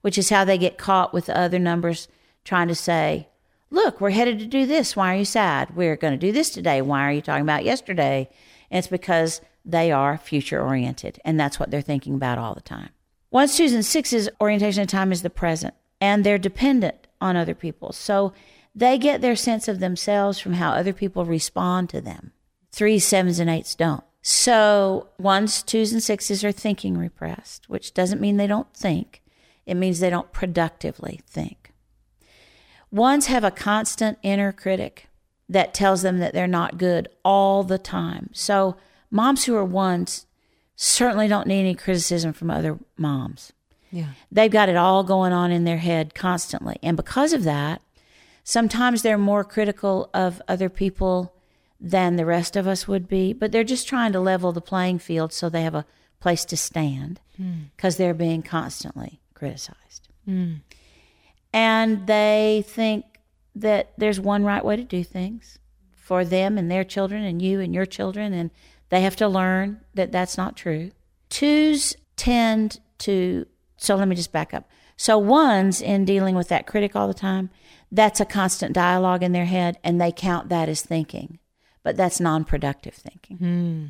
which 0.00 0.18
is 0.18 0.30
how 0.30 0.44
they 0.44 0.58
get 0.58 0.78
caught 0.78 1.12
with 1.12 1.26
the 1.26 1.38
other 1.38 1.58
numbers 1.58 2.08
trying 2.44 2.68
to 2.68 2.74
say, 2.74 3.28
Look, 3.70 4.00
we're 4.00 4.10
headed 4.10 4.38
to 4.38 4.46
do 4.46 4.66
this. 4.66 4.94
Why 4.94 5.14
are 5.14 5.18
you 5.18 5.24
sad? 5.24 5.74
We're 5.74 5.96
going 5.96 6.12
to 6.12 6.26
do 6.26 6.30
this 6.30 6.50
today. 6.50 6.80
Why 6.80 7.08
are 7.08 7.12
you 7.12 7.20
talking 7.20 7.42
about 7.42 7.64
yesterday? 7.64 8.30
And 8.70 8.78
it's 8.78 8.86
because 8.86 9.40
they 9.64 9.90
are 9.90 10.16
future 10.16 10.62
oriented, 10.62 11.20
and 11.24 11.40
that's 11.40 11.58
what 11.58 11.70
they're 11.70 11.80
thinking 11.80 12.14
about 12.14 12.38
all 12.38 12.54
the 12.54 12.60
time. 12.60 12.90
Ones, 13.30 13.56
twos, 13.56 13.72
and 13.72 13.84
sixes 13.84 14.28
orientation 14.40 14.82
of 14.82 14.88
time 14.88 15.10
is 15.10 15.22
the 15.22 15.30
present, 15.30 15.74
and 16.00 16.22
they're 16.22 16.38
dependent 16.38 17.08
on 17.20 17.36
other 17.36 17.54
people. 17.54 17.92
So 17.92 18.32
they 18.74 18.98
get 18.98 19.20
their 19.20 19.36
sense 19.36 19.66
of 19.66 19.80
themselves 19.80 20.38
from 20.38 20.54
how 20.54 20.70
other 20.70 20.92
people 20.92 21.24
respond 21.24 21.90
to 21.90 22.00
them. 22.00 22.32
Threes, 22.70 23.04
sevens, 23.04 23.38
and 23.38 23.50
eights 23.50 23.74
don't. 23.74 24.04
So 24.26 25.08
ones, 25.18 25.62
twos, 25.62 25.92
and 25.92 26.02
sixes 26.02 26.42
are 26.42 26.50
thinking 26.50 26.96
repressed, 26.96 27.68
which 27.68 27.92
doesn't 27.92 28.22
mean 28.22 28.38
they 28.38 28.46
don't 28.46 28.74
think. 28.74 29.22
It 29.66 29.74
means 29.74 30.00
they 30.00 30.08
don't 30.08 30.32
productively 30.32 31.20
think. 31.26 31.74
Ones 32.90 33.26
have 33.26 33.44
a 33.44 33.50
constant 33.50 34.16
inner 34.22 34.50
critic 34.50 35.08
that 35.46 35.74
tells 35.74 36.00
them 36.00 36.20
that 36.20 36.32
they're 36.32 36.46
not 36.46 36.78
good 36.78 37.08
all 37.22 37.64
the 37.64 37.76
time. 37.76 38.30
So 38.32 38.78
moms 39.10 39.44
who 39.44 39.54
are 39.56 39.64
ones 39.64 40.24
certainly 40.74 41.28
don't 41.28 41.46
need 41.46 41.60
any 41.60 41.74
criticism 41.74 42.32
from 42.32 42.50
other 42.50 42.78
moms. 42.96 43.52
Yeah. 43.90 44.08
They've 44.32 44.50
got 44.50 44.70
it 44.70 44.76
all 44.76 45.04
going 45.04 45.34
on 45.34 45.52
in 45.52 45.64
their 45.64 45.76
head 45.76 46.14
constantly. 46.14 46.78
And 46.82 46.96
because 46.96 47.34
of 47.34 47.44
that, 47.44 47.82
sometimes 48.42 49.02
they're 49.02 49.18
more 49.18 49.44
critical 49.44 50.08
of 50.14 50.40
other 50.48 50.70
people 50.70 51.33
than 51.84 52.16
the 52.16 52.24
rest 52.24 52.56
of 52.56 52.66
us 52.66 52.88
would 52.88 53.06
be, 53.06 53.34
but 53.34 53.52
they're 53.52 53.62
just 53.62 53.86
trying 53.86 54.10
to 54.10 54.18
level 54.18 54.52
the 54.52 54.60
playing 54.62 54.98
field 54.98 55.34
so 55.34 55.50
they 55.50 55.62
have 55.62 55.74
a 55.74 55.84
place 56.18 56.46
to 56.46 56.56
stand 56.56 57.20
hmm. 57.36 57.64
because 57.76 57.98
they're 57.98 58.14
being 58.14 58.42
constantly 58.42 59.20
criticized. 59.34 60.08
Hmm. 60.24 60.54
And 61.52 62.06
they 62.06 62.64
think 62.66 63.04
that 63.54 63.92
there's 63.98 64.18
one 64.18 64.44
right 64.44 64.64
way 64.64 64.76
to 64.76 64.82
do 64.82 65.04
things 65.04 65.58
for 65.94 66.24
them 66.24 66.56
and 66.56 66.70
their 66.70 66.84
children 66.84 67.22
and 67.22 67.42
you 67.42 67.60
and 67.60 67.74
your 67.74 67.84
children, 67.84 68.32
and 68.32 68.50
they 68.88 69.02
have 69.02 69.16
to 69.16 69.28
learn 69.28 69.80
that 69.92 70.10
that's 70.10 70.38
not 70.38 70.56
true. 70.56 70.90
Twos 71.28 71.94
tend 72.16 72.80
to, 73.00 73.46
so 73.76 73.94
let 73.94 74.08
me 74.08 74.16
just 74.16 74.32
back 74.32 74.54
up. 74.54 74.66
So, 74.96 75.18
ones 75.18 75.82
in 75.82 76.06
dealing 76.06 76.34
with 76.34 76.48
that 76.48 76.66
critic 76.66 76.96
all 76.96 77.08
the 77.08 77.14
time, 77.14 77.50
that's 77.92 78.20
a 78.20 78.24
constant 78.24 78.72
dialogue 78.72 79.22
in 79.22 79.32
their 79.32 79.44
head, 79.44 79.76
and 79.84 80.00
they 80.00 80.12
count 80.12 80.48
that 80.48 80.68
as 80.68 80.82
thinking, 80.82 81.38
but 81.84 81.96
that's 81.96 82.18
non 82.18 82.44
productive 82.44 82.94
thinking. 82.94 83.36
Hmm. 83.36 83.84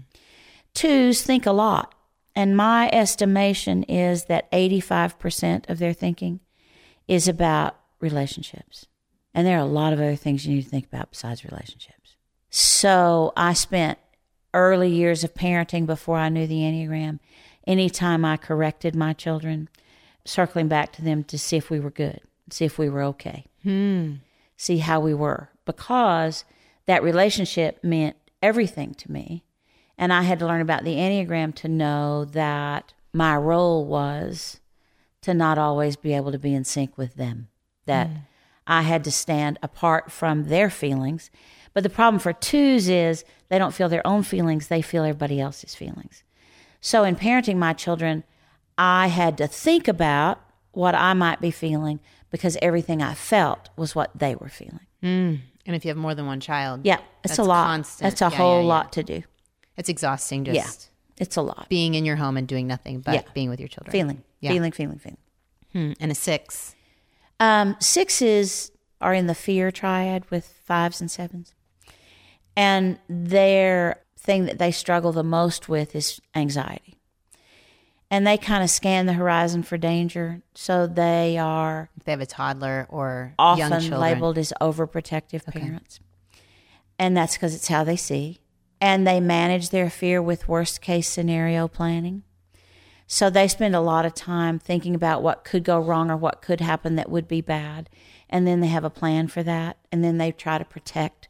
Twos 0.75 1.23
think 1.23 1.47
a 1.47 1.53
lot, 1.53 1.95
and 2.37 2.57
my 2.57 2.91
estimation 2.93 3.85
is 3.85 4.25
that 4.25 4.51
85% 4.53 5.71
of 5.71 5.79
their 5.79 5.95
thinking 5.95 6.41
is 7.09 7.29
about 7.29 7.77
relationships. 8.01 8.87
And 9.33 9.47
there 9.47 9.57
are 9.57 9.63
a 9.63 9.67
lot 9.67 9.93
of 9.93 10.01
other 10.01 10.17
things 10.17 10.47
you 10.47 10.57
need 10.57 10.63
to 10.63 10.69
think 10.69 10.87
about 10.87 11.11
besides 11.11 11.45
relationships. 11.45 12.17
So 12.51 13.33
I 13.37 13.53
spent 13.53 13.99
early 14.53 14.91
years 14.91 15.25
of 15.25 15.35
parenting 15.35 15.87
before 15.87 16.19
I 16.19 16.29
knew 16.29 16.47
the 16.47 16.61
Enneagram. 16.61 17.19
Anytime 17.67 18.25
I 18.25 18.37
corrected 18.37 18.95
my 18.95 19.13
children, 19.13 19.69
circling 20.25 20.69
back 20.69 20.93
to 20.93 21.03
them 21.03 21.25
to 21.25 21.39
see 21.39 21.57
if 21.57 21.71
we 21.71 21.81
were 21.81 21.91
good, 21.91 22.21
see 22.51 22.65
if 22.65 22.79
we 22.79 22.89
were 22.89 23.03
okay, 23.03 23.47
hmm. 23.63 24.15
see 24.57 24.79
how 24.79 25.01
we 25.01 25.15
were, 25.15 25.51
because 25.65 26.45
that 26.87 27.03
relationship 27.03 27.83
meant 27.83 28.17
everything 28.43 28.95
to 28.95 29.11
me. 29.11 29.45
And 29.97 30.13
I 30.13 30.23
had 30.23 30.39
to 30.41 30.47
learn 30.47 30.61
about 30.61 30.85
the 30.85 30.97
Enneagram 30.97 31.55
to 31.57 31.69
know 31.69 32.25
that 32.27 32.93
my 33.13 33.37
role 33.37 33.87
was 33.87 34.61
to 35.23 35.33
not 35.33 35.57
always 35.57 35.97
be 35.97 36.13
able 36.13 36.33
to 36.33 36.39
be 36.39 36.53
in 36.53 36.65
sync 36.65 36.99
with 36.99 37.15
them, 37.15 37.49
that 37.87 38.09
mm. 38.09 38.19
I 38.67 38.83
had 38.83 39.05
to 39.05 39.11
stand 39.11 39.59
apart 39.63 40.11
from 40.11 40.45
their 40.45 40.69
feelings. 40.69 41.31
But 41.73 41.83
the 41.83 41.91
problem 41.91 42.21
for 42.21 42.33
twos 42.33 42.89
is 42.89 43.25
they 43.49 43.59
don't 43.59 43.75
feel 43.75 43.89
their 43.89 44.07
own 44.07 44.23
feelings, 44.23 44.69
they 44.69 44.83
feel 44.83 45.05
everybody 45.05 45.41
else's 45.41 45.75
feelings. 45.75 46.23
So 46.81 47.05
in 47.05 47.17
parenting 47.17 47.57
my 47.57 47.73
children, 47.73 48.25
I 48.77 49.07
had 49.07 49.39
to 49.39 49.47
think 49.47 49.89
about 49.89 50.41
what 50.73 50.95
I 50.95 51.15
might 51.15 51.41
be 51.41 51.51
feeling 51.51 52.01
because 52.31 52.59
everything 52.61 53.01
I 53.01 53.15
felt 53.15 53.71
was 53.77 53.95
what 53.95 54.11
they 54.15 54.35
were 54.35 54.49
feeling. 54.49 54.87
Mm. 55.03 55.39
And 55.67 55.75
if 55.75 55.85
you 55.85 55.89
have 55.89 55.97
more 55.97 56.15
than 56.15 56.27
one 56.27 56.41
child, 56.41 56.81
Yeah, 56.85 56.97
it's 57.23 57.33
That's 57.37 57.39
a 57.39 57.43
lot. 57.45 57.67
constant. 57.67 58.11
That's 58.11 58.21
a 58.23 58.25
Yeah, 58.31 58.37
whole 58.39 58.57
yeah, 58.57 58.61
yeah. 58.63 58.67
lot 58.69 58.93
to 58.93 59.03
do. 59.03 59.23
it's 59.77 59.89
exhausting 59.89 60.45
just 60.45 60.55
Yeah, 60.57 61.23
it's 61.23 61.37
a 61.37 61.43
lot. 61.43 61.67
being 61.69 61.95
in 61.95 62.05
your 62.05 62.17
home 62.17 62.37
and 62.37 62.47
doing 62.47 62.67
nothing 62.67 63.01
but 63.01 63.33
being 63.35 63.49
with 63.51 63.59
your 63.61 63.69
children. 63.69 63.93
Feeling, 63.93 64.23
Yeah. 64.41 64.51
feeling, 64.53 64.73
feeling, 64.73 64.99
feeling. 64.99 65.19
Hmm. 65.73 65.93
And 66.01 66.13
a 66.13 66.15
six. 66.15 66.75
Um, 67.41 67.77
sixes 67.81 68.71
are 69.01 69.13
in 69.15 69.27
the 69.27 69.35
fear 69.35 69.71
triad 69.73 70.31
with 70.31 70.47
fives 70.47 71.01
and 71.01 71.11
sevens. 71.11 71.53
And 72.57 72.99
their 73.09 74.01
thing 74.17 74.45
that 74.47 74.59
they 74.59 74.71
struggle 74.71 75.13
the 75.13 75.25
most 75.25 75.69
with 75.69 75.95
is 75.97 76.21
anxiety. 76.35 76.97
And 78.15 78.25
they 78.25 78.39
kind 78.39 78.63
of 78.63 78.71
scan 78.71 79.07
the 79.07 79.15
horizon 79.15 79.65
for 79.65 79.77
danger. 79.77 80.41
So 80.55 80.87
they 80.87 81.37
are 81.37 81.91
If 81.97 82.05
they 82.05 82.13
have 82.13 82.21
a 82.21 82.27
toddler 82.27 82.87
or 82.89 83.35
young 83.41 83.45
often 83.73 83.81
children. 83.81 84.01
labeled 84.01 84.39
as 84.39 84.53
overprotective 84.61 85.45
parents. 85.47 85.99
And 86.97 87.17
that's 87.17 87.35
because 87.35 87.57
it's 87.57 87.67
how 87.67 87.83
they 87.83 87.97
see. 87.97 88.39
And 88.81 89.05
they 89.05 89.19
manage 89.19 89.71
their 89.71 89.91
fear 89.91 90.23
with 90.23 90.47
worst 90.47 90.81
case 90.81 91.09
scenario 91.09 91.67
planning. 91.67 92.23
So 93.09 93.31
they 93.31 93.49
spend 93.49 93.75
a 93.75 93.81
lot 93.81 94.07
of 94.07 94.15
time 94.15 94.61
thinking 94.61 94.95
about 94.95 95.21
what 95.21 95.43
could 95.43 95.65
go 95.65 95.81
wrong 95.81 96.09
or 96.09 96.17
what 96.17 96.41
could 96.41 96.61
happen 96.61 96.95
that 96.95 97.11
would 97.11 97.27
be 97.27 97.41
bad. 97.41 97.91
And 98.31 98.47
then 98.47 98.61
they 98.61 98.69
have 98.69 98.85
a 98.85 98.91
plan 98.91 99.27
for 99.27 99.43
that. 99.43 99.79
And 99.91 100.05
then 100.05 100.19
they 100.19 100.31
try 100.31 100.59
to 100.59 100.65
protect 100.65 101.27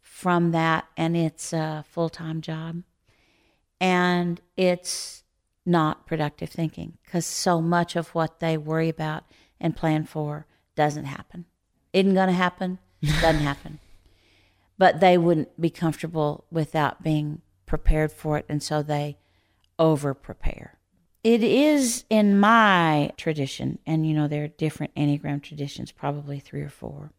from 0.00 0.52
that. 0.52 0.86
And 0.96 1.14
it's 1.14 1.52
a 1.52 1.84
full 1.90 2.08
time 2.08 2.40
job. 2.40 2.84
And 3.78 4.40
it's 4.56 5.21
not 5.64 6.06
productive 6.06 6.50
thinking 6.50 6.98
because 7.04 7.26
so 7.26 7.60
much 7.60 7.96
of 7.96 8.08
what 8.08 8.40
they 8.40 8.56
worry 8.56 8.88
about 8.88 9.24
and 9.60 9.76
plan 9.76 10.04
for 10.04 10.46
doesn't 10.74 11.04
happen. 11.04 11.44
Isn't 11.92 12.14
going 12.14 12.28
to 12.28 12.34
happen, 12.34 12.78
doesn't 13.20 13.42
happen. 13.42 13.78
But 14.78 15.00
they 15.00 15.18
wouldn't 15.18 15.60
be 15.60 15.70
comfortable 15.70 16.44
without 16.50 17.02
being 17.02 17.42
prepared 17.66 18.12
for 18.12 18.38
it. 18.38 18.46
And 18.48 18.62
so 18.62 18.82
they 18.82 19.18
over 19.78 20.14
prepare. 20.14 20.78
It 21.22 21.44
is 21.44 22.04
in 22.10 22.40
my 22.40 23.12
tradition, 23.16 23.78
and 23.86 24.04
you 24.06 24.12
know, 24.12 24.26
there 24.26 24.44
are 24.44 24.48
different 24.48 24.94
Enneagram 24.96 25.40
traditions, 25.40 25.92
probably 25.92 26.40
three 26.40 26.62
or 26.62 26.68
four. 26.68 27.12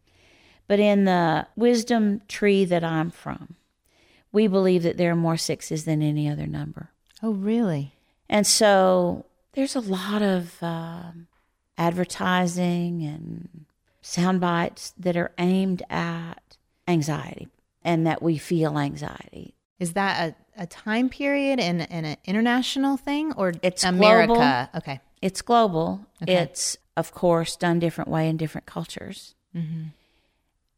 But 0.68 0.80
in 0.80 1.06
the 1.06 1.48
wisdom 1.56 2.22
tree 2.28 2.66
that 2.66 2.84
I'm 2.84 3.12
from, 3.12 3.56
we 4.32 4.48
believe 4.48 4.84
that 4.84 4.98
there 4.98 5.12
are 5.12 5.16
more 5.16 5.38
sixes 5.38 5.86
than 5.86 6.02
any 6.02 6.28
other 6.28 6.48
number. 6.48 6.92
Oh, 7.22 7.32
really? 7.32 7.93
And 8.30 8.48
so 8.48 9.26
there's 9.54 9.76
a 9.76 9.80
lot 9.80 10.22
of 10.22 10.62
um, 10.64 11.28
advertising 11.78 13.04
and 13.04 13.66
sound 14.02 14.42
bites 14.42 14.94
that 14.98 15.16
are 15.16 15.32
aimed 15.38 15.84
at 15.90 16.58
anxiety 16.88 17.48
and 17.84 18.06
that 18.08 18.22
we 18.22 18.38
feel 18.38 18.78
anxiety. 18.78 19.54
Is 19.80 19.94
that 19.94 20.36
a, 20.58 20.64
a 20.64 20.66
time 20.68 21.10
period 21.10 21.60
and, 21.60 21.90
and 21.92 22.06
an 22.06 22.18
international 22.26 22.98
thing 22.98 23.34
or 23.34 23.54
It's 23.62 23.84
America? 23.84 24.34
global. 24.34 24.68
Okay. 24.80 25.00
It's 25.22 25.42
global. 25.42 26.06
Okay. 26.22 26.34
It's, 26.36 26.78
of 26.98 27.12
course, 27.14 27.56
done 27.56 27.80
different 27.80 28.10
way 28.10 28.28
in 28.30 28.38
different 28.38 28.66
cultures. 28.68 29.36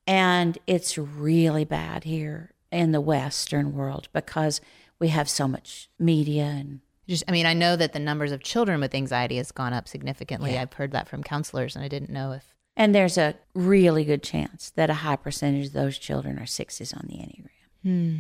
And 0.08 0.58
it's 0.68 0.98
really 0.98 1.66
bad 1.66 2.04
here 2.04 2.52
in 2.72 2.92
the 2.92 3.02
Western 3.02 3.74
world 3.74 4.08
because 4.14 4.60
we 5.00 5.08
have 5.10 5.30
so 5.30 5.48
much 5.48 5.90
media 5.98 6.44
and 6.44 6.82
Just, 7.08 7.24
I 7.28 7.32
mean, 7.32 7.46
I 7.46 7.54
know 7.54 7.76
that 7.76 7.94
the 7.94 8.00
numbers 8.00 8.32
of 8.32 8.42
children 8.42 8.80
with 8.80 8.96
anxiety 8.96 9.38
has 9.38 9.52
gone 9.52 9.74
up 9.74 9.88
significantly. 9.88 10.54
Yeah. 10.54 10.64
I've 10.64 10.74
heard 10.74 10.92
that 10.92 11.08
from 11.08 11.24
counselors, 11.24 11.76
and 11.76 11.86
I 11.86 11.88
didn't 11.88 12.10
know 12.10 12.32
if. 12.32 12.56
And 12.76 12.94
there's 12.94 13.18
a 13.18 13.36
really 13.54 14.04
good 14.04 14.24
chance 14.24 14.72
that 14.72 14.90
a 14.90 14.96
high 14.96 15.16
percentage 15.16 15.68
of 15.68 15.74
those 15.74 15.98
children 15.98 16.40
are 16.40 16.46
sixes 16.46 16.94
on 16.94 17.06
the 17.08 17.16
Enneagram. 17.16 17.50
Hmm. 17.84 18.16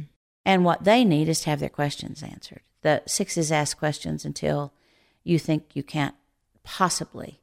And 0.45 0.63
what 0.63 0.83
they 0.83 1.03
need 1.03 1.27
is 1.27 1.41
to 1.41 1.49
have 1.49 1.59
their 1.59 1.69
questions 1.69 2.21
answered. 2.21 2.61
The 2.81 3.01
sixes 3.07 3.51
ask 3.51 3.77
questions 3.77 4.23
until 4.23 4.71
you 5.23 5.39
think 5.39 5.75
you 5.75 5.81
can't 5.81 6.13
possibly 6.63 7.41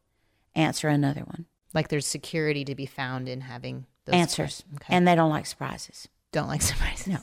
answer 0.55 0.88
another 0.88 1.22
one. 1.22 1.47
Like, 1.74 1.88
there's 1.88 2.07
security 2.07 2.64
to 2.64 2.74
be 2.74 2.86
found 2.86 3.28
in 3.28 3.40
having 3.40 3.86
those 4.05 4.14
Answers. 4.14 4.64
Okay. 4.76 4.95
And 4.95 5.07
they 5.07 5.14
don't 5.14 5.30
like 5.30 5.47
surprises. 5.47 6.09
don't 6.30 6.49
like 6.49 6.62
surprises. 6.72 7.09
No. 7.09 7.18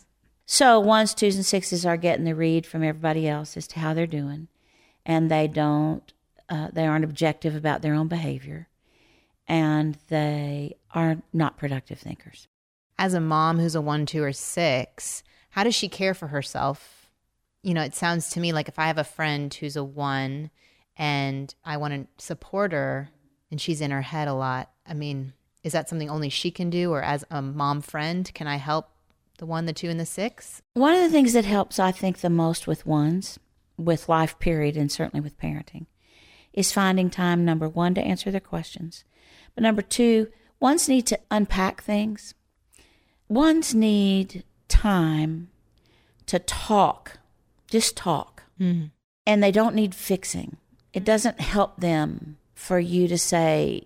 So 0.52 0.80
ones, 0.80 1.14
twos, 1.14 1.36
and 1.36 1.46
sixes 1.46 1.86
are 1.86 1.96
getting 1.96 2.26
the 2.26 2.34
read 2.34 2.66
from 2.66 2.84
everybody 2.84 3.28
else 3.28 3.56
as 3.56 3.68
to 3.68 3.80
how 3.80 3.94
they're 3.94 4.08
doing, 4.08 4.48
and 5.06 5.30
they 5.30 5.48
don't, 5.48 6.12
uh, 6.50 6.70
they 6.74 6.88
aren't 6.88 7.04
objective 7.06 7.56
about 7.56 7.84
their 7.84 7.94
own 7.94 8.08
behavior, 8.08 8.68
and 9.48 9.96
they 10.08 10.76
are 10.92 11.18
not 11.32 11.60
productive 11.60 12.00
thinkers. 12.00 12.48
As 12.98 13.14
a 13.14 13.22
mom 13.22 13.60
who's 13.60 13.76
a 13.76 13.80
one, 13.80 14.08
two, 14.08 14.24
or 14.24 14.34
six, 14.34 15.22
how 15.52 15.64
does 15.64 15.76
she 15.76 15.88
care 15.88 16.16
for 16.16 16.30
herself? 16.30 17.12
You 17.62 17.76
know, 17.76 17.84
it 17.84 17.94
sounds 17.94 18.32
to 18.32 18.40
me 18.40 18.52
like 18.52 18.68
if 18.68 18.80
I 18.80 18.88
have 18.88 18.98
a 18.98 19.04
friend 19.04 19.54
who's 19.54 19.76
a 19.76 19.84
one 19.84 20.50
and 20.98 21.54
I 21.64 21.78
want 21.78 21.94
to 21.94 22.26
support 22.26 22.72
her 22.72 23.12
and 23.52 23.62
she's 23.62 23.82
in 23.82 23.92
her 23.92 24.02
head 24.02 24.28
a 24.28 24.34
lot, 24.34 24.72
I 24.84 24.96
mean, 24.96 25.34
is 25.64 25.74
that 25.74 25.90
something 25.90 26.10
only 26.10 26.30
she 26.30 26.50
can 26.50 26.72
do? 26.72 26.92
Or 26.92 27.04
as 27.04 27.24
a 27.30 27.40
mom 27.40 27.82
friend, 27.82 28.34
can 28.34 28.48
I 28.48 28.56
help 28.56 28.90
the 29.40 29.46
one, 29.46 29.66
the 29.66 29.74
two, 29.74 29.90
and 29.90 30.00
the 30.00 30.06
six? 30.06 30.62
One 30.76 30.94
of 30.94 31.02
the 31.02 31.10
things 31.10 31.34
that 31.34 31.46
helps, 31.46 31.80
I 31.80 31.92
think, 31.92 32.20
the 32.20 32.30
most 32.30 32.68
with 32.68 32.86
ones, 32.86 33.40
with 33.78 34.08
life 34.08 34.38
period, 34.40 34.78
and 34.78 34.92
certainly 34.92 35.22
with 35.22 35.40
parenting, 35.40 35.88
is 36.54 36.72
finding 36.72 37.10
time, 37.10 37.44
number 37.44 37.68
one, 37.68 37.96
to 37.96 38.02
answer 38.02 38.30
their 38.30 38.40
questions. 38.40 39.04
But 39.56 39.64
number 39.64 39.82
two, 39.82 40.28
ones 40.60 40.88
need 40.88 41.08
to 41.08 41.20
unpack 41.32 41.82
things. 41.82 42.36
Ones 43.28 43.74
need 43.74 44.44
time 44.68 45.50
to 46.28 46.40
talk, 46.40 47.20
just 47.68 47.98
talk. 47.98 48.44
Mm-hmm. 48.60 48.88
And 49.26 49.44
they 49.44 49.52
don't 49.52 49.76
need 49.76 49.94
fixing. 49.94 50.58
It 50.94 51.04
doesn't 51.04 51.40
help 51.40 51.78
them 51.78 52.38
for 52.56 52.80
you 52.80 53.08
to 53.08 53.18
say, 53.18 53.84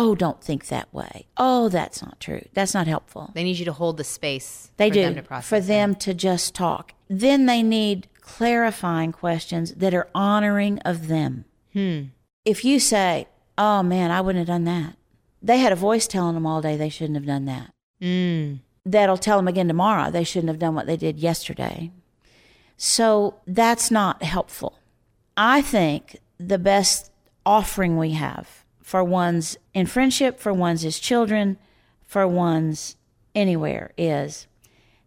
oh, 0.00 0.14
don't 0.14 0.42
think 0.42 0.68
that 0.68 0.92
way. 0.94 1.26
Oh, 1.36 1.68
that's 1.68 2.00
not 2.02 2.20
true. 2.20 2.42
That's 2.54 2.72
not 2.72 2.86
helpful. 2.86 3.32
They 3.34 3.42
need 3.42 3.58
you 3.58 3.64
to 3.64 3.72
hold 3.72 3.96
the 3.96 4.04
space 4.04 4.70
They 4.76 4.90
for 4.90 4.94
do 4.94 5.02
them 5.02 5.14
to 5.16 5.22
process. 5.22 5.48
for 5.48 5.60
them 5.60 5.94
to 5.96 6.14
just 6.14 6.54
talk. 6.54 6.94
Then 7.08 7.46
they 7.46 7.62
need 7.64 8.06
clarifying 8.20 9.10
questions 9.12 9.72
that 9.74 9.92
are 9.94 10.08
honoring 10.14 10.78
of 10.80 11.08
them. 11.08 11.44
Hmm. 11.72 12.02
If 12.44 12.64
you 12.64 12.78
say, 12.80 13.26
"Oh 13.58 13.82
man, 13.82 14.10
I 14.10 14.20
wouldn't 14.20 14.46
have 14.46 14.54
done 14.54 14.64
that," 14.64 14.96
they 15.42 15.58
had 15.58 15.72
a 15.72 15.76
voice 15.76 16.06
telling 16.06 16.34
them 16.34 16.46
all 16.46 16.60
day 16.62 16.76
they 16.76 16.88
shouldn't 16.88 17.16
have 17.16 17.26
done 17.26 17.44
that. 17.46 17.72
Mm. 18.00 18.60
That'll 18.86 19.18
tell 19.18 19.36
them 19.38 19.48
again 19.48 19.68
tomorrow 19.68 20.10
they 20.10 20.24
shouldn't 20.24 20.48
have 20.48 20.58
done 20.60 20.74
what 20.74 20.86
they 20.86 20.96
did 20.96 21.18
yesterday. 21.18 21.90
So 22.76 23.34
that's 23.46 23.90
not 23.90 24.22
helpful. 24.22 24.78
I 25.36 25.60
think 25.62 26.18
the 26.38 26.58
best 26.58 27.10
offering 27.44 27.98
we 27.98 28.12
have 28.12 28.64
for 28.88 29.04
one's 29.04 29.58
in 29.74 29.84
friendship, 29.84 30.40
for 30.40 30.50
one's 30.50 30.82
as 30.82 30.98
children, 30.98 31.58
for 32.06 32.26
one's 32.26 32.96
anywhere 33.34 33.92
is 33.98 34.46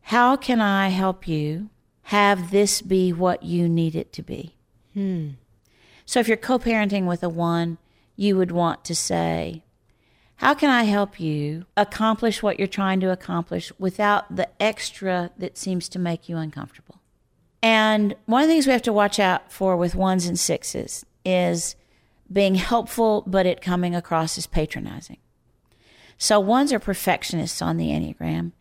how 0.01 0.35
can 0.35 0.61
I 0.61 0.89
help 0.89 1.27
you 1.27 1.71
have 2.03 2.51
this 2.51 2.83
be 2.83 3.11
what 3.11 3.41
you 3.41 3.67
need 3.67 3.95
it 3.95 4.13
to 4.13 4.21
be? 4.21 4.55
Hmm. 4.93 5.29
So 6.05 6.19
if 6.19 6.27
you're 6.27 6.37
co 6.37 6.59
parenting 6.59 7.07
with 7.07 7.23
a 7.23 7.29
one, 7.29 7.79
you 8.15 8.37
would 8.37 8.51
want 8.51 8.85
to 8.85 8.93
say, 8.93 9.63
how 10.35 10.53
can 10.53 10.69
I 10.69 10.83
help 10.83 11.19
you 11.19 11.65
accomplish 11.75 12.43
what 12.43 12.59
you're 12.59 12.67
trying 12.67 12.99
to 12.99 13.11
accomplish 13.11 13.71
without 13.79 14.35
the 14.35 14.47
extra 14.61 15.31
that 15.39 15.57
seems 15.57 15.89
to 15.89 15.97
make 15.97 16.29
you 16.29 16.37
uncomfortable? 16.37 17.01
And 17.63 18.13
one 18.27 18.43
of 18.43 18.47
the 18.47 18.53
things 18.53 18.67
we 18.67 18.73
have 18.73 18.83
to 18.83 18.93
watch 18.93 19.17
out 19.17 19.51
for 19.51 19.75
with 19.75 19.95
ones 19.95 20.27
and 20.27 20.37
sixes 20.37 21.03
is 21.25 21.75
being 22.31 22.55
helpful, 22.55 23.23
but 23.27 23.45
it 23.45 23.61
coming 23.61 23.95
across 23.95 24.37
as 24.37 24.47
patronizing. 24.47 25.17
So 26.17 26.39
ones 26.39 26.71
are 26.71 26.79
perfectionists 26.79 27.61
on 27.61 27.77
the 27.77 27.89
Enneagram, 27.89 28.51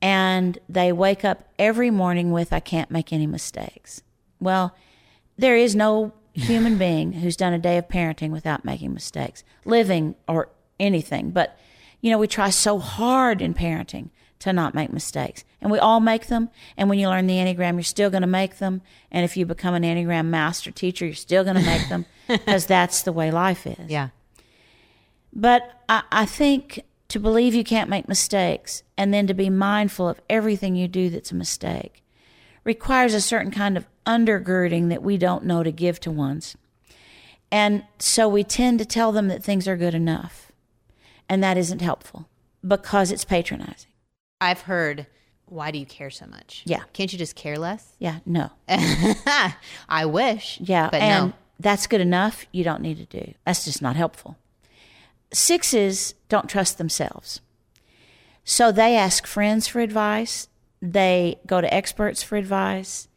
and 0.00 0.58
they 0.68 0.92
wake 0.92 1.24
up 1.24 1.48
every 1.58 1.90
morning 1.90 2.30
with, 2.30 2.52
I 2.52 2.60
can't 2.60 2.90
make 2.90 3.12
any 3.12 3.26
mistakes. 3.26 4.02
Well, 4.40 4.76
there 5.36 5.56
is 5.56 5.74
no 5.74 6.12
human 6.34 6.78
being 6.78 7.14
who's 7.14 7.36
done 7.36 7.52
a 7.52 7.58
day 7.58 7.78
of 7.78 7.88
parenting 7.88 8.30
without 8.30 8.64
making 8.64 8.94
mistakes, 8.94 9.42
living 9.64 10.14
or 10.28 10.50
anything. 10.78 11.30
But, 11.30 11.58
you 12.00 12.10
know, 12.10 12.18
we 12.18 12.28
try 12.28 12.50
so 12.50 12.78
hard 12.78 13.40
in 13.40 13.54
parenting 13.54 14.10
to 14.40 14.52
not 14.52 14.74
make 14.74 14.92
mistakes. 14.92 15.44
And 15.60 15.70
we 15.70 15.78
all 15.78 16.00
make 16.00 16.26
them. 16.28 16.50
And 16.76 16.88
when 16.88 16.98
you 16.98 17.08
learn 17.08 17.26
the 17.26 17.34
Enneagram, 17.34 17.74
you're 17.74 17.82
still 17.82 18.10
going 18.10 18.22
to 18.22 18.28
make 18.28 18.58
them. 18.58 18.80
And 19.10 19.24
if 19.24 19.36
you 19.36 19.44
become 19.44 19.74
an 19.74 19.82
Enneagram 19.82 20.26
master 20.26 20.70
teacher, 20.70 21.04
you're 21.04 21.14
still 21.14 21.42
going 21.42 21.56
to 21.56 21.62
make 21.62 21.88
them 21.88 22.06
because 22.28 22.66
that's 22.66 23.02
the 23.02 23.12
way 23.12 23.30
life 23.30 23.66
is. 23.66 23.90
Yeah. 23.90 24.10
But 25.32 25.82
I, 25.88 26.02
I 26.12 26.26
think 26.26 26.84
to 27.08 27.18
believe 27.18 27.54
you 27.54 27.64
can't 27.64 27.90
make 27.90 28.06
mistakes 28.08 28.82
and 28.96 29.12
then 29.12 29.26
to 29.26 29.34
be 29.34 29.50
mindful 29.50 30.08
of 30.08 30.20
everything 30.28 30.76
you 30.76 30.88
do 30.88 31.10
that's 31.10 31.32
a 31.32 31.34
mistake 31.34 32.04
requires 32.64 33.14
a 33.14 33.20
certain 33.20 33.50
kind 33.50 33.76
of 33.76 33.86
undergirding 34.06 34.90
that 34.90 35.02
we 35.02 35.16
don't 35.16 35.44
know 35.44 35.62
to 35.62 35.72
give 35.72 35.98
to 36.00 36.10
ones. 36.10 36.56
And 37.50 37.84
so 37.98 38.28
we 38.28 38.44
tend 38.44 38.78
to 38.78 38.84
tell 38.84 39.10
them 39.10 39.28
that 39.28 39.42
things 39.42 39.66
are 39.66 39.76
good 39.76 39.94
enough. 39.94 40.52
And 41.28 41.42
that 41.42 41.56
isn't 41.56 41.80
helpful 41.80 42.28
because 42.66 43.10
it's 43.10 43.24
patronizing. 43.24 43.90
I've 44.40 44.62
heard, 44.62 45.06
why 45.50 45.70
do 45.70 45.78
you 45.78 45.86
care 45.86 46.10
so 46.10 46.26
much? 46.26 46.62
Yeah. 46.66 46.82
Can't 46.92 47.12
you 47.12 47.18
just 47.18 47.34
care 47.36 47.58
less? 47.58 47.94
Yeah, 47.98 48.18
no. 48.26 48.50
I 49.88 50.04
wish. 50.06 50.58
Yeah, 50.60 50.88
But 50.90 51.00
and 51.02 51.26
no. 51.28 51.32
that's 51.60 51.86
good 51.86 52.00
enough. 52.00 52.46
You 52.52 52.64
don't 52.64 52.82
need 52.82 52.96
to 52.98 53.04
do. 53.06 53.34
That's 53.46 53.64
just 53.64 53.82
not 53.82 53.96
helpful. 53.96 54.36
Sixes 55.32 56.14
don't 56.28 56.48
trust 56.48 56.78
themselves. 56.78 57.40
So 58.44 58.72
they 58.72 58.96
ask 58.96 59.26
friends 59.26 59.68
for 59.68 59.80
advice. 59.80 60.48
they 60.80 61.38
go 61.46 61.60
to 61.60 61.72
experts 61.74 62.22
for 62.22 62.36
advice, 62.36 63.08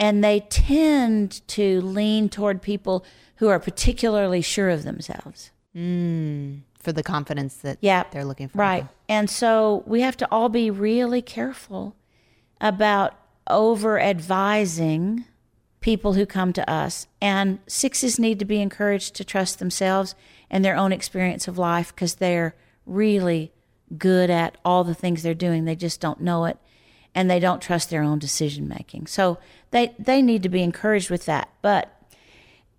and 0.00 0.22
they 0.22 0.40
tend 0.40 1.46
to 1.48 1.80
lean 1.80 2.28
toward 2.28 2.60
people 2.60 3.04
who 3.36 3.48
are 3.48 3.60
particularly 3.60 4.40
sure 4.42 4.68
of 4.68 4.82
themselves. 4.82 5.50
Hmm. 5.72 6.56
For 6.82 6.92
the 6.92 7.02
confidence 7.02 7.54
that 7.56 7.78
Yeah. 7.80 8.04
they're 8.10 8.24
looking 8.24 8.48
for. 8.48 8.58
Right. 8.58 8.86
And 9.08 9.30
so 9.30 9.82
we 9.86 10.00
have 10.02 10.16
to 10.18 10.28
all 10.30 10.48
be 10.48 10.70
really 10.70 11.22
careful 11.22 11.94
about 12.60 13.14
over 13.48 14.00
advising 14.00 15.24
people 15.80 16.14
who 16.14 16.26
come 16.26 16.52
to 16.52 16.68
us. 16.70 17.06
And 17.20 17.58
sixes 17.66 18.18
need 18.18 18.38
to 18.38 18.44
be 18.44 18.60
encouraged 18.60 19.14
to 19.16 19.24
trust 19.24 19.58
themselves 19.58 20.14
and 20.50 20.64
their 20.64 20.76
own 20.76 20.92
experience 20.92 21.48
of 21.48 21.58
life 21.58 21.94
because 21.94 22.16
they're 22.16 22.54
really 22.86 23.52
good 23.98 24.30
at 24.30 24.56
all 24.64 24.84
the 24.84 24.94
things 24.94 25.22
they're 25.22 25.34
doing. 25.34 25.64
They 25.64 25.76
just 25.76 26.00
don't 26.00 26.20
know 26.20 26.44
it 26.46 26.56
and 27.14 27.30
they 27.30 27.38
don't 27.40 27.60
trust 27.60 27.90
their 27.90 28.02
own 28.02 28.18
decision 28.18 28.66
making. 28.68 29.06
So 29.06 29.38
they, 29.70 29.94
they 29.98 30.22
need 30.22 30.42
to 30.44 30.48
be 30.48 30.62
encouraged 30.62 31.10
with 31.10 31.26
that. 31.26 31.48
But 31.62 31.94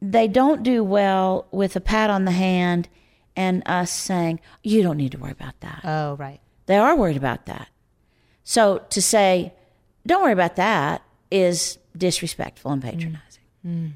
they 0.02 0.28
don't 0.28 0.64
do 0.64 0.84
well 0.84 1.46
with 1.52 1.76
a 1.76 1.82
pat 1.82 2.10
on 2.10 2.26
the 2.26 2.32
hand 2.32 2.90
and 3.36 3.64
us 3.66 3.92
saying, 3.92 4.40
you 4.64 4.84
don't 4.84 4.98
need 4.98 5.12
to 5.14 5.18
worry 5.18 5.32
about 5.32 5.60
that. 5.62 5.82
Oh, 5.84 6.16
right. 6.16 6.40
They 6.66 6.78
are 6.78 6.96
worried 6.96 7.18
about 7.18 7.46
that. 7.48 7.68
So 8.44 8.80
to 8.90 9.02
say, 9.02 9.54
don't 10.06 10.22
worry 10.22 10.34
about 10.34 10.56
that 10.58 11.02
is 11.32 11.78
disrespectful 11.98 12.72
and 12.72 12.82
patronizing. 12.82 13.94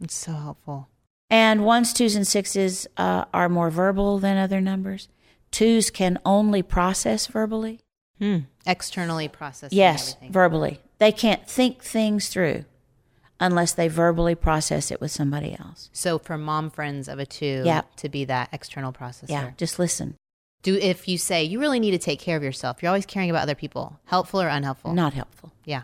It's 0.00 0.14
so 0.14 0.32
helpful. 0.32 0.88
And 1.30 1.64
ones, 1.64 1.92
twos, 1.92 2.14
and 2.16 2.26
sixes 2.26 2.86
uh, 2.96 3.24
are 3.32 3.48
more 3.48 3.70
verbal 3.70 4.18
than 4.18 4.36
other 4.36 4.60
numbers. 4.60 5.08
Twos 5.50 5.90
can 5.90 6.18
only 6.24 6.62
process 6.62 7.26
verbally. 7.26 7.80
Hmm. 8.18 8.38
Externally 8.66 9.28
processing 9.28 9.76
Yes, 9.76 10.10
everything. 10.14 10.32
verbally. 10.32 10.80
They 10.98 11.12
can't 11.12 11.48
think 11.48 11.82
things 11.82 12.28
through 12.28 12.64
unless 13.46 13.72
they 13.72 13.88
verbally 13.88 14.34
process 14.34 14.90
it 14.90 15.00
with 15.00 15.10
somebody 15.10 15.56
else. 15.58 15.90
so 15.92 16.18
for 16.18 16.36
mom 16.38 16.70
friends 16.70 17.08
of 17.08 17.18
a 17.18 17.26
two 17.26 17.62
Yeah. 17.64 17.82
to 17.96 18.08
be 18.08 18.24
that 18.24 18.48
external 18.52 18.92
processor. 18.92 19.28
Yeah, 19.30 19.50
just 19.56 19.78
listen. 19.78 20.16
Do 20.62 20.76
if 20.76 21.06
you 21.08 21.18
say 21.18 21.44
you 21.44 21.60
really 21.60 21.78
need 21.80 21.90
to 21.90 21.98
take 21.98 22.18
care 22.20 22.36
of 22.36 22.42
yourself, 22.42 22.82
you're 22.82 22.88
always 22.88 23.06
caring 23.06 23.28
about 23.30 23.42
other 23.42 23.54
people, 23.54 24.00
helpful 24.06 24.40
or 24.40 24.48
unhelpful? 24.48 24.94
Not 24.94 25.12
helpful. 25.12 25.52
Yeah. 25.64 25.82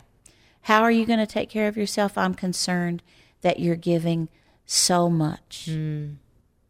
How 0.62 0.82
are 0.82 0.90
you 0.90 1.04
going 1.06 1.18
to 1.18 1.26
take 1.26 1.50
care 1.50 1.68
of 1.68 1.76
yourself? 1.76 2.16
I'm 2.16 2.34
concerned 2.34 3.02
that 3.42 3.58
you're 3.60 3.76
giving 3.76 4.28
so 4.66 5.10
much. 5.10 5.66
Hmm. 5.70 6.14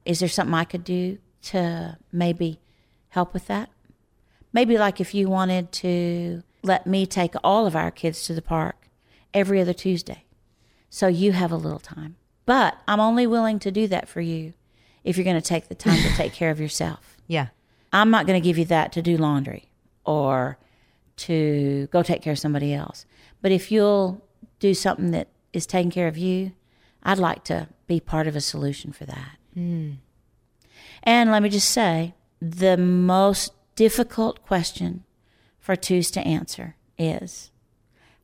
Is 0.05 0.19
there 0.21 0.29
something 0.29 0.55
I 0.55 0.65
could 0.65 0.85
do 0.85 1.19
to 1.43 1.97
maybe 2.13 2.59
help 3.11 3.33
with 3.33 3.47
that? 3.47 3.69
Maybe 4.53 4.77
like 4.79 5.01
if 5.01 5.15
you 5.15 5.29
wanted 5.29 5.71
to 5.85 6.43
let 6.63 6.87
me 6.87 7.07
take 7.07 7.35
all 7.45 7.67
of 7.67 7.77
our 7.77 7.91
kids 7.91 8.25
to 8.27 8.35
the 8.35 8.43
park 8.43 8.89
every 9.33 9.61
other 9.61 9.73
Tuesday. 9.73 10.25
So 10.91 11.07
you 11.07 11.33
have 11.33 11.53
a 11.53 11.57
little 11.57 11.79
time. 11.79 12.17
But 12.45 12.77
I'm 12.89 13.01
only 13.01 13.27
willing 13.27 13.61
to 13.61 13.71
do 13.71 13.87
that 13.89 14.09
for 14.09 14.21
you 14.21 14.55
if 15.05 15.17
you're 15.17 15.25
going 15.25 15.41
to 15.41 15.49
take 15.49 15.69
the 15.69 15.75
time 15.75 16.03
to 16.03 16.15
take 16.17 16.33
care 16.33 16.51
of 16.51 16.61
yourself. 16.61 17.17
Yeah. 17.31 17.51
I'm 17.93 18.11
not 18.11 18.27
going 18.27 18.43
to 18.43 18.45
give 18.45 18.59
you 18.59 18.65
that 18.65 18.91
to 18.95 19.03
do 19.03 19.17
laundry 19.17 19.71
or 20.05 20.59
to 21.19 21.87
go 21.93 22.03
take 22.03 22.23
care 22.23 22.33
of 22.33 22.41
somebody 22.41 22.75
else. 22.75 23.07
But 23.41 23.53
if 23.53 23.71
you'll 23.71 24.27
do 24.59 24.75
something 24.75 25.13
that 25.13 25.29
is 25.53 25.65
taking 25.65 25.93
care 25.93 26.09
of 26.09 26.19
you, 26.19 26.51
I'd 27.05 27.19
like 27.19 27.45
to 27.45 27.69
be 27.87 28.01
part 28.01 28.27
of 28.27 28.35
a 28.35 28.41
solution 28.41 28.91
for 28.91 29.07
that. 29.07 29.37
Mm. 29.57 29.99
And 31.05 31.31
let 31.31 31.41
me 31.41 31.49
just 31.51 31.71
say 31.71 32.15
the 32.41 32.77
most 32.77 33.53
difficult 33.77 34.43
question 34.43 35.05
for 35.59 35.77
twos 35.77 36.11
to 36.11 36.21
answer 36.21 36.75
is 36.99 37.51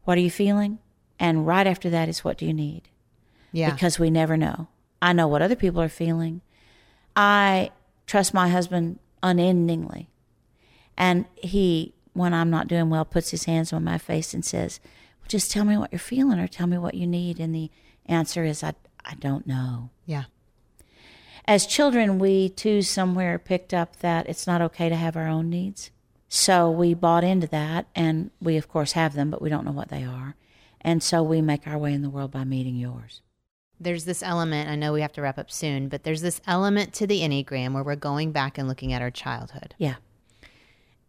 what 0.04 0.18
are 0.18 0.22
you 0.22 0.30
feeling? 0.30 0.78
And 1.18 1.46
right 1.46 1.66
after 1.66 1.88
that 1.90 2.08
is 2.08 2.24
what 2.24 2.38
do 2.38 2.46
you 2.46 2.52
need? 2.54 2.82
Yeah. 3.52 3.70
because 3.70 3.98
we 3.98 4.10
never 4.10 4.36
know. 4.36 4.68
I 5.00 5.14
know 5.14 5.28
what 5.28 5.40
other 5.40 5.56
people 5.56 5.80
are 5.80 5.88
feeling. 5.88 6.42
I 7.14 7.70
trust 8.06 8.34
my 8.34 8.48
husband 8.48 8.98
unendingly. 9.22 10.08
And 10.96 11.24
he, 11.36 11.94
when 12.12 12.34
I'm 12.34 12.50
not 12.50 12.68
doing 12.68 12.90
well, 12.90 13.04
puts 13.06 13.30
his 13.30 13.44
hands 13.44 13.72
on 13.72 13.82
my 13.84 13.96
face 13.98 14.34
and 14.34 14.44
says, 14.44 14.78
well, 15.20 15.28
just 15.28 15.50
tell 15.50 15.64
me 15.64 15.78
what 15.78 15.90
you're 15.92 15.98
feeling 15.98 16.38
or 16.38 16.46
tell 16.48 16.66
me 16.66 16.76
what 16.76 16.94
you 16.94 17.06
need. 17.06 17.40
And 17.40 17.54
the 17.54 17.70
answer 18.04 18.44
is, 18.44 18.62
I, 18.62 18.74
I 19.04 19.14
don't 19.14 19.46
know. 19.46 19.90
yeah. 20.04 20.24
As 21.48 21.64
children, 21.64 22.18
we 22.18 22.48
too 22.48 22.82
somewhere 22.82 23.38
picked 23.38 23.72
up 23.72 23.96
that 24.00 24.28
it's 24.28 24.48
not 24.48 24.60
okay 24.62 24.88
to 24.88 24.96
have 24.96 25.16
our 25.16 25.28
own 25.28 25.48
needs. 25.48 25.92
So 26.28 26.68
we 26.68 26.92
bought 26.92 27.22
into 27.22 27.46
that, 27.46 27.86
and 27.94 28.32
we, 28.42 28.56
of 28.56 28.68
course, 28.68 28.92
have 28.92 29.14
them, 29.14 29.30
but 29.30 29.40
we 29.40 29.48
don't 29.48 29.64
know 29.64 29.70
what 29.70 29.88
they 29.88 30.02
are. 30.02 30.34
And 30.86 31.02
so 31.02 31.20
we 31.22 31.42
make 31.42 31.66
our 31.66 31.76
way 31.76 31.92
in 31.92 32.02
the 32.02 32.08
world 32.08 32.30
by 32.30 32.44
meeting 32.44 32.76
yours. 32.76 33.20
There's 33.80 34.04
this 34.04 34.22
element, 34.22 34.70
I 34.70 34.76
know 34.76 34.92
we 34.92 35.00
have 35.02 35.12
to 35.14 35.20
wrap 35.20 35.36
up 35.36 35.50
soon, 35.50 35.88
but 35.88 36.04
there's 36.04 36.22
this 36.22 36.40
element 36.46 36.94
to 36.94 37.06
the 37.08 37.20
Enneagram 37.20 37.74
where 37.74 37.82
we're 37.82 37.96
going 37.96 38.30
back 38.30 38.56
and 38.56 38.68
looking 38.68 38.92
at 38.92 39.02
our 39.02 39.10
childhood. 39.10 39.74
Yeah. 39.78 39.96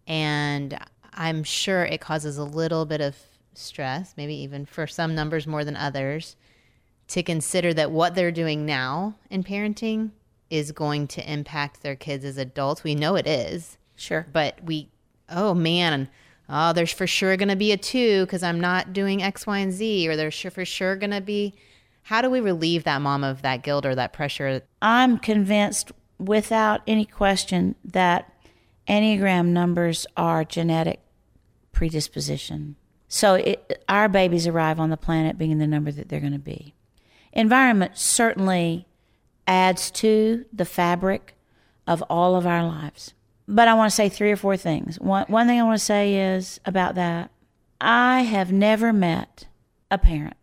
And 0.08 0.78
I'm 1.14 1.44
sure 1.44 1.84
it 1.84 2.02
causes 2.02 2.38
a 2.38 2.44
little 2.44 2.86
bit 2.86 3.02
of 3.02 3.16
stress, 3.54 4.16
maybe 4.18 4.34
even 4.36 4.66
for 4.66 4.88
some 4.88 5.14
numbers 5.16 5.46
more 5.48 5.64
than 5.64 5.76
others, 5.76 6.36
to 7.10 7.24
consider 7.24 7.74
that 7.76 7.92
what 7.92 8.16
they're 8.16 8.32
doing 8.32 8.66
now 8.66 9.16
in 9.30 9.44
parenting 9.44 10.10
is 10.50 10.72
going 10.72 11.08
to 11.08 11.32
impact 11.32 11.82
their 11.84 11.96
kids 11.96 12.26
as 12.26 12.38
adults. 12.38 12.84
We 12.84 12.96
know 12.96 13.16
it 13.16 13.28
is, 13.28 13.78
Sure. 13.96 14.26
but 14.34 14.64
we, 14.64 14.90
oh 15.30 15.54
man, 15.54 16.10
oh, 16.50 16.74
there's 16.74 16.92
for 16.92 17.08
sure 17.08 17.38
going 17.38 17.50
to 17.50 17.56
be 17.56 17.72
a 17.72 17.78
two 17.78 18.26
because 18.26 18.44
I'm 18.44 18.60
not 18.60 18.94
doing 18.94 19.22
X, 19.22 19.46
Y, 19.48 19.58
and 19.60 19.72
Z, 19.72 20.08
or 20.08 20.16
there's 20.16 20.40
for 20.40 20.66
sure 20.66 20.96
going 20.96 21.12
to 21.12 21.22
be. 21.22 21.56
How 22.04 22.22
do 22.22 22.30
we 22.30 22.40
relieve 22.40 22.86
that 22.86 23.02
mom 23.02 23.24
of 23.24 23.42
that 23.42 23.64
guilt 23.64 23.86
or 23.86 23.94
that 23.96 24.14
pressure? 24.14 24.62
I'm 24.82 25.18
convinced 25.18 25.92
without 26.18 26.82
any 26.88 27.06
question 27.06 27.76
that 27.84 28.34
Enneagram 28.88 29.48
numbers 29.48 30.08
are 30.16 30.46
genetic 30.46 31.02
predisposition. 31.74 32.78
So 33.10 33.36
it, 33.36 33.84
our 33.88 34.10
babies 34.10 34.48
arrive 34.48 34.80
on 34.80 34.90
the 34.90 34.98
planet 34.98 35.38
being 35.38 35.58
the 35.58 35.68
number 35.68 35.92
that 35.92 36.10
they're 36.10 36.20
going 36.20 36.34
to 36.34 36.40
be. 36.40 36.74
Environment 37.34 37.98
certainly 37.98 38.88
adds 39.46 39.92
to 39.92 40.46
the 40.52 40.66
fabric 40.66 41.36
of 41.86 42.02
all 42.04 42.36
of 42.36 42.48
our 42.48 42.66
lives. 42.66 43.14
But 43.48 43.68
I 43.68 43.74
want 43.76 43.90
to 43.92 43.96
say 43.96 44.10
three 44.10 44.32
or 44.32 44.36
four 44.36 44.58
things. 44.58 45.00
One, 45.00 45.26
one 45.28 45.48
thing 45.48 45.60
I 45.60 45.64
want 45.64 45.80
to 45.80 45.86
say 45.86 46.36
is 46.36 46.60
about 46.66 46.96
that 46.96 47.32
I 47.80 48.22
have 48.22 48.52
never 48.52 48.92
met 48.92 49.48
a 49.90 49.98
parent 49.98 50.36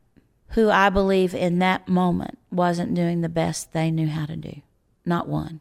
who 0.50 0.70
I 0.70 0.88
believe 0.88 1.34
in 1.34 1.58
that 1.58 1.88
moment 1.88 2.38
wasn't 2.50 2.94
doing 2.94 3.20
the 3.20 3.28
best 3.28 3.72
they 3.72 3.90
knew 3.90 4.06
how 4.06 4.26
to 4.26 4.36
do. 4.36 4.62
Not 5.04 5.28
one. 5.28 5.60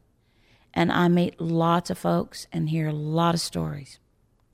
And 0.73 0.91
I 0.91 1.07
meet 1.07 1.41
lots 1.41 1.89
of 1.89 1.97
folks 1.97 2.47
and 2.51 2.69
hear 2.69 2.87
a 2.87 2.93
lot 2.93 3.33
of 3.35 3.41
stories. 3.41 3.99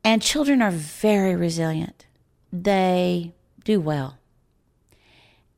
And 0.03 0.21
children 0.21 0.61
are 0.61 0.71
very 0.71 1.35
resilient, 1.35 2.05
they 2.51 3.33
do 3.63 3.79
well. 3.79 4.17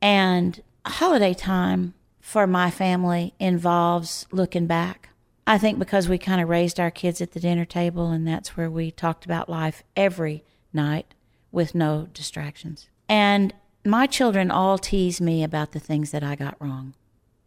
And 0.00 0.60
holiday 0.84 1.32
time 1.32 1.94
for 2.20 2.46
my 2.46 2.70
family 2.70 3.34
involves 3.38 4.26
looking 4.32 4.66
back. 4.66 5.10
I 5.46 5.58
think 5.58 5.78
because 5.78 6.08
we 6.08 6.18
kind 6.18 6.40
of 6.40 6.48
raised 6.48 6.78
our 6.78 6.90
kids 6.90 7.20
at 7.20 7.32
the 7.32 7.40
dinner 7.40 7.64
table, 7.64 8.10
and 8.10 8.26
that's 8.26 8.56
where 8.56 8.70
we 8.70 8.90
talked 8.90 9.24
about 9.24 9.48
life 9.48 9.82
every 9.96 10.44
night 10.72 11.14
with 11.50 11.74
no 11.74 12.08
distractions. 12.12 12.88
And 13.08 13.52
my 13.84 14.06
children 14.06 14.50
all 14.50 14.78
tease 14.78 15.20
me 15.20 15.42
about 15.42 15.72
the 15.72 15.80
things 15.80 16.12
that 16.12 16.22
I 16.22 16.36
got 16.36 16.56
wrong. 16.60 16.94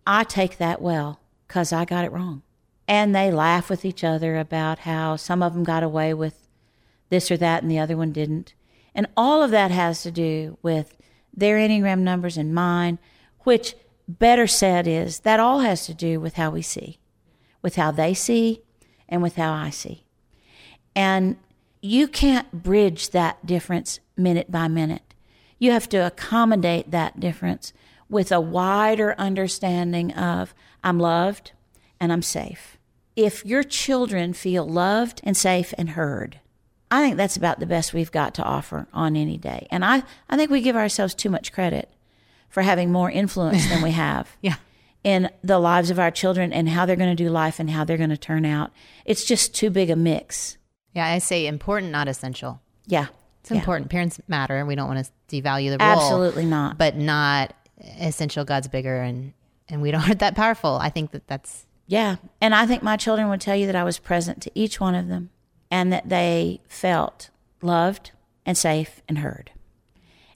I 0.06 0.24
take 0.24 0.58
that 0.58 0.82
well 0.82 1.22
because 1.48 1.72
I 1.72 1.86
got 1.86 2.06
it 2.06 2.12
wrong. 2.12 2.44
And 2.88 3.16
they 3.16 3.32
laugh 3.32 3.70
with 3.70 3.86
each 3.86 4.04
other 4.04 4.38
about 4.38 4.80
how 4.80 5.16
some 5.16 5.42
of 5.42 5.54
them 5.54 5.64
got 5.64 5.82
away 5.82 6.14
with 6.14 6.48
this 7.10 7.32
or 7.32 7.38
that 7.38 7.64
and 7.64 7.72
the 7.72 7.80
other 7.80 7.98
one 7.98 8.12
didn't. 8.12 8.54
And 8.94 9.08
all 9.18 9.42
of 9.42 9.52
that 9.52 9.72
has 9.72 10.04
to 10.04 10.12
do 10.12 10.58
with 10.62 10.98
their 11.34 11.58
Enneagram 11.58 12.00
numbers 12.00 12.38
and 12.38 12.54
mine, 12.54 13.00
which, 13.40 13.76
better 14.08 14.48
said, 14.48 14.88
is 14.88 15.20
that 15.22 15.40
all 15.40 15.60
has 15.60 15.86
to 15.88 15.94
do 15.94 16.20
with 16.20 16.36
how 16.36 16.52
we 16.52 16.62
see, 16.62 17.00
with 17.66 17.78
how 17.78 17.90
they 17.90 18.14
see, 18.14 18.62
and 19.10 19.24
with 19.24 19.38
how 19.38 19.52
I 19.52 19.72
see. 19.72 20.06
And 20.96 21.36
you 21.82 22.08
can't 22.08 22.52
bridge 22.52 23.10
that 23.10 23.44
difference 23.44 24.00
minute 24.16 24.52
by 24.52 24.68
minute. 24.68 25.16
You 25.58 25.72
have 25.72 25.90
to 25.90 25.98
accommodate 25.98 26.92
that 26.92 27.20
difference 27.20 27.74
with 28.08 28.32
a 28.32 28.40
wider 28.40 29.16
understanding 29.18 30.14
of 30.14 30.54
I'm 30.84 31.00
loved 31.00 31.54
and 32.00 32.14
I'm 32.14 32.22
safe. 32.22 32.78
If 33.16 33.44
your 33.44 33.64
children 33.64 34.34
feel 34.34 34.64
loved 34.68 35.22
and 35.24 35.36
safe 35.36 35.74
and 35.76 35.90
heard, 35.90 36.40
I 36.92 37.02
think 37.02 37.18
that's 37.18 37.36
about 37.36 37.60
the 37.60 37.66
best 37.66 37.96
we've 37.96 38.12
got 38.12 38.36
to 38.36 38.44
offer 38.44 38.88
on 38.94 39.16
any 39.16 39.40
day. 39.40 39.66
And 39.72 39.84
I, 39.84 40.04
I 40.30 40.38
think 40.38 40.52
we 40.52 40.62
give 40.62 40.76
ourselves 40.76 41.16
too 41.16 41.32
much 41.32 41.52
credit 41.52 41.90
for 42.48 42.62
having 42.62 42.92
more 42.92 43.10
influence 43.10 43.68
than 43.68 43.82
we 43.82 43.92
have 44.06 44.38
Yeah. 44.40 44.58
In 45.06 45.30
the 45.44 45.60
lives 45.60 45.92
of 45.92 46.00
our 46.00 46.10
children 46.10 46.52
and 46.52 46.68
how 46.68 46.86
they're 46.86 46.96
going 46.96 47.16
to 47.16 47.24
do 47.24 47.30
life 47.30 47.60
and 47.60 47.70
how 47.70 47.84
they're 47.86 47.96
going 47.96 48.10
to 48.10 48.18
turn 48.18 48.44
out. 48.44 48.72
It's 49.06 49.24
just 49.24 49.54
too 49.54 49.70
big 49.70 49.92
a 49.92 49.96
mix. 49.96 50.58
Yeah, 50.94 51.08
I 51.08 51.20
say 51.20 51.46
important, 51.46 51.92
not 51.92 52.08
essential. 52.08 52.60
Yeah. 52.88 53.08
It's 53.42 53.52
important. 53.52 53.92
Parents 53.92 54.20
matter. 54.28 54.58
And 54.58 54.68
we 54.68 54.74
don't 54.74 54.88
want 54.88 55.06
to 55.06 55.12
devalue 55.30 55.70
the 55.70 55.78
role. 55.78 55.96
Absolutely 55.96 56.46
not. 56.46 56.80
But 56.80 56.96
not 56.98 57.54
essential. 58.00 58.44
God's 58.46 58.68
bigger 58.68 59.00
and, 59.00 59.34
and 59.70 59.80
we 59.80 59.94
aren't 59.94 60.20
that 60.20 60.36
powerful. 60.36 60.80
I 60.82 60.90
think 60.90 61.12
that 61.12 61.28
that's, 61.28 61.68
Yeah. 61.86 62.16
And 62.42 62.56
I 62.56 62.66
think 62.66 62.82
my 62.82 62.98
children 62.98 63.30
would 63.30 63.42
tell 63.42 63.56
you 63.56 63.68
that 63.68 63.76
I 63.76 63.84
was 63.84 64.00
present 64.00 64.42
to 64.42 64.52
each 64.56 64.80
one 64.80 64.96
of 64.96 65.08
them 65.08 65.30
and 65.70 65.94
that 65.94 66.10
they 66.10 66.62
felt 66.68 67.30
loved 67.62 68.10
and 68.44 68.58
safe 68.58 69.04
and 69.08 69.20
heard. 69.20 69.52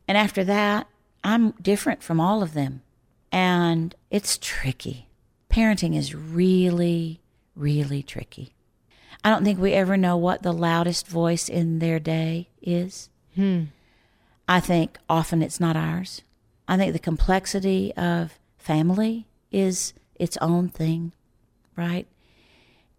And 0.08 0.16
after 0.16 0.44
that, 0.44 0.86
I'm 1.24 1.52
different 1.54 2.04
from 2.04 2.20
all 2.20 2.44
of 2.44 2.54
them. 2.54 2.84
And 3.32 3.94
it's 4.10 4.38
tricky. 4.38 5.08
Parenting 5.50 5.96
is 5.96 6.16
really, 6.16 7.22
really 7.56 8.04
tricky. 8.04 8.54
I 9.24 9.30
don't 9.30 9.44
think 9.44 9.60
we 9.60 9.74
ever 9.74 9.98
know 9.98 10.16
what 10.18 10.44
the 10.44 10.54
loudest 10.54 11.08
voice 11.08 11.50
in 11.50 11.80
their 11.80 12.00
day 12.00 12.50
is. 12.62 13.10
Hmm. 13.36 13.66
I 14.48 14.60
think 14.60 14.98
often 15.10 15.42
it's 15.42 15.60
not 15.60 15.76
ours. 15.76 16.22
I 16.68 16.78
think 16.78 16.94
the 16.94 17.00
complexity 17.00 17.94
of 17.96 18.40
family 18.58 19.28
is 19.52 19.94
its 20.16 20.38
own 20.38 20.70
thing, 20.70 21.12
right? 21.76 22.08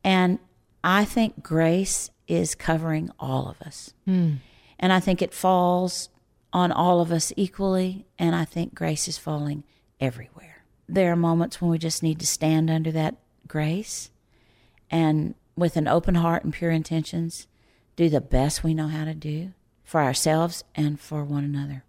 And 0.04 0.38
I 0.82 1.04
think 1.04 1.42
grace 1.42 2.10
is 2.26 2.54
covering 2.54 3.10
all 3.18 3.48
of 3.48 3.60
us. 3.62 3.92
And 4.78 4.92
I 4.92 5.00
think 5.00 5.22
it 5.22 5.34
falls 5.34 6.08
on 6.52 6.72
all 6.72 7.00
of 7.00 7.12
us 7.12 7.32
equally. 7.36 8.06
And 8.18 8.34
I 8.34 8.44
think 8.44 8.74
grace 8.74 9.08
is 9.08 9.18
falling 9.18 9.64
everywhere. 10.00 10.64
There 10.88 11.12
are 11.12 11.16
moments 11.16 11.60
when 11.60 11.70
we 11.70 11.78
just 11.78 12.02
need 12.02 12.18
to 12.20 12.26
stand 12.26 12.70
under 12.70 12.90
that 12.92 13.16
grace 13.46 14.10
and 14.90 15.34
with 15.56 15.76
an 15.76 15.86
open 15.86 16.16
heart 16.16 16.42
and 16.44 16.52
pure 16.52 16.70
intentions, 16.70 17.46
do 17.96 18.08
the 18.08 18.20
best 18.20 18.64
we 18.64 18.74
know 18.74 18.88
how 18.88 19.04
to 19.04 19.14
do 19.14 19.52
for 19.84 20.00
ourselves 20.00 20.64
and 20.74 20.98
for 20.98 21.24
one 21.24 21.44
another. 21.44 21.84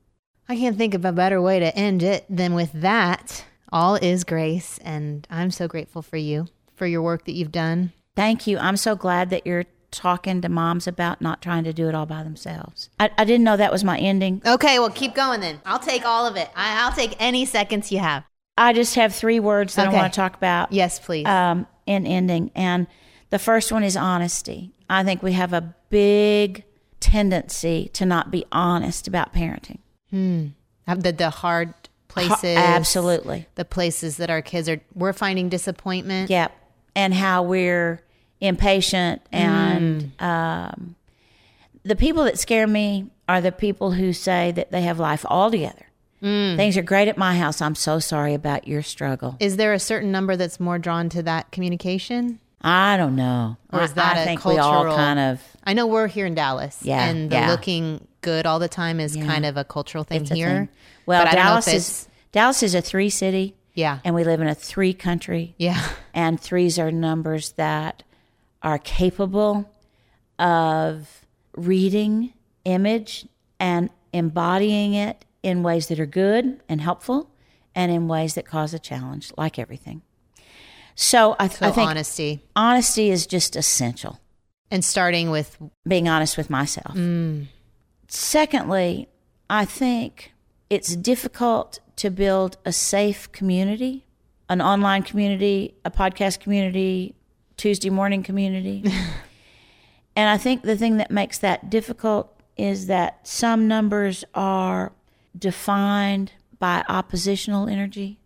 I 0.49 0.57
can't 0.57 0.77
think 0.77 0.93
of 0.93 1.05
a 1.05 1.11
better 1.11 1.41
way 1.41 1.59
to 1.59 1.75
end 1.75 2.03
it 2.03 2.25
than 2.29 2.53
with 2.53 2.71
that. 2.73 3.45
All 3.71 3.95
is 3.95 4.23
grace. 4.23 4.77
And 4.79 5.25
I'm 5.29 5.51
so 5.51 5.67
grateful 5.67 6.01
for 6.01 6.17
you, 6.17 6.47
for 6.75 6.85
your 6.85 7.01
work 7.01 7.25
that 7.25 7.33
you've 7.33 7.51
done. 7.51 7.93
Thank 8.15 8.45
you. 8.45 8.57
I'm 8.57 8.75
so 8.75 8.95
glad 8.95 9.29
that 9.29 9.47
you're 9.47 9.65
talking 9.91 10.41
to 10.41 10.49
moms 10.49 10.87
about 10.87 11.21
not 11.21 11.41
trying 11.41 11.63
to 11.65 11.73
do 11.73 11.87
it 11.89 11.95
all 11.95 12.05
by 12.05 12.23
themselves. 12.23 12.89
I, 12.99 13.09
I 13.17 13.25
didn't 13.25 13.43
know 13.43 13.57
that 13.57 13.71
was 13.71 13.83
my 13.83 13.97
ending. 13.97 14.41
Okay, 14.45 14.79
well, 14.79 14.89
keep 14.89 15.13
going 15.13 15.41
then. 15.41 15.59
I'll 15.65 15.79
take 15.79 16.05
all 16.05 16.25
of 16.25 16.35
it. 16.37 16.49
I, 16.55 16.83
I'll 16.83 16.93
take 16.93 17.15
any 17.19 17.45
seconds 17.45 17.91
you 17.91 17.99
have. 17.99 18.23
I 18.57 18.73
just 18.73 18.95
have 18.95 19.13
three 19.13 19.39
words 19.39 19.75
that 19.75 19.87
Okay. 19.87 19.97
I 19.97 20.01
want 20.01 20.13
to 20.13 20.15
talk 20.15 20.35
about 20.35 20.71
Yes, 20.71 20.99
please. 20.99 21.25
um, 21.25 21.67
in 21.85 22.05
ending. 22.05 22.51
And 22.55 22.87
the 23.29 23.39
first 23.39 23.71
one 23.71 23.83
is 23.83 23.95
honesty. 23.97 24.71
I 24.89 25.03
think 25.03 25.23
we 25.23 25.33
have 25.33 25.53
a 25.53 25.73
big 25.89 26.63
tendency 26.99 27.89
to 27.93 28.05
not 28.05 28.31
be 28.31 28.45
honest 28.51 29.07
about 29.07 29.33
parenting. 29.33 29.79
Hmm. 30.09 30.47
the, 30.85 31.11
the 31.11 31.29
hard 31.29 31.73
places. 32.07 32.57
Absolutely. 32.57 33.47
The 33.55 33.65
places 33.65 34.17
that 34.17 34.29
our 34.29 34.41
kids 34.41 34.69
are, 34.69 34.81
we're 34.93 35.13
finding 35.13 35.49
disappointment. 35.49 36.29
Yep. 36.29 36.51
And 36.95 37.13
how 37.13 37.43
we're 37.43 38.01
impatient 38.41 39.21
and 39.31 40.11
um, 40.19 40.95
the 41.83 41.95
people 41.95 42.23
that 42.25 42.37
scare 42.39 42.67
me 42.67 43.05
are 43.29 43.39
the 43.41 43.51
people 43.51 43.91
who 43.91 44.11
say 44.11 44.51
that 44.51 44.71
they 44.71 44.81
have 44.81 44.99
life 44.99 45.25
all 45.29 45.49
together. 45.51 45.85
Things 46.23 46.77
are 46.77 46.83
great 46.83 47.07
at 47.07 47.17
my 47.17 47.35
house. 47.35 47.61
I'm 47.61 47.73
so 47.73 47.97
sorry 47.97 48.35
about 48.35 48.67
your 48.67 48.83
struggle. 48.83 49.37
Is 49.39 49.57
there 49.57 49.73
a 49.73 49.79
certain 49.79 50.11
number 50.11 50.35
that's 50.35 50.59
more 50.59 50.77
drawn 50.77 51.09
to 51.09 51.23
that 51.23 51.51
communication? 51.51 52.39
I 52.61 52.95
don't 52.97 53.15
know. 53.15 53.57
Or 53.73 53.81
is 53.81 53.93
that 53.93 54.17
I 54.17 54.21
a 54.21 54.25
think 54.25 54.45
we 54.45 54.59
all 54.59 54.71
cultural- 54.83 54.95
kind 54.97 55.17
of 55.17 55.41
I 55.63 55.73
know 55.73 55.87
we're 55.87 56.05
here 56.05 56.27
in 56.27 56.35
Dallas. 56.35 56.77
Yeah, 56.83 57.03
And 57.09 57.31
the 57.31 57.37
yeah. 57.37 57.49
looking 57.49 58.07
good 58.21 58.45
all 58.45 58.59
the 58.59 58.67
time 58.67 58.99
is 58.99 59.15
kind 59.15 59.47
of 59.47 59.57
a 59.57 59.63
cultural 59.63 60.03
thing 60.03 60.21
it's 60.21 60.29
here. 60.31 60.47
thing. 60.47 60.69
Well, 61.07 61.23
But 61.23 61.29
I 61.29 61.35
don't 61.35 61.43
know 61.43 61.49
Dallas 61.49 61.67
is 61.69 62.07
Dallas 62.31 62.61
is 62.61 62.75
a 62.75 62.81
three 62.81 63.09
city. 63.09 63.55
Yeah. 63.73 63.97
and 64.03 64.13
we 64.13 64.23
live 64.23 64.41
in 64.41 64.47
a 64.47 64.53
three 64.53 64.93
country. 64.93 65.55
Yeah. 65.57 65.81
and 66.13 66.39
threes 66.39 66.77
are 66.77 66.91
numbers 66.91 67.53
that 67.53 68.03
are 68.63 68.77
capable 68.77 69.69
of 70.39 71.25
reading 71.55 72.33
image 72.65 73.27
and 73.59 73.89
embodying 74.13 74.93
it 74.93 75.25
in 75.43 75.63
ways 75.63 75.87
that 75.87 75.99
are 75.99 76.05
good 76.05 76.61
and 76.69 76.81
helpful 76.81 77.29
and 77.73 77.91
in 77.91 78.07
ways 78.07 78.35
that 78.35 78.45
cause 78.45 78.73
a 78.73 78.79
challenge 78.79 79.31
like 79.37 79.57
everything. 79.57 80.01
So 80.95 81.35
i, 81.39 81.47
So 81.47 81.65
I 81.67 81.71
think 81.71 81.89
honesty. 81.89 82.41
honesty 82.55 83.09
is 83.09 83.25
just 83.25 83.55
essential. 83.55 84.19
And 84.69 84.85
starting 84.85 85.31
with 85.31 85.57
being 85.87 86.07
honest 86.07 86.37
with 86.37 86.49
myself. 86.49 86.95
Mm. 86.95 87.47
Secondly 88.07 89.07
i 89.49 89.65
think 89.65 90.33
it's 90.69 90.95
difficult 90.95 91.79
to 91.97 92.09
build 92.09 92.57
a 92.65 92.71
safe 92.71 93.31
community 93.31 94.05
an 94.49 94.61
online 94.61 95.03
community 95.03 95.75
a 95.85 95.91
podcast 95.91 96.39
community 96.39 97.15
tuesday 97.61 97.89
morning 97.89 98.23
community 98.23 98.83
and 100.15 100.29
i 100.29 100.37
think 100.37 100.63
the 100.63 100.75
thing 100.77 100.97
that 100.97 101.11
makes 101.11 101.37
that 101.37 101.69
difficult 101.69 102.35
is 102.57 102.87
that 102.87 103.25
some 103.27 103.67
numbers 103.67 104.23
are 104.33 104.91
defined 105.37 106.31
by 106.59 106.83
oppositional 106.89 107.67
energy 107.67 108.19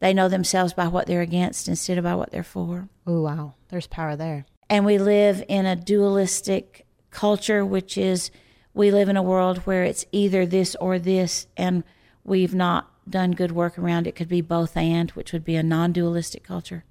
they 0.00 0.14
know 0.14 0.28
themselves 0.28 0.72
by 0.72 0.86
what 0.86 1.06
they're 1.06 1.20
against 1.20 1.68
instead 1.68 1.98
of 1.98 2.04
by 2.04 2.14
what 2.14 2.30
they're 2.30 2.42
for 2.42 2.88
Oh 3.06 3.22
wow. 3.22 3.54
There's 3.70 3.86
power 3.86 4.16
there. 4.16 4.44
and 4.68 4.84
we 4.84 4.98
live 4.98 5.42
in 5.48 5.64
a 5.64 5.74
dualistic 5.74 6.84
culture, 7.10 7.64
which 7.64 7.96
is 7.96 8.30
we 8.74 8.90
live 8.90 9.08
in 9.08 9.16
a 9.16 9.22
world 9.22 9.58
where 9.58 9.82
it's 9.82 10.04
either 10.12 10.44
this 10.44 10.76
or 10.76 10.98
this, 10.98 11.46
and 11.56 11.84
we've 12.22 12.54
not 12.54 12.92
done 13.08 13.32
good 13.32 13.52
work 13.52 13.78
around 13.78 14.06
it. 14.06 14.14
Could 14.14 14.28
be 14.28 14.42
both 14.42 14.76
and, 14.76 15.10
which 15.12 15.32
would 15.32 15.42
be 15.44 15.56
a 15.56 15.62
non 15.62 15.92
dualistic 15.92 16.44
culture. 16.44 16.84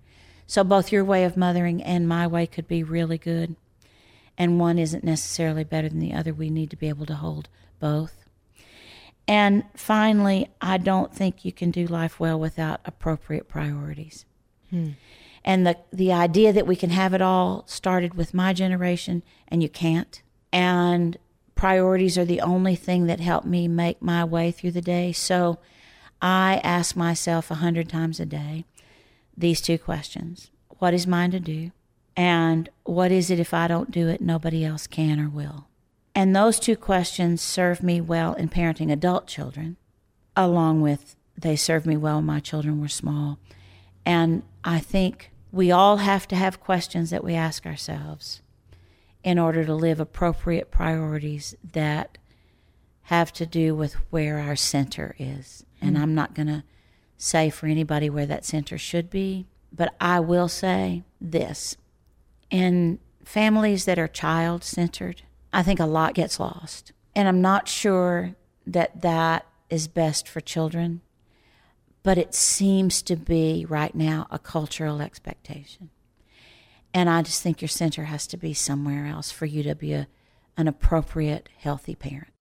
So 0.48 0.64
both 0.64 0.91
your 0.91 1.04
way 1.04 1.26
of 1.26 1.36
mothering 1.38 1.84
and 1.84 2.08
my 2.08 2.26
way 2.26 2.48
could 2.48 2.68
be 2.68 2.82
really 2.82 3.18
good. 3.18 3.56
And 4.38 4.60
one 4.60 4.80
isn't 4.80 5.04
necessarily 5.04 5.66
better 5.66 5.89
than 5.89 6.00
the 6.00 6.14
other. 6.14 6.34
We 6.34 6.50
need 6.50 6.70
to 6.70 6.78
be 6.78 6.89
able 6.89 7.06
to 7.08 7.16
hold 7.16 7.50
both. 7.80 8.24
And 9.28 9.66
finally, 9.76 10.50
I 10.62 10.78
don't 10.78 11.14
think 11.14 11.43
you 11.43 11.52
can 11.52 11.70
do 11.70 11.86
life 11.86 12.20
well 12.20 12.39
without 12.39 12.80
appropriate 12.86 13.50
priorities. 13.50 14.26
Hmm. 14.70 14.91
And 15.43 15.68
the 15.68 15.78
the 15.91 16.14
idea 16.14 16.54
that 16.54 16.68
we 16.68 16.76
can 16.76 16.91
have 16.91 17.14
it 17.14 17.22
all 17.22 17.64
started 17.68 18.14
with 18.14 18.34
my 18.34 18.54
generation 18.54 19.24
and 19.48 19.62
you 19.62 19.70
can't. 19.70 20.22
And 20.54 21.18
priorities 21.56 22.18
are 22.18 22.26
the 22.26 22.41
only 22.41 22.76
thing 22.76 23.08
that 23.08 23.20
help 23.20 23.43
me 23.43 23.68
make 23.68 24.02
my 24.02 24.24
way 24.24 24.52
through 24.52 24.72
the 24.72 24.82
day. 24.82 25.12
So 25.12 25.60
I 26.22 26.62
ask 26.64 26.95
myself 26.95 27.52
a 27.52 27.56
hundred 27.56 27.89
times 27.89 28.20
a 28.20 28.26
day 28.26 28.66
these 29.38 29.62
two 29.62 29.78
questions. 29.78 30.52
What 30.80 30.94
is 30.94 31.08
mine 31.08 31.32
to 31.32 31.40
do? 31.40 31.72
And 32.16 32.70
what 32.84 33.12
is 33.12 33.30
it 33.30 33.40
if 33.40 33.54
I 33.54 33.68
don't 33.68 33.92
do 33.92 34.08
it, 34.08 34.22
nobody 34.22 34.66
else 34.66 34.88
can 34.88 35.20
or 35.20 35.30
will? 35.30 35.68
And 36.16 36.36
those 36.36 36.60
two 36.60 36.76
questions 36.76 37.42
serve 37.42 37.84
me 37.84 38.02
well 38.02 38.34
in 38.34 38.50
parenting 38.50 38.92
adult 38.92 39.28
children, 39.28 39.78
along 40.36 40.82
with 40.82 41.16
they 41.38 41.56
served 41.56 41.86
me 41.86 41.96
well 41.96 42.16
when 42.16 42.26
my 42.26 42.40
children 42.40 42.82
were 42.82 42.88
small. 42.88 43.38
And 44.04 44.42
I 44.64 44.80
think 44.80 45.32
we 45.52 45.72
all 45.72 45.98
have 45.98 46.28
to 46.30 46.36
have 46.36 46.60
questions 46.60 47.12
that 47.12 47.24
we 47.24 47.36
ask 47.36 47.68
ourselves 47.68 48.42
in 49.24 49.38
order 49.38 49.64
to 49.66 49.76
live 49.76 50.00
appropriate 50.00 50.72
priorities 50.72 51.54
that 51.74 52.18
have 53.04 53.32
to 53.34 53.46
do 53.46 53.76
with 53.76 53.94
where 54.10 54.40
our 54.40 54.56
center 54.56 55.16
is. 55.20 55.66
And 55.80 55.96
hmm. 55.96 56.02
I'm 56.02 56.16
not 56.16 56.34
going 56.34 56.48
to 56.48 56.64
say 57.18 57.49
for 57.49 57.68
anybody 57.68 58.09
where 58.09 58.26
that 58.26 58.45
center 58.45 58.78
should 58.78 59.09
be, 59.09 59.47
but 59.72 59.93
I 59.99 60.20
will 60.20 60.47
say 60.47 61.03
this. 61.20 61.78
In 62.49 62.99
families 63.26 63.86
that 63.86 63.99
are 63.99 64.07
child 64.07 64.63
centered, 64.63 65.24
I 65.51 65.63
think 65.63 65.80
a 65.80 65.86
lot 65.86 66.13
gets 66.13 66.39
lost. 66.39 66.91
And 67.15 67.28
I'm 67.28 67.41
not 67.41 67.68
sure 67.68 68.36
that 68.65 69.01
that 69.01 69.45
is 69.70 69.88
best 69.88 70.28
for 70.28 70.39
children 70.39 71.01
but 72.07 72.18
it 72.18 72.34
seems 72.34 73.01
to 73.01 73.18
be 73.18 73.65
right 73.68 73.93
now 73.93 74.28
a 74.32 74.39
cultural 74.39 75.01
expectation. 75.01 75.89
And 76.93 77.09
I 77.09 77.22
just 77.22 77.43
think 77.43 77.61
your 77.61 77.68
center 77.68 78.05
has 78.05 78.26
to 78.28 78.38
be 78.38 78.53
somewhere 78.53 79.07
else 79.07 79.30
for 79.30 79.45
you 79.45 79.61
to 79.63 79.76
be 79.76 79.91
a, 79.91 80.07
an 80.55 80.70
appropriate, 80.70 81.49
healthy 81.57 81.95
parent. 81.95 82.32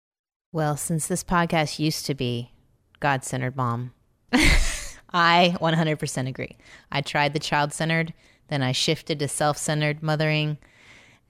Well, 0.53 0.77
since 0.77 1.09
this 1.09 1.25
podcast 1.25 1.81
used 1.81 2.07
to 2.07 2.15
be 2.15 2.53
God 3.01 3.25
centered 3.25 3.57
mom, 3.57 3.93
I 5.17 5.57
100% 5.63 6.29
agree. 6.29 6.57
I 6.93 7.01
tried 7.01 7.33
the 7.33 7.39
child 7.39 7.73
centered, 7.73 8.13
then 8.49 8.63
I 8.63 8.73
shifted 8.73 9.19
to 9.21 9.29
self 9.29 9.57
centered 9.57 10.03
mothering, 10.03 10.59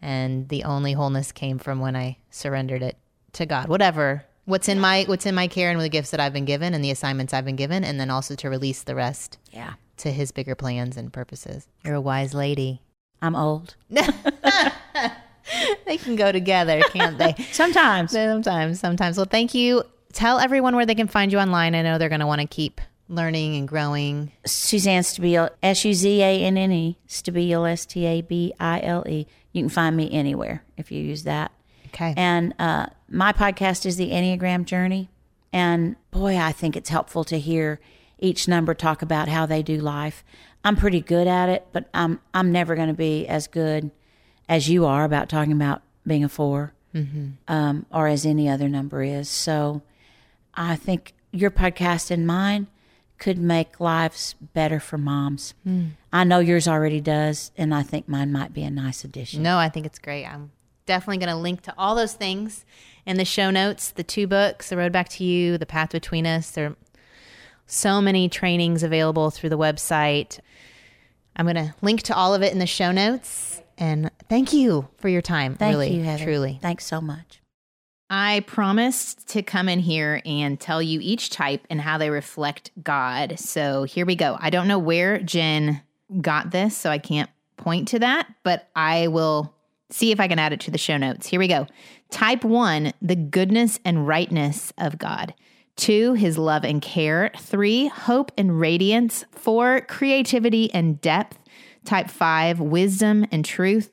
and 0.02 0.48
the 0.48 0.64
only 0.64 0.92
wholeness 0.92 1.30
came 1.30 1.58
from 1.58 1.78
when 1.78 1.94
I 1.94 2.18
surrendered 2.30 2.82
it 2.82 2.96
to 3.34 3.46
God. 3.46 3.68
Whatever. 3.68 4.24
What's 4.44 4.68
in 4.68 4.80
my 4.80 5.04
what's 5.04 5.26
in 5.26 5.34
my 5.34 5.46
care 5.46 5.70
and 5.70 5.80
the 5.80 5.88
gifts 5.88 6.10
that 6.10 6.20
I've 6.20 6.32
been 6.32 6.44
given 6.44 6.74
and 6.74 6.84
the 6.84 6.90
assignments 6.90 7.32
I've 7.32 7.44
been 7.44 7.56
given, 7.56 7.84
and 7.84 8.00
then 8.00 8.10
also 8.10 8.34
to 8.36 8.50
release 8.50 8.82
the 8.82 8.94
rest 8.96 9.38
Yeah. 9.52 9.74
to 9.98 10.10
his 10.12 10.32
bigger 10.32 10.54
plans 10.56 10.96
and 10.96 11.12
purposes. 11.12 11.68
You're 11.84 11.94
a 11.94 12.00
wise 12.00 12.34
lady. 12.34 12.82
I'm 13.22 13.36
old. 13.36 13.76
they 13.90 14.02
can 15.96 16.16
go 16.16 16.32
together, 16.32 16.80
can't 16.92 17.18
they? 17.18 17.34
Sometimes. 17.52 18.12
sometimes, 18.12 18.80
sometimes. 18.80 19.16
Well, 19.16 19.26
thank 19.26 19.54
you. 19.54 19.82
Tell 20.12 20.38
everyone 20.38 20.76
where 20.76 20.86
they 20.86 20.94
can 20.94 21.08
find 21.08 21.32
you 21.32 21.38
online. 21.38 21.74
I 21.74 21.82
know 21.82 21.98
they're 21.98 22.08
going 22.08 22.20
to 22.20 22.26
want 22.26 22.40
to 22.40 22.46
keep 22.46 22.80
learning 23.08 23.56
and 23.56 23.68
growing. 23.68 24.32
Suzanne 24.44 25.02
Stabile, 25.02 25.50
S 25.62 25.84
U 25.84 25.94
Z 25.94 26.22
A 26.22 26.44
N 26.44 26.56
N 26.56 26.72
E, 26.72 26.98
Stabile, 27.08 27.70
S 27.70 27.86
T 27.86 28.06
A 28.06 28.22
B 28.22 28.52
I 28.58 28.80
L 28.82 29.04
E. 29.08 29.26
You 29.52 29.62
can 29.62 29.68
find 29.68 29.96
me 29.96 30.10
anywhere 30.12 30.64
if 30.76 30.90
you 30.90 31.02
use 31.02 31.24
that. 31.24 31.52
Okay. 31.88 32.14
And 32.16 32.54
uh, 32.58 32.86
my 33.08 33.32
podcast 33.32 33.86
is 33.86 33.96
the 33.96 34.10
Enneagram 34.10 34.64
Journey. 34.64 35.08
And 35.52 35.96
boy, 36.10 36.36
I 36.36 36.52
think 36.52 36.76
it's 36.76 36.90
helpful 36.90 37.24
to 37.24 37.38
hear 37.38 37.80
each 38.18 38.48
number 38.48 38.74
talk 38.74 39.02
about 39.02 39.28
how 39.28 39.46
they 39.46 39.62
do 39.62 39.78
life. 39.78 40.24
I'm 40.64 40.76
pretty 40.76 41.00
good 41.00 41.26
at 41.26 41.48
it, 41.48 41.66
but 41.72 41.88
I'm 41.94 42.20
I'm 42.34 42.52
never 42.52 42.74
going 42.74 42.88
to 42.88 42.94
be 42.94 43.26
as 43.26 43.46
good 43.46 43.90
as 44.48 44.68
you 44.68 44.84
are 44.84 45.04
about 45.04 45.28
talking 45.28 45.52
about 45.52 45.82
being 46.06 46.24
a 46.24 46.28
4 46.28 46.72
um, 47.48 47.86
or 47.92 48.08
as 48.08 48.24
any 48.24 48.48
other 48.48 48.68
number 48.68 49.02
is. 49.02 49.28
So 49.28 49.82
I 50.54 50.76
think 50.76 51.14
your 51.32 51.50
podcast 51.50 52.10
and 52.10 52.26
mine 52.26 52.68
could 53.18 53.38
make 53.38 53.80
lives 53.80 54.34
better 54.54 54.80
for 54.80 54.98
moms. 54.98 55.54
Hmm. 55.64 55.88
I 56.12 56.24
know 56.24 56.38
yours 56.38 56.68
already 56.68 57.00
does, 57.00 57.50
and 57.56 57.74
I 57.74 57.82
think 57.82 58.08
mine 58.08 58.32
might 58.32 58.52
be 58.52 58.62
a 58.62 58.70
nice 58.70 59.04
addition. 59.04 59.42
No, 59.42 59.58
I 59.58 59.68
think 59.68 59.86
it's 59.86 59.98
great. 59.98 60.24
I'm 60.24 60.50
definitely 60.86 61.18
going 61.18 61.34
to 61.34 61.40
link 61.40 61.62
to 61.62 61.74
all 61.76 61.94
those 61.94 62.14
things 62.14 62.64
in 63.04 63.16
the 63.16 63.24
show 63.24 63.50
notes 63.50 63.90
the 63.90 64.04
two 64.04 64.26
books, 64.26 64.68
The 64.68 64.76
Road 64.76 64.92
Back 64.92 65.08
to 65.10 65.24
You, 65.24 65.58
The 65.58 65.66
Path 65.66 65.90
Between 65.90 66.26
Us. 66.26 66.50
There 66.50 66.66
are 66.66 66.76
so 67.66 68.00
many 68.00 68.28
trainings 68.28 68.82
available 68.82 69.30
through 69.30 69.50
the 69.50 69.58
website. 69.58 70.38
I'm 71.34 71.46
going 71.46 71.56
to 71.56 71.74
link 71.82 72.02
to 72.04 72.14
all 72.14 72.34
of 72.34 72.42
it 72.42 72.52
in 72.52 72.58
the 72.58 72.66
show 72.66 72.92
notes. 72.92 73.62
And 73.78 74.10
thank 74.28 74.52
you 74.52 74.88
for 74.98 75.08
your 75.08 75.22
time. 75.22 75.54
Thank 75.54 75.72
really, 75.72 75.96
you, 75.96 76.02
Heather. 76.02 76.24
truly. 76.24 76.58
Thanks 76.62 76.86
so 76.86 77.00
much. 77.00 77.40
I 78.08 78.40
promised 78.46 79.28
to 79.30 79.42
come 79.42 79.68
in 79.68 79.80
here 79.80 80.22
and 80.24 80.60
tell 80.60 80.80
you 80.80 81.00
each 81.02 81.30
type 81.30 81.66
and 81.68 81.80
how 81.80 81.98
they 81.98 82.10
reflect 82.10 82.70
God. 82.82 83.38
So 83.38 83.84
here 83.84 84.06
we 84.06 84.14
go. 84.14 84.36
I 84.40 84.50
don't 84.50 84.68
know 84.68 84.78
where 84.78 85.18
Jen 85.18 85.82
got 86.20 86.52
this, 86.52 86.76
so 86.76 86.90
I 86.90 86.98
can't 86.98 87.30
point 87.56 87.88
to 87.88 87.98
that, 87.98 88.32
but 88.44 88.68
I 88.76 89.08
will 89.08 89.52
see 89.90 90.12
if 90.12 90.20
I 90.20 90.28
can 90.28 90.38
add 90.38 90.52
it 90.52 90.60
to 90.60 90.70
the 90.70 90.78
show 90.78 90.96
notes. 90.96 91.26
Here 91.26 91.40
we 91.40 91.48
go. 91.48 91.66
Type 92.10 92.44
one, 92.44 92.92
the 93.02 93.16
goodness 93.16 93.80
and 93.84 94.06
rightness 94.06 94.72
of 94.78 94.98
God. 94.98 95.34
Two, 95.74 96.14
his 96.14 96.38
love 96.38 96.64
and 96.64 96.80
care. 96.80 97.30
Three, 97.36 97.88
hope 97.88 98.32
and 98.38 98.58
radiance. 98.58 99.24
Four, 99.32 99.82
creativity 99.82 100.72
and 100.72 101.00
depth. 101.00 101.38
Type 101.84 102.10
five, 102.10 102.60
wisdom 102.60 103.26
and 103.30 103.44
truth. 103.44 103.90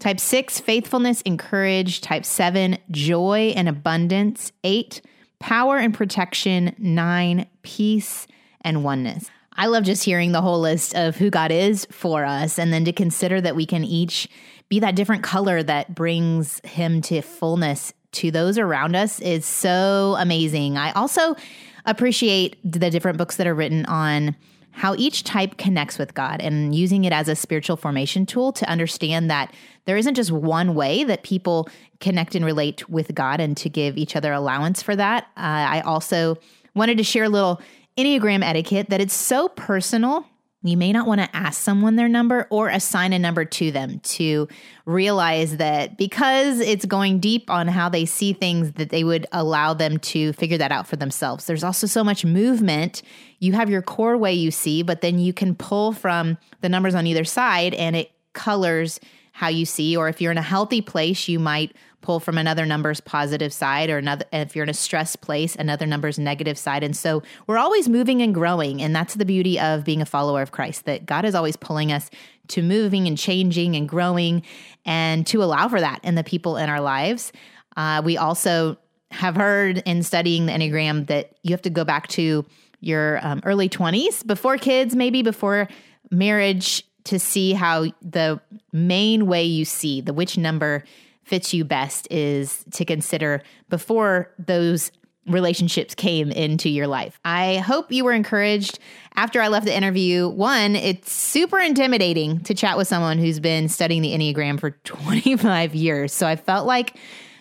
Type 0.00 0.20
six, 0.20 0.60
faithfulness 0.60 1.22
and 1.24 1.38
courage. 1.38 2.00
Type 2.00 2.24
seven, 2.24 2.78
joy 2.90 3.52
and 3.56 3.68
abundance. 3.68 4.52
Eight, 4.64 5.00
power 5.38 5.78
and 5.78 5.94
protection. 5.94 6.74
Nine, 6.78 7.46
peace 7.62 8.26
and 8.62 8.84
oneness. 8.84 9.30
I 9.56 9.66
love 9.66 9.84
just 9.84 10.04
hearing 10.04 10.32
the 10.32 10.42
whole 10.42 10.60
list 10.60 10.94
of 10.96 11.16
who 11.16 11.30
God 11.30 11.52
is 11.52 11.86
for 11.90 12.24
us 12.24 12.58
and 12.58 12.72
then 12.72 12.84
to 12.86 12.92
consider 12.92 13.40
that 13.40 13.54
we 13.54 13.66
can 13.66 13.84
each 13.84 14.28
be 14.68 14.80
that 14.80 14.96
different 14.96 15.22
color 15.22 15.62
that 15.62 15.94
brings 15.94 16.60
him 16.64 17.00
to 17.02 17.22
fullness 17.22 17.92
to 18.12 18.30
those 18.30 18.58
around 18.58 18.96
us 18.96 19.20
is 19.20 19.44
so 19.44 20.16
amazing. 20.18 20.76
I 20.76 20.92
also 20.92 21.36
appreciate 21.84 22.56
the 22.64 22.90
different 22.90 23.18
books 23.18 23.36
that 23.36 23.46
are 23.46 23.54
written 23.54 23.84
on 23.86 24.34
how 24.74 24.94
each 24.98 25.22
type 25.22 25.56
connects 25.56 25.98
with 25.98 26.14
God 26.14 26.40
and 26.40 26.74
using 26.74 27.04
it 27.04 27.12
as 27.12 27.28
a 27.28 27.36
spiritual 27.36 27.76
formation 27.76 28.26
tool 28.26 28.52
to 28.52 28.68
understand 28.68 29.30
that 29.30 29.54
there 29.84 29.96
isn't 29.96 30.14
just 30.14 30.32
one 30.32 30.74
way 30.74 31.04
that 31.04 31.22
people 31.22 31.68
connect 32.00 32.34
and 32.34 32.44
relate 32.44 32.88
with 32.88 33.14
God 33.14 33.40
and 33.40 33.56
to 33.58 33.68
give 33.68 33.96
each 33.96 34.16
other 34.16 34.32
allowance 34.32 34.82
for 34.82 34.96
that. 34.96 35.24
Uh, 35.36 35.40
I 35.76 35.80
also 35.82 36.36
wanted 36.74 36.98
to 36.98 37.04
share 37.04 37.24
a 37.24 37.28
little 37.28 37.60
Enneagram 37.96 38.42
etiquette 38.42 38.90
that 38.90 39.00
it's 39.00 39.14
so 39.14 39.48
personal. 39.48 40.26
You 40.66 40.78
may 40.78 40.92
not 40.92 41.06
want 41.06 41.20
to 41.20 41.36
ask 41.36 41.60
someone 41.60 41.96
their 41.96 42.08
number 42.08 42.46
or 42.48 42.68
assign 42.68 43.12
a 43.12 43.18
number 43.18 43.44
to 43.44 43.70
them 43.70 44.00
to 44.00 44.48
realize 44.86 45.58
that 45.58 45.98
because 45.98 46.58
it's 46.58 46.86
going 46.86 47.20
deep 47.20 47.50
on 47.50 47.68
how 47.68 47.90
they 47.90 48.06
see 48.06 48.32
things, 48.32 48.72
that 48.72 48.88
they 48.88 49.04
would 49.04 49.26
allow 49.30 49.74
them 49.74 49.98
to 49.98 50.32
figure 50.32 50.56
that 50.56 50.72
out 50.72 50.86
for 50.86 50.96
themselves. 50.96 51.44
There's 51.44 51.62
also 51.62 51.86
so 51.86 52.02
much 52.02 52.24
movement. 52.24 53.02
You 53.40 53.52
have 53.52 53.68
your 53.68 53.82
core 53.82 54.16
way 54.16 54.32
you 54.32 54.50
see, 54.50 54.82
but 54.82 55.02
then 55.02 55.18
you 55.18 55.34
can 55.34 55.54
pull 55.54 55.92
from 55.92 56.38
the 56.62 56.70
numbers 56.70 56.94
on 56.94 57.06
either 57.06 57.24
side 57.24 57.74
and 57.74 57.94
it 57.94 58.10
colors 58.32 59.00
how 59.32 59.48
you 59.48 59.66
see. 59.66 59.94
Or 59.94 60.08
if 60.08 60.22
you're 60.22 60.32
in 60.32 60.38
a 60.38 60.42
healthy 60.42 60.80
place, 60.80 61.28
you 61.28 61.38
might 61.38 61.76
pull 62.04 62.20
from 62.20 62.38
another 62.38 62.66
number's 62.66 63.00
positive 63.00 63.52
side 63.52 63.90
or 63.90 63.98
another 63.98 64.24
if 64.32 64.54
you're 64.54 64.62
in 64.62 64.68
a 64.68 64.74
stressed 64.74 65.20
place 65.22 65.56
another 65.56 65.86
number's 65.86 66.18
negative 66.18 66.58
side. 66.58 66.84
And 66.84 66.96
so 66.96 67.22
we're 67.46 67.58
always 67.58 67.88
moving 67.88 68.22
and 68.22 68.32
growing 68.34 68.82
and 68.82 68.94
that's 68.94 69.14
the 69.14 69.24
beauty 69.24 69.58
of 69.58 69.84
being 69.84 70.02
a 70.02 70.06
follower 70.06 70.42
of 70.42 70.52
christ 70.52 70.84
that 70.84 71.06
god 71.06 71.24
is 71.24 71.34
always 71.34 71.56
pulling 71.56 71.90
us 71.90 72.10
to 72.48 72.62
moving 72.62 73.06
and 73.06 73.16
changing 73.16 73.74
and 73.74 73.88
growing 73.88 74.42
and 74.84 75.26
to 75.26 75.42
allow 75.42 75.66
for 75.68 75.80
that 75.80 76.00
in 76.04 76.14
the 76.14 76.24
people 76.24 76.56
in 76.56 76.68
our 76.68 76.80
lives. 76.80 77.32
Uh, 77.76 78.02
we 78.04 78.16
also 78.16 78.76
have 79.10 79.36
heard 79.36 79.82
in 79.86 80.02
studying 80.02 80.46
the 80.46 80.52
enneagram 80.52 81.06
that 81.06 81.32
you 81.42 81.52
have 81.52 81.62
to 81.62 81.70
go 81.70 81.84
back 81.84 82.08
to 82.08 82.44
your 82.80 83.24
um, 83.26 83.40
early 83.44 83.68
20s 83.68 84.26
before 84.26 84.58
kids 84.58 84.94
maybe 84.94 85.22
before 85.22 85.68
marriage 86.10 86.86
to 87.04 87.18
see 87.18 87.52
how 87.52 87.84
the 88.02 88.40
main 88.72 89.26
way 89.26 89.44
you 89.44 89.64
see 89.64 90.00
the 90.00 90.12
which 90.12 90.36
number 90.36 90.84
fits 91.24 91.54
you 91.54 91.64
best 91.64 92.06
is 92.10 92.64
to 92.72 92.84
consider 92.84 93.42
before 93.68 94.32
those 94.38 94.90
relationships 95.26 95.94
came 95.94 96.30
into 96.30 96.68
your 96.68 96.86
life. 96.86 97.18
I 97.24 97.56
hope 97.56 97.90
you 97.90 98.04
were 98.04 98.12
encouraged 98.12 98.78
after 99.14 99.40
I 99.40 99.48
left 99.48 99.66
the 99.66 99.76
interview. 99.76 100.28
One, 100.28 100.76
it's 100.76 101.10
super 101.12 101.58
intimidating 101.58 102.40
to 102.40 102.54
chat 102.54 102.76
with 102.76 102.88
someone 102.88 103.18
who's 103.18 103.40
been 103.40 103.68
studying 103.68 104.02
the 104.02 104.12
Enneagram 104.12 104.60
for 104.60 104.70
25 104.84 105.74
years. 105.74 106.12
So 106.12 106.26
I 106.26 106.36
felt 106.36 106.66
like 106.66 106.96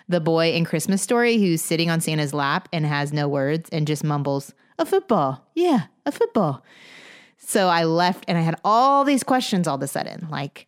the 0.08 0.22
boy 0.22 0.54
in 0.54 0.66
Christmas 0.66 1.02
Story 1.02 1.38
who's 1.38 1.62
sitting 1.62 1.90
on 1.90 2.02
Santa's 2.02 2.34
lap 2.34 2.70
and 2.72 2.86
has 2.86 3.12
no 3.12 3.28
words 3.28 3.70
and 3.72 3.88
just 3.88 4.04
mumbles, 4.04 4.54
a 4.80 4.86
football. 4.86 5.46
Yeah, 5.56 5.84
a 6.06 6.12
football. 6.12 6.64
So 7.38 7.68
I 7.68 7.84
left 7.84 8.24
and 8.28 8.38
I 8.38 8.42
had 8.42 8.60
all 8.64 9.04
these 9.04 9.24
questions 9.24 9.68
all 9.68 9.76
of 9.76 9.82
a 9.82 9.88
sudden 9.88 10.28
like, 10.30 10.68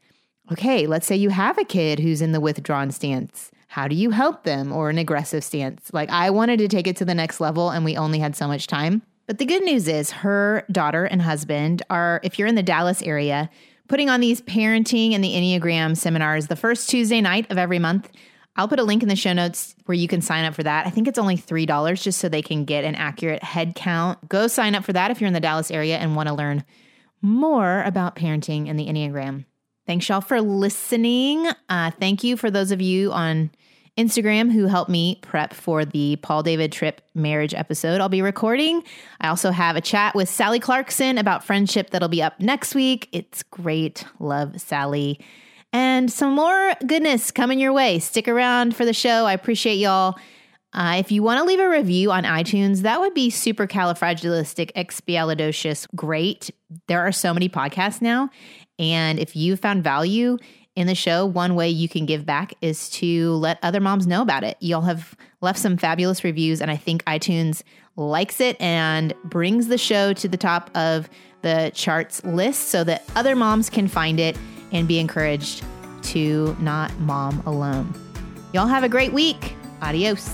okay, 0.52 0.88
let's 0.88 1.08
say 1.08 1.16
you 1.16 1.30
have 1.30 1.58
a 1.58 1.66
kid 1.66 2.00
who's 2.00 2.22
in 2.22 2.32
the 2.32 2.40
withdrawn 2.40 2.92
stance. 2.92 3.52
How 3.68 3.88
do 3.88 3.96
you 3.96 4.12
help 4.12 4.44
them 4.44 4.72
or 4.72 4.90
an 4.90 4.98
aggressive 4.98 5.44
stance? 5.44 5.92
Like, 5.92 6.10
I 6.10 6.30
wanted 6.30 6.60
to 6.60 6.68
take 6.68 6.88
it 6.88 6.96
to 6.98 7.06
the 7.06 7.16
next 7.16 7.42
level 7.42 7.72
and 7.72 7.84
we 7.84 7.98
only 7.98 8.20
had 8.20 8.36
so 8.36 8.48
much 8.48 8.68
time. 8.68 9.02
But 9.28 9.40
the 9.40 9.46
good 9.46 9.64
news 9.64 9.88
is 9.88 10.12
her 10.12 10.66
daughter 10.72 11.06
and 11.06 11.22
husband 11.22 11.82
are, 11.90 12.22
if 12.24 12.38
you're 12.38 12.48
in 12.48 12.56
the 12.56 12.64
Dallas 12.64 13.02
area, 13.02 13.50
putting 13.88 14.10
on 14.10 14.20
these 14.20 14.42
parenting 14.42 15.14
and 15.14 15.24
the 15.24 15.34
Enneagram 15.34 15.98
seminars 15.98 16.48
the 16.48 16.56
first 16.56 16.90
Tuesday 16.90 17.22
night 17.22 17.50
of 17.52 17.58
every 17.58 17.80
month. 17.80 18.12
I'll 18.56 18.68
put 18.68 18.80
a 18.80 18.84
link 18.84 19.04
in 19.04 19.10
the 19.10 19.16
show 19.16 19.34
notes 19.34 19.76
where 19.86 19.96
you 19.96 20.08
can 20.08 20.22
sign 20.22 20.46
up 20.46 20.54
for 20.54 20.64
that. 20.64 20.88
I 20.88 20.90
think 20.90 21.08
it's 21.08 21.20
only 21.20 21.38
$3 21.38 22.02
just 22.02 22.20
so 22.20 22.30
they 22.30 22.42
can 22.42 22.64
get 22.64 22.86
an 22.86 22.96
accurate 22.96 23.44
head 23.44 23.76
count. 23.76 24.30
Go 24.30 24.48
sign 24.48 24.76
up 24.76 24.86
for 24.86 24.94
that 24.94 25.12
if 25.12 25.20
you're 25.20 25.28
in 25.28 25.34
the 25.34 25.40
Dallas 25.40 25.72
area 25.72 25.98
and 25.98 26.16
want 26.16 26.30
to 26.30 26.34
learn 26.34 26.64
more 27.22 27.84
about 27.84 28.16
parenting 28.16 28.70
and 28.70 28.80
the 28.80 28.88
Enneagram. 28.88 29.46
Thanks, 29.88 30.10
y'all, 30.10 30.22
for 30.22 30.42
listening. 30.42 31.48
Uh, 31.70 31.92
thank 31.92 32.24
you 32.24 32.38
for 32.38 32.50
those 32.50 32.72
of 32.72 32.82
you 32.82 33.12
on 33.12 33.52
Instagram 33.98 34.52
who 34.52 34.66
helped 34.66 34.90
me 34.90 35.20
prep 35.22 35.54
for 35.54 35.86
the 35.86 36.18
Paul 36.18 36.44
David 36.44 36.72
Tripp 36.72 37.02
marriage 37.14 37.54
episode 37.54 38.02
I'll 38.02 38.10
be 38.10 38.22
recording. 38.22 38.84
I 39.22 39.30
also 39.30 39.52
have 39.52 39.76
a 39.76 39.82
chat 39.82 40.16
with 40.16 40.28
Sally 40.28 40.60
Clarkson 40.60 41.18
about 41.18 41.46
friendship 41.46 41.92
that'll 41.92 42.10
be 42.10 42.22
up 42.22 42.40
next 42.40 42.76
week. 42.76 43.08
It's 43.12 43.44
great. 43.44 44.04
Love 44.20 44.60
Sally. 44.60 45.20
And 45.72 46.12
some 46.12 46.34
more 46.34 46.74
goodness 46.86 47.32
coming 47.32 47.60
your 47.60 47.74
way. 47.74 48.00
Stick 48.00 48.28
around 48.28 48.76
for 48.76 48.86
the 48.86 48.94
show. 48.94 49.26
I 49.26 49.34
appreciate 49.34 49.76
y'all. 49.76 50.16
Uh, 50.74 50.96
if 51.00 51.10
you 51.10 51.24
want 51.24 51.40
to 51.40 51.46
leave 51.46 51.60
a 51.60 51.70
review 51.70 52.12
on 52.12 52.26
iTunes, 52.26 52.82
that 52.82 53.00
would 53.00 53.14
be 53.14 53.30
super 53.30 53.66
califragilistic 53.66 54.74
expialidocious. 54.74 55.88
great. 55.96 56.52
There 56.88 57.00
are 57.00 57.14
so 57.14 57.34
many 57.34 57.48
podcasts 57.48 58.02
now. 58.02 58.30
And 58.80 59.20
if 59.20 59.36
you 59.36 59.56
found 59.56 59.84
value 59.84 60.38
in 60.76 60.88
the 60.88 60.96
show, 60.96 61.26
one 61.26 61.56
way 61.56 61.70
you 61.70 61.88
can 61.88 62.06
give 62.06 62.26
back 62.26 62.54
is 62.62 62.90
to 62.92 63.32
let 63.36 63.58
other 63.64 63.80
moms 63.80 64.06
know 64.06 64.22
about 64.22 64.44
it. 64.44 64.58
Y'all 64.60 64.82
have 64.82 65.16
left 65.42 65.60
some 65.60 65.78
fabulous 65.78 66.24
reviews, 66.24 66.62
and 66.62 66.70
I 66.70 66.76
think 66.76 67.04
iTunes 67.06 67.64
likes 67.96 68.42
it 68.42 68.60
and 68.60 69.14
brings 69.24 69.68
the 69.68 69.78
show 69.78 70.14
to 70.14 70.28
the 70.28 70.38
top 70.38 70.70
of 70.76 71.10
the 71.42 71.72
charts 71.74 72.24
list 72.26 72.70
so 72.70 72.84
that 72.84 73.04
other 73.16 73.36
moms 73.36 73.70
can 73.70 73.88
find 73.88 74.20
it 74.20 74.38
and 74.72 74.88
be 74.88 75.00
encouraged 75.00 75.64
to 76.02 76.56
not 76.60 76.98
mom 77.00 77.42
alone. 77.46 77.94
Y'all 78.54 78.68
have 78.68 78.84
a 78.84 78.90
great 78.90 79.14
week. 79.14 79.56
Adios. 79.82 80.34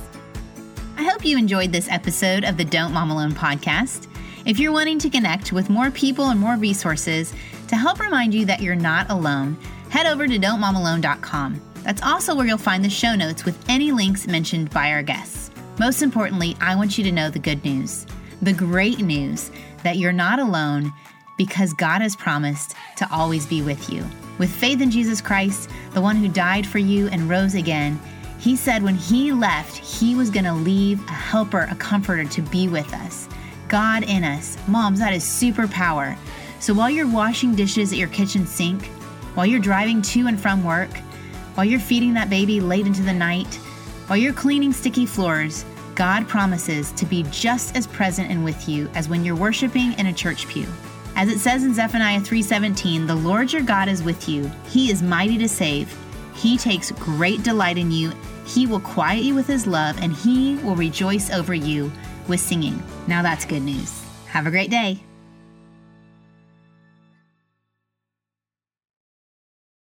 I 0.97 1.03
hope 1.03 1.25
you 1.25 1.37
enjoyed 1.37 1.71
this 1.71 1.89
episode 1.89 2.43
of 2.43 2.57
the 2.57 2.65
Don't 2.65 2.93
Mom 2.93 3.11
Alone 3.11 3.31
podcast. 3.31 4.07
If 4.45 4.59
you're 4.59 4.71
wanting 4.71 4.99
to 4.99 5.09
connect 5.09 5.51
with 5.51 5.69
more 5.69 5.91
people 5.91 6.29
and 6.29 6.39
more 6.39 6.55
resources 6.55 7.33
to 7.71 7.77
help 7.77 8.01
remind 8.01 8.33
you 8.33 8.43
that 8.43 8.59
you're 8.59 8.75
not 8.75 9.09
alone, 9.09 9.57
head 9.89 10.05
over 10.05 10.27
to 10.27 10.37
don'tmomalone.com. 10.37 11.61
That's 11.83 12.01
also 12.01 12.35
where 12.35 12.45
you'll 12.45 12.57
find 12.57 12.83
the 12.83 12.89
show 12.89 13.15
notes 13.15 13.45
with 13.45 13.57
any 13.69 13.93
links 13.93 14.27
mentioned 14.27 14.69
by 14.71 14.91
our 14.91 15.01
guests. 15.01 15.51
Most 15.79 16.01
importantly, 16.01 16.57
I 16.59 16.75
want 16.75 16.97
you 16.97 17.05
to 17.05 17.13
know 17.13 17.29
the 17.29 17.39
good 17.39 17.63
news 17.63 18.05
the 18.41 18.51
great 18.51 18.99
news 18.99 19.51
that 19.83 19.97
you're 19.97 20.11
not 20.11 20.39
alone 20.39 20.91
because 21.37 21.73
God 21.73 22.01
has 22.01 22.15
promised 22.15 22.75
to 22.97 23.07
always 23.09 23.45
be 23.45 23.61
with 23.61 23.89
you. 23.89 24.03
With 24.37 24.51
faith 24.51 24.81
in 24.81 24.91
Jesus 24.91 25.21
Christ, 25.21 25.69
the 25.93 26.01
one 26.01 26.17
who 26.17 26.27
died 26.27 26.65
for 26.67 26.79
you 26.79 27.07
and 27.09 27.29
rose 27.29 27.53
again, 27.53 28.01
he 28.39 28.55
said 28.55 28.83
when 28.83 28.95
he 28.95 29.31
left, 29.31 29.77
he 29.77 30.15
was 30.15 30.29
going 30.29 30.45
to 30.45 30.53
leave 30.53 30.99
a 31.07 31.11
helper, 31.11 31.67
a 31.71 31.75
comforter 31.75 32.25
to 32.25 32.41
be 32.41 32.67
with 32.67 32.91
us. 32.95 33.29
God 33.67 34.03
in 34.03 34.25
us. 34.25 34.57
Moms, 34.67 34.99
that 34.99 35.13
is 35.13 35.23
superpower. 35.23 36.17
So 36.61 36.75
while 36.75 36.91
you're 36.91 37.07
washing 37.07 37.55
dishes 37.55 37.91
at 37.91 37.97
your 37.97 38.07
kitchen 38.09 38.45
sink, 38.45 38.85
while 39.33 39.47
you're 39.47 39.59
driving 39.59 39.99
to 40.03 40.27
and 40.27 40.39
from 40.39 40.63
work, 40.63 40.95
while 41.55 41.65
you're 41.65 41.79
feeding 41.79 42.13
that 42.13 42.29
baby 42.29 42.61
late 42.61 42.85
into 42.85 43.01
the 43.01 43.11
night, 43.11 43.55
while 44.05 44.17
you're 44.17 44.31
cleaning 44.31 44.71
sticky 44.71 45.07
floors, 45.07 45.65
God 45.95 46.27
promises 46.27 46.91
to 46.91 47.07
be 47.07 47.23
just 47.31 47.75
as 47.75 47.87
present 47.87 48.29
and 48.29 48.45
with 48.45 48.69
you 48.69 48.87
as 48.93 49.09
when 49.09 49.25
you're 49.25 49.35
worshiping 49.35 49.93
in 49.93 50.05
a 50.05 50.13
church 50.13 50.47
pew. 50.47 50.67
As 51.15 51.29
it 51.29 51.39
says 51.39 51.63
in 51.63 51.73
Zephaniah 51.73 52.21
3:17, 52.21 53.07
"The 53.07 53.15
Lord 53.15 53.51
your 53.51 53.63
God 53.63 53.89
is 53.89 54.03
with 54.03 54.29
you. 54.29 54.49
He 54.69 54.91
is 54.91 55.01
mighty 55.01 55.39
to 55.39 55.49
save. 55.49 55.91
He 56.35 56.59
takes 56.59 56.91
great 56.91 57.41
delight 57.41 57.79
in 57.79 57.91
you. 57.91 58.11
He 58.45 58.67
will 58.67 58.79
quiet 58.79 59.23
you 59.23 59.33
with 59.33 59.47
his 59.47 59.65
love 59.65 59.97
and 59.99 60.13
he 60.13 60.57
will 60.57 60.75
rejoice 60.75 61.31
over 61.31 61.55
you 61.55 61.91
with 62.27 62.39
singing." 62.39 62.83
Now 63.07 63.23
that's 63.23 63.45
good 63.45 63.63
news. 63.63 63.91
Have 64.27 64.45
a 64.45 64.51
great 64.51 64.69
day. 64.69 65.01